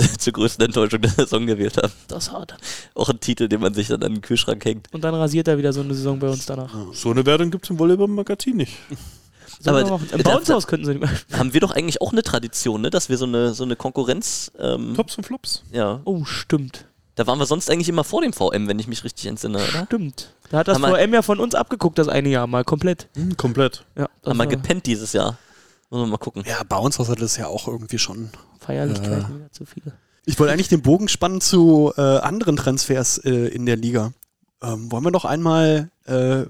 [0.18, 1.92] zur größten Enttäuschung der Saison gewählt haben.
[2.08, 2.56] Das ist hart.
[2.94, 4.92] Auch ein Titel, den man sich dann an den Kühlschrank hängt.
[4.92, 6.74] Und dann rasiert er wieder so eine Saison bei uns danach.
[6.92, 8.72] So eine Wertung gibt es im Volleyball-Magazin nicht.
[9.66, 10.00] Aber?
[10.12, 11.38] Im Bounce-Haus könnten sie nicht mehr.
[11.38, 12.90] Haben wir doch eigentlich auch eine Tradition, ne?
[12.90, 14.50] dass wir so eine, so eine Konkurrenz.
[14.58, 15.62] Ähm, Tops und Flops.
[15.70, 16.00] Ja.
[16.04, 16.86] Oh, stimmt.
[17.14, 19.84] Da waren wir sonst eigentlich immer vor dem VM, wenn ich mich richtig entsinne, oder?
[19.84, 20.34] Stimmt.
[20.50, 23.08] Da hat das Haben VM ja von uns abgeguckt, das eine Jahr mal komplett.
[23.14, 23.84] Hm, komplett.
[23.96, 25.38] Ja, Haben wir gepennt dieses Jahr.
[25.92, 26.42] Muss man mal gucken.
[26.46, 28.30] Ja, bei uns hatte das ja auch irgendwie schon.
[28.60, 29.92] Feierlichkeiten wieder zu viele.
[30.24, 34.12] Ich wollte eigentlich den Bogen spannen zu äh, anderen Transfers äh, in der Liga.
[34.62, 36.44] Ähm, wollen wir noch einmal äh,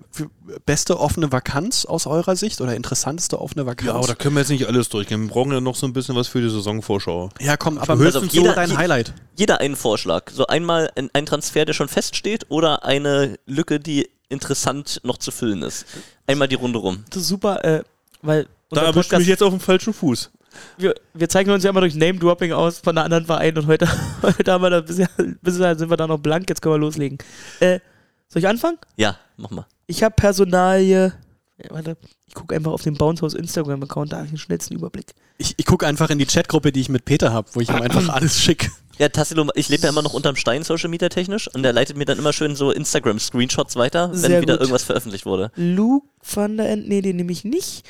[0.64, 3.86] beste offene Vakanz aus eurer Sicht oder interessanteste offene Vakanz?
[3.88, 5.22] Ja, aber da können wir jetzt nicht alles durchgehen.
[5.22, 7.30] Wir brauchen ja noch so ein bisschen was für die Saisonvorschau.
[7.40, 9.14] Ja, komm, aber Also höchstens jeder- so dein Highlight.
[9.36, 10.30] Jeder einen Vorschlag.
[10.30, 15.30] So einmal ein, ein Transfer, der schon feststeht oder eine Lücke, die interessant noch zu
[15.32, 15.86] füllen ist.
[16.28, 17.04] Einmal die Runde rum.
[17.10, 17.82] Das ist super, äh,
[18.20, 20.30] weil Da erwischt mich jetzt auf dem falschen Fuß.
[20.78, 23.86] wir, wir zeichnen uns ja immer durch Name-Dropping aus von einer anderen Verein und heute,
[24.22, 25.08] heute haben wir da bisher,
[25.42, 27.18] bisher sind wir da noch blank, jetzt können wir loslegen.
[27.60, 27.80] Äh,
[28.28, 28.78] soll ich anfangen?
[28.96, 29.66] Ja, mach mal.
[29.86, 31.12] Ich habe Personalie.
[31.58, 31.96] Ja, warte,
[32.26, 35.14] ich gucke einfach auf den Bouncehaus Instagram-Account, da habe ich den schnellsten Überblick.
[35.38, 37.76] Ich, ich gucke einfach in die Chatgruppe, die ich mit Peter habe, wo ich ihm
[37.82, 38.70] einfach alles schicke.
[38.98, 41.96] Ja, Tassilo, ich lebe ja immer noch unterm Stein Social Media technisch und der leitet
[41.96, 44.60] mir dann immer schön so Instagram-Screenshots weiter, wenn Sehr wieder gut.
[44.60, 45.50] irgendwas veröffentlicht wurde.
[45.56, 47.84] Luke van der End, nee, den nehme ich nicht.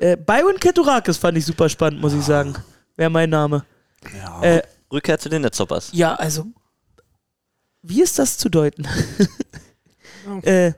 [0.00, 2.54] Äh, Byron Keturakis fand ich super spannend, muss ich sagen.
[2.96, 3.64] Wäre mein Name.
[4.16, 4.42] Ja.
[4.42, 5.90] Äh, Rückkehr zu den Netzhoppers.
[5.92, 6.46] ja, also,
[7.82, 8.86] wie ist das zu deuten?
[10.42, 10.72] äh,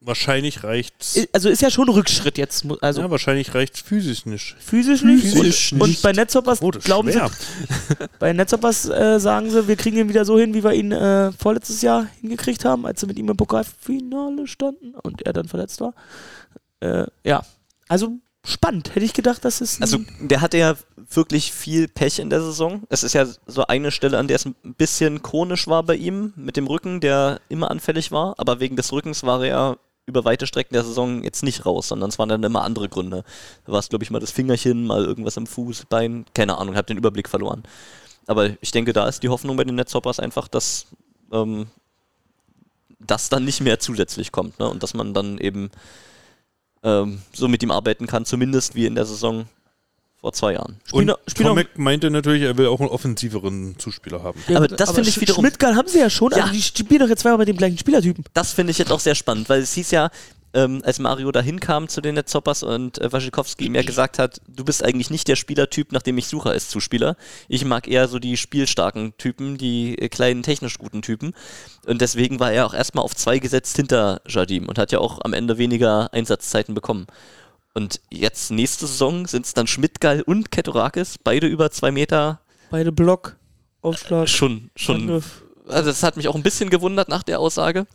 [0.00, 1.18] Wahrscheinlich reicht's.
[1.32, 2.64] also ist ja schon ein Rückschritt jetzt.
[2.80, 4.54] Also ja, wahrscheinlich reicht's physisch nicht.
[4.60, 5.22] physisch nicht.
[5.24, 5.96] Physisch und, nicht.
[5.98, 7.28] und bei Netzhoppers Oh, glauben schwer.
[7.28, 10.92] sie, bei Netzhoppers äh, sagen sie, wir kriegen ihn wieder so hin, wie wir ihn
[10.92, 15.48] äh, vorletztes Jahr hingekriegt haben, als sie mit ihm im Pokalfinale standen und er dann
[15.48, 15.92] verletzt war.
[16.80, 17.42] Äh, ja,
[17.88, 18.12] also
[18.48, 18.94] spannend.
[18.94, 20.76] Hätte ich gedacht, dass es Also der hatte ja
[21.10, 22.82] wirklich viel Pech in der Saison.
[22.88, 26.32] Es ist ja so eine Stelle, an der es ein bisschen chronisch war bei ihm,
[26.36, 28.34] mit dem Rücken, der immer anfällig war.
[28.38, 32.08] Aber wegen des Rückens war er über weite Strecken der Saison jetzt nicht raus, sondern
[32.08, 33.24] es waren dann immer andere Gründe.
[33.66, 36.76] Da war es, glaube ich, mal das Fingerchen, mal irgendwas am Fuß, Bein, keine Ahnung,
[36.76, 37.62] habe den Überblick verloren.
[38.26, 40.86] Aber ich denke, da ist die Hoffnung bei den Netzhoppers einfach, dass
[41.30, 41.66] ähm,
[42.98, 44.68] das dann nicht mehr zusätzlich kommt ne?
[44.68, 45.70] und dass man dann eben
[46.82, 49.46] ähm, so mit ihm arbeiten kann, zumindest wie in der Saison
[50.20, 50.76] vor zwei Jahren.
[50.90, 54.40] Und noch- spiel noch- Tomek meinte natürlich, er will auch einen offensiveren Zuspieler haben.
[54.48, 56.38] Ja, aber das finde ich wiederum- Schmidtgal haben sie ja schon, Ja.
[56.38, 58.24] also die spielen doch jetzt zweimal mit dem gleichen Spielertypen.
[58.34, 60.10] Das finde ich jetzt auch sehr spannend, weil es hieß ja,
[60.54, 64.40] ähm, als Mario da hinkam zu den Netzhoppers und äh, Waschikowski ihm ja gesagt hat,
[64.48, 67.16] du bist eigentlich nicht der Spielertyp, nach dem ich suche als Zuspieler.
[67.48, 71.34] Ich mag eher so die spielstarken Typen, die äh, kleinen technisch guten Typen.
[71.86, 75.20] Und deswegen war er auch erstmal auf zwei gesetzt hinter Jardim und hat ja auch
[75.22, 77.06] am Ende weniger Einsatzzeiten bekommen.
[77.74, 82.40] Und jetzt nächste Saison sind es dann Schmidtgall und Ketorakis, beide über zwei Meter.
[82.70, 83.36] Beide Block,
[83.82, 85.42] Aufschlag, Schon, schon Angriff.
[85.68, 87.86] also das hat mich auch ein bisschen gewundert nach der Aussage.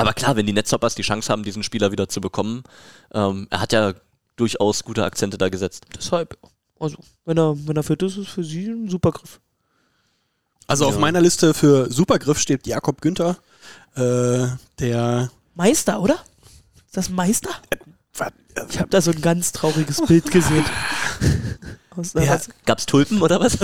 [0.00, 2.64] Aber klar, wenn die Netzhoppers die Chance haben, diesen Spieler wieder zu bekommen,
[3.12, 3.94] ähm, er hat ja
[4.36, 5.84] durchaus gute Akzente da gesetzt.
[5.96, 6.38] Deshalb,
[6.78, 9.40] also, wenn er, wenn er fit ist, ist für sie ein super Griff.
[10.66, 13.36] Also auf meiner Liste für Supergriff steht Jakob Günther,
[13.96, 14.46] äh,
[14.78, 16.14] der Meister, oder?
[16.86, 17.50] Ist das Meister?
[18.68, 20.64] Ich habe da so ein ganz trauriges Bild gesehen.
[22.14, 22.40] Ja.
[22.64, 23.58] Gab's Tulpen oder was?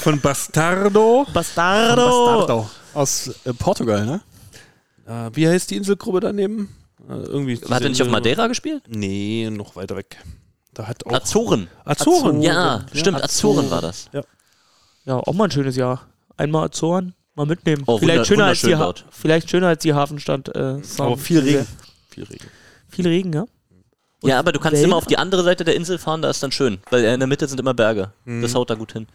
[0.00, 1.26] Von Bastardo.
[1.32, 2.02] Bastardo!
[2.02, 4.20] Bastardo aus äh, Portugal, ne?
[5.08, 6.68] Äh, wie heißt die Inselgruppe daneben?
[7.08, 8.82] Äh, irgendwie Hat er nicht auf Madeira gespielt?
[8.88, 10.18] Nee, noch weiter weg.
[10.74, 11.68] Da hat auch Azoren.
[11.84, 12.42] Azoren.
[12.42, 13.70] Ja, stimmt, Azoren Azoren.
[13.70, 14.10] war das.
[15.04, 16.06] Ja, auch mal ein schönes Jahr.
[16.36, 17.82] Einmal Azoren, mal mitnehmen.
[17.86, 20.54] Oh, vielleicht, schöner als die ha vielleicht schöner als die Hafenstadt.
[20.54, 20.80] Äh.
[20.98, 21.66] Aber viel Regen.
[22.10, 22.46] Viel Regen.
[22.90, 23.46] Viel Regen, ja?
[24.22, 24.86] Ja, aber du kannst Wellen?
[24.86, 27.28] immer auf die andere Seite der Insel fahren, da ist dann schön, weil in der
[27.28, 28.12] Mitte sind immer Berge.
[28.26, 29.06] Das haut da gut hin.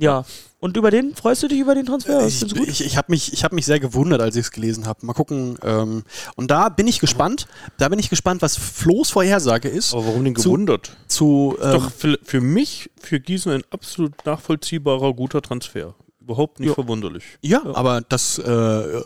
[0.00, 0.24] Ja.
[0.58, 2.26] Und über den, freust du dich über den Transfer?
[2.26, 2.68] Ich, gut?
[2.68, 5.06] ich, ich habe mich, ich hab mich sehr gewundert, als ich es gelesen habe.
[5.06, 5.56] Mal gucken.
[5.62, 6.04] Ähm,
[6.36, 7.46] und da bin ich gespannt.
[7.78, 9.94] Da bin ich gespannt, was Flo's Vorhersage ist.
[9.94, 10.96] Aber warum denn Zu- gewundert?
[11.08, 15.94] Zu, ähm, Doch für, für mich, für Gießen ein absolut nachvollziehbarer, guter Transfer.
[16.20, 16.74] Überhaupt nicht Ja.
[16.74, 17.24] verwunderlich.
[17.40, 19.00] ja, aber dass, äh,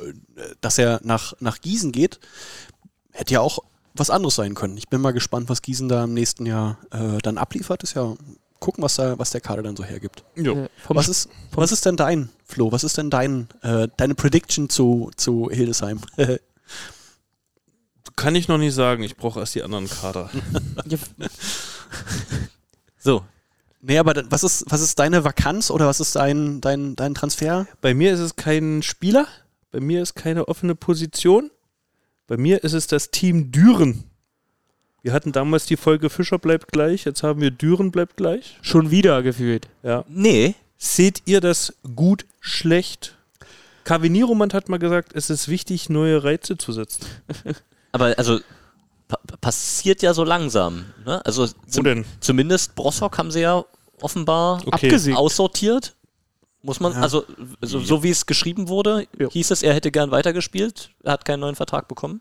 [0.61, 2.18] dass er nach, nach Gießen geht,
[3.12, 3.61] hätte ja auch
[3.95, 4.76] was anderes sein können.
[4.76, 7.84] Ich bin mal gespannt, was Gießen da im nächsten Jahr äh, dann abliefert.
[7.84, 8.16] Ist ja
[8.64, 10.24] gucken, was, da, was der Kader dann so hergibt.
[10.36, 10.52] Ja.
[10.52, 12.72] Äh, vom Was ist, was ist denn dein, Flo?
[12.72, 16.00] Was ist denn dein, äh, deine Prediction zu, zu Hildesheim?
[18.16, 20.30] Kann ich noch nicht sagen, ich brauche erst die anderen Kader.
[22.98, 23.22] So,
[23.82, 27.66] nee, aber was ist, was ist deine Vakanz oder was ist dein, dein, dein Transfer?
[27.82, 29.28] Bei mir ist es kein Spieler,
[29.72, 31.50] bei mir ist keine offene Position,
[32.26, 34.04] bei mir ist es das Team Düren.
[35.05, 38.57] Wir hatten damals die Folge Fischer bleibt gleich, jetzt haben wir Düren bleibt gleich.
[38.62, 39.68] Schon wieder gefühlt.
[39.82, 40.02] Ja.
[40.09, 40.55] Nee.
[40.78, 43.14] Seht ihr das gut, schlecht?
[43.84, 47.05] Kavinieromand hat mal gesagt, es ist wichtig, neue Reize zu setzen.
[47.92, 48.40] Aber also
[49.07, 50.86] pa passiert ja so langsam.
[51.05, 51.24] Ne?
[51.26, 52.07] Also zum, denn?
[52.20, 53.62] zumindest Brossock haben sie ja
[54.00, 55.12] offenbar Okay.
[55.12, 55.94] Aussortiert.
[56.62, 57.00] Muss man, Ja.
[57.02, 57.26] also
[57.61, 59.28] so, so wie es geschrieben wurde, Ja.
[59.28, 60.92] hieß es, er hätte gern weitergespielt.
[61.02, 62.20] Er hat keinen neuen Vertrag bekommen.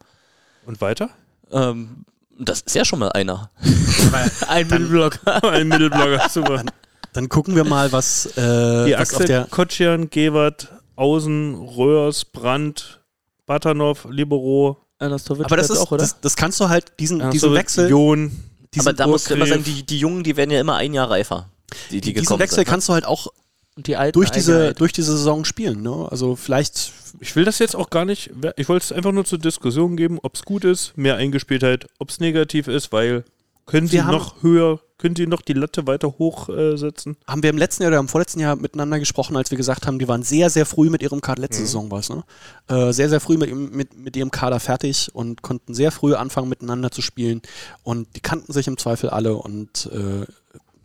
[0.65, 1.11] Und weiter?
[1.49, 2.03] Ähm,
[2.49, 3.51] das ist ja schon mal einer.
[4.47, 5.19] Ein Mittelblock.
[5.25, 6.63] Ein Mittelblogger, super.
[7.13, 9.45] Dann gucken wir mal, was, äh, Die was auf der.
[9.49, 13.01] Kotschian, Gewert, Außen, Röhrs, Brandt,
[13.45, 16.01] Batanov, Libero, Anastovic Aber das ist, auch, oder?
[16.01, 18.31] das, das kannst du halt, diesen, diesen Wechsel, Jon.
[18.73, 20.93] diesen, Aber da musst du immer sagen, die, die Jungen, die werden ja immer ein
[20.93, 21.49] Jahr reifer.
[21.91, 22.71] Die, die diesen Wechsel sind, ne?
[22.71, 23.27] kannst du halt auch
[23.75, 24.79] Und die alten durch diese, Einheit.
[24.79, 25.81] durch diese Saison spielen.
[25.81, 26.07] Ne?
[26.11, 29.39] Also vielleicht Ich will das jetzt auch gar nicht, ich wollte es einfach nur zur
[29.39, 33.23] Diskussion geben, ob es gut ist, mehr Eingespieltheit, ob es negativ ist, weil
[33.65, 36.73] können sie noch höher, können sie noch die Latte weiter hochsetzen?
[36.73, 37.17] Äh, setzen?
[37.25, 39.99] haben wir im letzten Jahr oder im vorletzten Jahr miteinander gesprochen, als wir gesagt haben,
[39.99, 42.23] die waren sehr, sehr früh mit ihrem Kader, letzte Saison war es, ne?
[42.67, 46.13] Äh, sehr, sehr früh mit, ihrem- mit, mit ihrem Kader fertig und konnten sehr früh
[46.13, 47.41] anfangen, miteinander zu spielen.
[47.83, 50.25] Und die kannten sich im Zweifel alle und äh,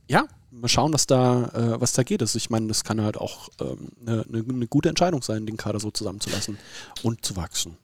[0.06, 2.22] ja, mal schauen, was da, äh, was da geht.
[2.22, 5.56] Also ich meine, das kann halt auch ähm, eine ne, ne gute Entscheidung sein, den
[5.56, 6.58] Kader so zusammenzulassen
[7.02, 7.76] und zu wachsen.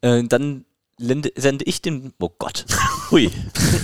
[0.00, 0.64] Äh, dann
[0.98, 2.66] lende, sende ich den, oh Gott,
[3.10, 3.30] hui,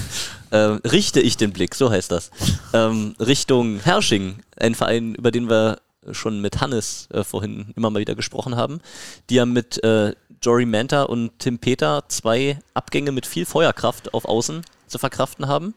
[0.50, 2.30] äh, richte ich den Blick, so heißt das,
[2.72, 5.80] ähm, Richtung Hersching, ein Verein, über den wir
[6.12, 8.80] schon mit Hannes äh, vorhin immer mal wieder gesprochen haben,
[9.28, 14.24] die ja mit äh, Jory Manta und Tim Peter zwei Abgänge mit viel Feuerkraft auf
[14.24, 15.74] Außen zu verkraften haben.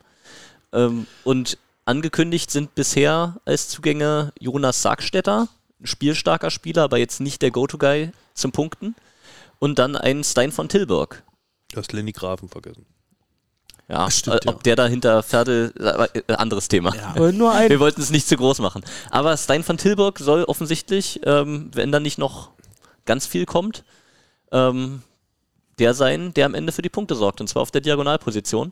[0.74, 5.48] Ähm, und angekündigt sind bisher als Zugänge Jonas Sargstetter,
[5.80, 8.96] ein spielstarker Spieler, aber jetzt nicht der Go-To-Guy zum Punkten.
[9.60, 11.24] Und dann ein Stein von Tilburg.
[11.72, 12.86] Du hast Lenny Grafen vergessen.
[13.90, 16.92] Ja, stimmt, äh, ob der dahinter Pferde, äh, äh, anderes Thema.
[17.52, 17.70] Ein.
[17.70, 18.84] Wir wollten es nicht zu groß machen.
[19.10, 22.52] Aber Stein von Tilburg soll offensichtlich, ähm, wenn da nicht noch
[23.06, 23.84] ganz viel kommt,
[24.52, 25.02] ähm,
[25.80, 27.42] der sein, der am Ende für die Punkte sorgt.
[27.42, 28.72] Und zwar auf der Diagonalposition.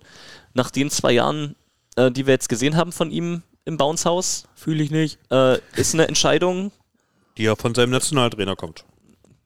[0.53, 1.55] Nach den zwei Jahren,
[1.95, 5.19] äh, die wir jetzt gesehen haben von ihm im Bounce-Haus, Fühle ich nicht.
[5.31, 6.71] äh, ist eine Entscheidung,
[7.37, 8.85] Die ja von seinem Nationaltrainer kommt.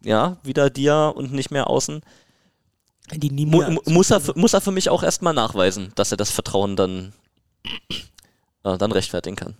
[0.03, 2.01] ja, wieder Dia und nicht mehr außen.
[3.13, 6.11] Die nie mehr mu- muss, er, für- muss er für mich auch erstmal nachweisen, dass
[6.11, 7.13] er das Vertrauen dann,
[8.63, 9.55] äh, dann rechtfertigen kann.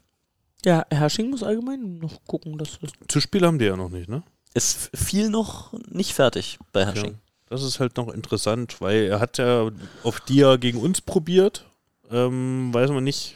[0.63, 2.91] Ja, Hersching muss allgemein noch gucken, dass das.
[3.07, 4.23] Zu Spiel haben die ja noch nicht, ne?
[4.55, 7.11] Ist viel noch nicht fertig bei Hersching.
[7.11, 7.19] Ja.
[7.49, 9.69] Das ist halt noch interessant, weil er hat ja
[10.03, 11.65] auf Dia gegen uns probiert.
[12.11, 13.35] Ähm, weiß man nicht.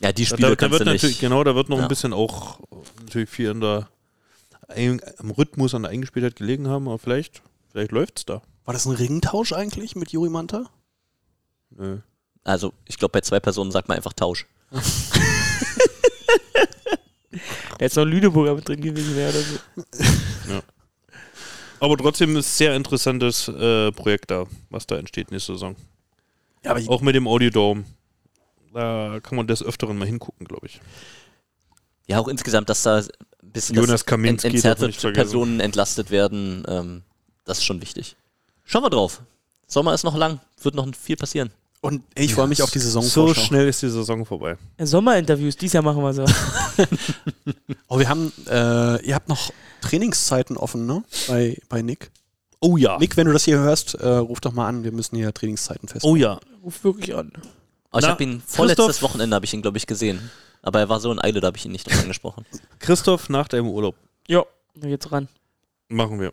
[0.00, 1.20] Ja, die Da, Spiele da, da kannst wird du natürlich, nicht.
[1.20, 1.82] genau, da wird noch Ja.
[1.84, 2.60] ein bisschen auch
[3.02, 3.88] natürlich viel in der
[5.18, 7.42] am Rhythmus an der Eingespieltheit gelegen haben, aber vielleicht,
[7.72, 8.40] vielleicht läuft's da.
[8.64, 10.70] War das ein Ringtausch eigentlich mit Juri Manta?
[11.70, 11.98] Nö.
[12.44, 14.46] Also, ich glaube, bei zwei Personen sagt man einfach Tausch.
[17.78, 20.62] Da jetzt noch Lüneburger mit drin gewesen wäre oder so.
[21.80, 25.76] Aber trotzdem ist ein sehr interessantes äh, Projekt da, was da entsteht nächste Saison.
[26.64, 27.84] Ja, Auch mit dem Audiodome.
[28.72, 30.80] Da kann man des Öfteren mal hingucken, glaube ich.
[32.06, 33.06] Ja, auch insgesamt, dass da ein
[33.42, 35.22] bisschen Jonas Kaminski ent entzerrt darf man wird, nicht vergessen.
[35.30, 36.64] Personen entlastet werden.
[36.68, 37.02] Ähm,
[37.44, 38.16] das ist schon wichtig.
[38.64, 39.22] Schauen wir drauf.
[39.66, 41.50] Sommer ist noch lang, wird noch viel passieren.
[41.80, 43.02] und ich freue mich auf die Saison.
[43.02, 44.56] So schnell ist die Saison vorbei.
[44.78, 46.24] Ja, Sommerinterviews, dieses Jahr machen wir so.
[47.88, 49.50] Oh, wir haben, äh, ihr habt noch
[49.80, 51.02] Trainingszeiten offen, ne?
[51.26, 52.10] Bei, bei Nick.
[52.60, 52.98] Oh ja.
[52.98, 54.84] Nick, wenn du das hier hörst, äh, ruf doch mal an.
[54.84, 56.12] Wir müssen hier Trainingszeiten festlegen.
[56.12, 56.38] Oh ja.
[56.62, 57.32] Ruf wirklich an.
[57.90, 59.02] Aber ich Na, habe ihn vorletztes Christoph?
[59.10, 60.30] Wochenende, habe ich ihn, glaube ich, gesehen.
[60.62, 62.44] Aber er war so in Eile, da habe ich ihn nicht drauf angesprochen.
[62.78, 63.96] Christoph nach deinem Urlaub.
[64.28, 64.44] Ja,
[64.82, 65.28] jetzt ran.
[65.88, 66.32] Machen wir.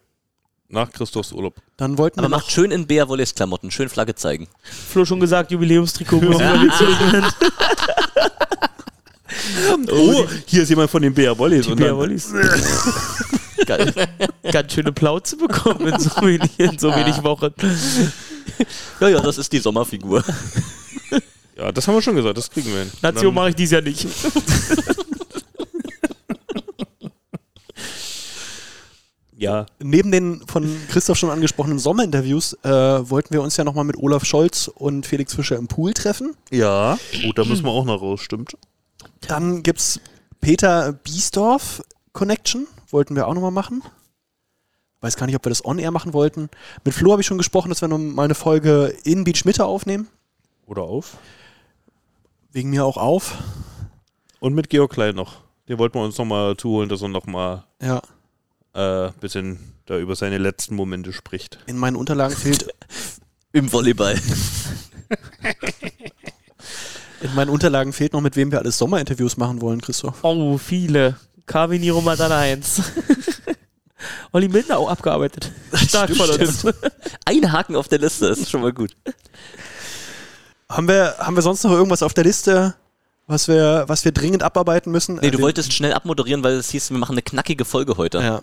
[0.69, 1.55] Nach Christophs Urlaub.
[1.77, 4.47] Dann wollten Aber wir macht schön in Bär Wolles Klamotten, schön Flagge zeigen.
[4.63, 6.69] Flo schon gesagt, Jubiläumstrikot muss werden.
[9.91, 11.65] Oh, hier ist jemand von den Bea Wollies.
[11.67, 12.31] Die dann- Wollis.
[13.65, 13.93] Geil.
[14.51, 17.53] Ganz schöne Plauze bekommen in so wenig, in so wenig Wochen.
[18.99, 20.23] ja, ja, das ist die Sommerfigur.
[21.57, 22.91] Ja, das haben wir schon gesagt, das kriegen wir hin.
[23.01, 24.05] Nation mache ich dies Jahr nicht.
[29.39, 32.69] Ja, Neben den von Christoph schon angesprochenen Sommerinterviews äh,
[33.09, 36.35] wollten wir uns ja nochmal mit Olaf Scholz und Felix Fischer im Pool treffen.
[36.49, 36.97] ja.
[37.23, 38.57] Oh, da müssen wir auch noch raus, stimmt.
[39.27, 39.99] Dann gibt's
[40.41, 42.65] Peter Biesdorf Connection.
[42.89, 43.83] Wollten wir auch nochmal machen.
[45.01, 46.49] Weiß gar nicht, ob wir das on-air machen wollten.
[46.83, 49.65] Mit Flo habe ich schon gesprochen, dass wir noch mal eine Folge in Beach Mitte
[49.65, 50.07] aufnehmen.
[50.65, 51.17] Oder auf.
[52.57, 53.35] Wegen mir auch auf.
[54.39, 55.41] Und mit Georg Klein noch.
[55.69, 58.01] Den wollten wir uns nochmal zuholen, dass er nochmal Ja.
[58.73, 61.59] ein äh, bisschen da über seine letzten Momente spricht.
[61.67, 62.67] In meinen Unterlagen fehlt.
[63.51, 64.19] Im Volleyball.
[67.21, 70.23] In meinen Unterlagen fehlt noch, mit wem wir alles Sommerinterviews machen wollen, Christoph.
[70.23, 71.15] Oh, viele.
[71.45, 72.81] Kavi Niro Madana 1.
[74.31, 75.51] Olli Milner auch abgearbeitet.
[75.75, 76.65] Stark von uns.
[77.23, 78.95] Ein Haken auf der Liste ist schon mal gut.
[80.69, 82.75] Haben wir, haben wir sonst noch irgendwas auf der Liste,
[83.25, 85.15] was wir, was wir dringend abarbeiten müssen?
[85.15, 88.19] Nee, du wir- wolltest schnell abmoderieren, weil es hieß, wir machen eine knackige Folge heute.
[88.19, 88.41] Ja.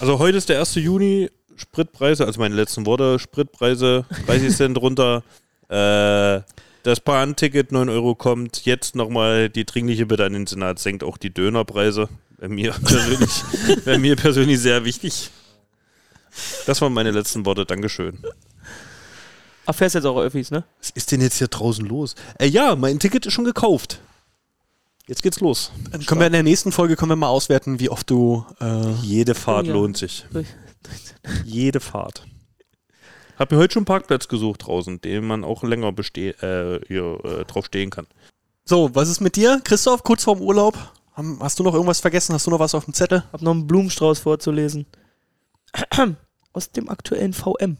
[0.00, 0.74] Also heute ist der 1.
[0.76, 5.22] Juni, Spritpreise, also meine letzten Worte, Spritpreise 30 Cent runter.
[5.68, 6.40] Äh,
[6.82, 8.64] das Bahnticket 9 Euro kommt.
[8.64, 12.08] Jetzt nochmal die dringliche Bitte an den Senat, senkt auch die Dönerpreise.
[12.38, 13.30] Wäre mir persönlich,
[13.84, 15.30] wäre mir persönlich sehr wichtig.
[16.66, 17.64] Das waren meine letzten Worte.
[17.64, 18.18] Dankeschön.
[19.66, 20.64] Ach, fährst jetzt auch Öffis, ne?
[20.80, 22.14] Was ist denn jetzt hier draußen los?
[22.38, 24.00] Äh, ja, mein Ticket ist schon gekauft.
[25.06, 25.72] Jetzt geht's los.
[25.90, 28.44] Dann können wir in der nächsten Folge können wir mal auswerten, wie oft du.
[28.60, 29.72] Äh, Jede Fahrt Oh ja.
[29.74, 30.24] lohnt sich.
[31.44, 32.24] Jede Fahrt.
[33.38, 37.44] Hab mir heute schon einen Parkplatz gesucht draußen, den man auch länger äh, hier, äh,
[37.44, 38.06] drauf stehen kann.
[38.64, 40.02] so, was ist mit dir, Christoph?
[40.04, 40.76] Kurz vorm Urlaub?
[41.40, 42.34] Hast du noch irgendwas vergessen?
[42.34, 43.24] Hast du noch was auf dem Zettel?
[43.32, 44.86] Hab noch einen Blumenstrauß vorzulesen.
[46.54, 47.76] Aus dem aktuellen VM.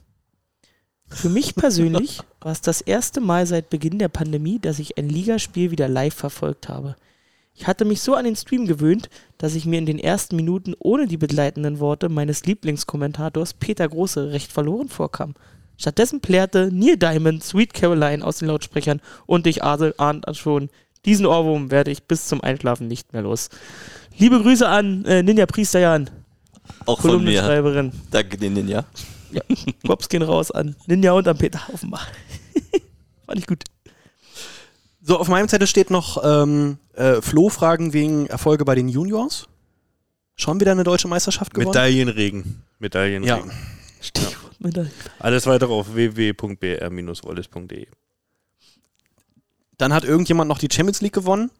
[1.14, 5.08] Für mich persönlich war es das erste Mal seit Beginn der Pandemie, dass ich ein
[5.08, 6.96] Ligaspiel wieder live verfolgt habe.
[7.54, 10.74] Ich hatte mich so an den Stream gewöhnt, dass ich mir in den ersten Minuten
[10.78, 15.34] ohne die begleitenden Worte meines Lieblingskommentators Peter Große recht verloren vorkam.
[15.76, 20.70] Stattdessen plärrte Neil Diamond Sweet Caroline aus den Lautsprechern und ich ahnt schon,
[21.04, 23.48] diesen Ohrwurm werde ich bis zum Einschlafen nicht mehr los.
[24.16, 26.08] Liebe Grüße an äh, Ninja Priesterjan,
[26.86, 27.42] Auch von mir.
[28.10, 28.54] Danke den
[29.32, 29.72] Ninja.
[29.82, 32.06] Props gehen raus an Ninja und an Peter Offenbach.
[33.26, 33.64] Fand ich gut.
[35.02, 39.48] So, auf meinem Zettel steht noch ähm, äh, Flo-Fragen wegen Erfolge bei den Juniors.
[40.36, 41.70] Schon wieder eine deutsche Meisterschaft gewonnen?
[41.70, 42.62] Medaillenregen.
[42.78, 43.48] Medaillenregen.
[43.48, 43.54] Ja.
[44.00, 44.90] Stichwort Medaille.
[45.18, 47.86] Alles weitere auf www.br-wallis.de.
[49.78, 51.50] Dann hat irgendjemand noch die Champions League gewonnen.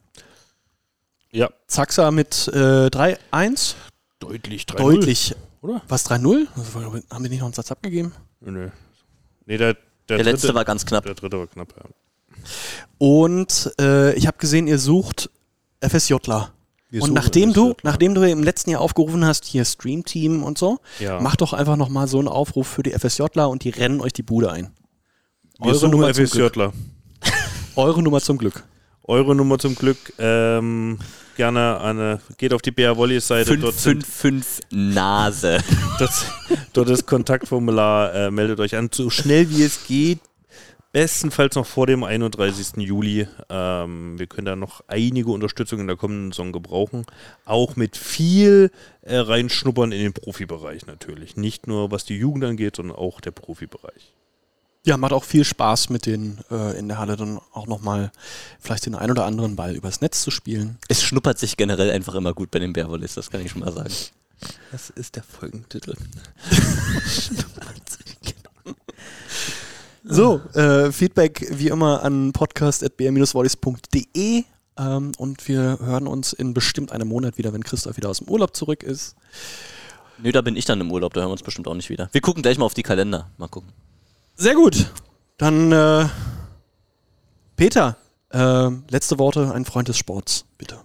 [1.31, 1.49] Ja.
[1.67, 3.75] Zaxa mit äh, 3-1.
[4.23, 5.35] Deutlich 3 Deutlich.
[5.61, 5.81] Oder?
[5.87, 6.47] Was, 3-0?
[6.55, 8.11] Also, haben die nicht noch einen Satz abgegeben?
[8.41, 8.69] Nö.
[9.45, 9.73] Nee, der,
[10.09, 11.05] der, Der letzte dritte, war ganz knapp.
[11.05, 11.83] Der dritte war knapp, ja.
[12.97, 15.29] Und äh, ich habe gesehen, ihr sucht
[15.81, 16.51] FSJler.
[16.89, 20.79] Wir und nachdem du, nachdem du im letzten Jahr aufgerufen hast, hier Stream-Team und so,
[20.99, 21.19] Ja.
[21.19, 24.21] mach doch einfach nochmal so einen Aufruf für die FSJler und die rennen euch die
[24.23, 24.71] Bude ein.
[25.57, 26.53] Wir Eure suchen Nummer zum Glück.
[26.53, 26.73] FSJler.
[27.75, 28.63] Eure Nummer zum Glück.
[29.05, 30.13] Eure Nummer zum Glück.
[30.17, 30.97] Ähm,
[31.35, 33.57] gerne eine, geht auf die BR Wallis Seite.
[33.57, 35.61] Dort, sind, 555 Nase.
[35.99, 36.11] dort,
[36.71, 38.13] dort ist Kontaktformular.
[38.13, 40.19] Äh, meldet euch an, so schnell wie es geht.
[40.93, 42.77] Bestenfalls noch vor dem 31.
[42.77, 43.27] Juli.
[43.49, 47.05] Ähm, wir können da noch einige Unterstützung in der kommenden Saison gebrauchen.
[47.43, 48.71] Auch mit viel
[49.01, 51.35] äh, reinschnuppern in den Profibereich natürlich.
[51.35, 54.13] Nicht nur was die Jugend angeht, sondern auch der Profibereich.
[54.85, 58.11] Ja, macht auch viel Spaß mit denen äh, in der Halle dann auch nochmal
[58.59, 60.77] vielleicht den ein oder anderen Ball übers Netz zu spielen.
[60.89, 63.71] Es schnuppert sich generell einfach immer gut bei den Bearwollis, das kann ich schon mal
[63.71, 63.93] sagen.
[64.73, 65.95] Das ist der Folgentitel.
[70.05, 74.43] So, äh, Feedback wie immer an podcast.br-wallis.de
[74.77, 78.27] ähm, und wir hören uns in bestimmt einem Monat wieder, wenn Christoph wieder aus dem
[78.27, 79.15] Urlaub zurück ist.
[80.17, 82.09] Nö, da bin ich dann im Urlaub, da hören wir uns bestimmt auch nicht wieder.
[82.11, 83.29] Wir gucken gleich mal auf die Kalender.
[83.37, 83.69] Mal gucken.
[84.35, 84.87] Sehr gut.
[85.37, 86.05] Dann äh,
[87.55, 87.97] Peter,
[88.31, 90.79] äh, letzte Worte, ein Freund des Sports, bitte.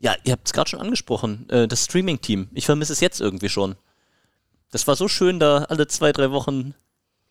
[0.00, 2.48] Ja, ihr habt es gerade schon angesprochen, äh, das Streaming-Team.
[2.52, 3.76] Ich vermisse es jetzt irgendwie schon.
[4.70, 6.74] Das war so schön, da alle zwei, drei Wochen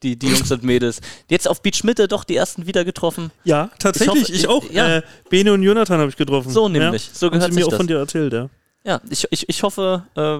[0.04, 1.00] die, die Jungs und Mädels.
[1.30, 3.32] Jetzt auf Beach Mitte doch die ersten wieder getroffen.
[3.44, 4.32] Ja, tatsächlich.
[4.34, 4.74] Ich hoffe, Ich, auch.
[4.74, 4.98] ja.
[4.98, 6.50] Äh, Bene und Jonathan habe ich getroffen.
[6.52, 7.08] So nämlich.
[7.08, 7.14] Ja.
[7.14, 7.78] So Haben gehört sie mir sich auch das.
[7.78, 8.50] von dir erzählt, ja.
[8.84, 10.40] Ja, ich, ich, ich hoffe, äh,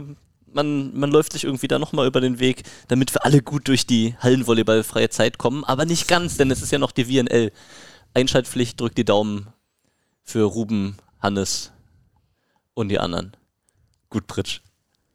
[0.54, 3.86] man, man läuft sich irgendwie da nochmal über den Weg, damit wir alle gut durch
[3.86, 5.64] die Hallenvolleyballfreie Zeit kommen.
[5.64, 7.52] Aber nicht ganz, denn es ist ja noch die VNL.
[8.14, 9.48] Einschaltpflicht, drückt die Daumen
[10.24, 11.72] für Ruben, Hannes
[12.74, 13.36] und die anderen.
[14.10, 14.62] Gut, Pritsch.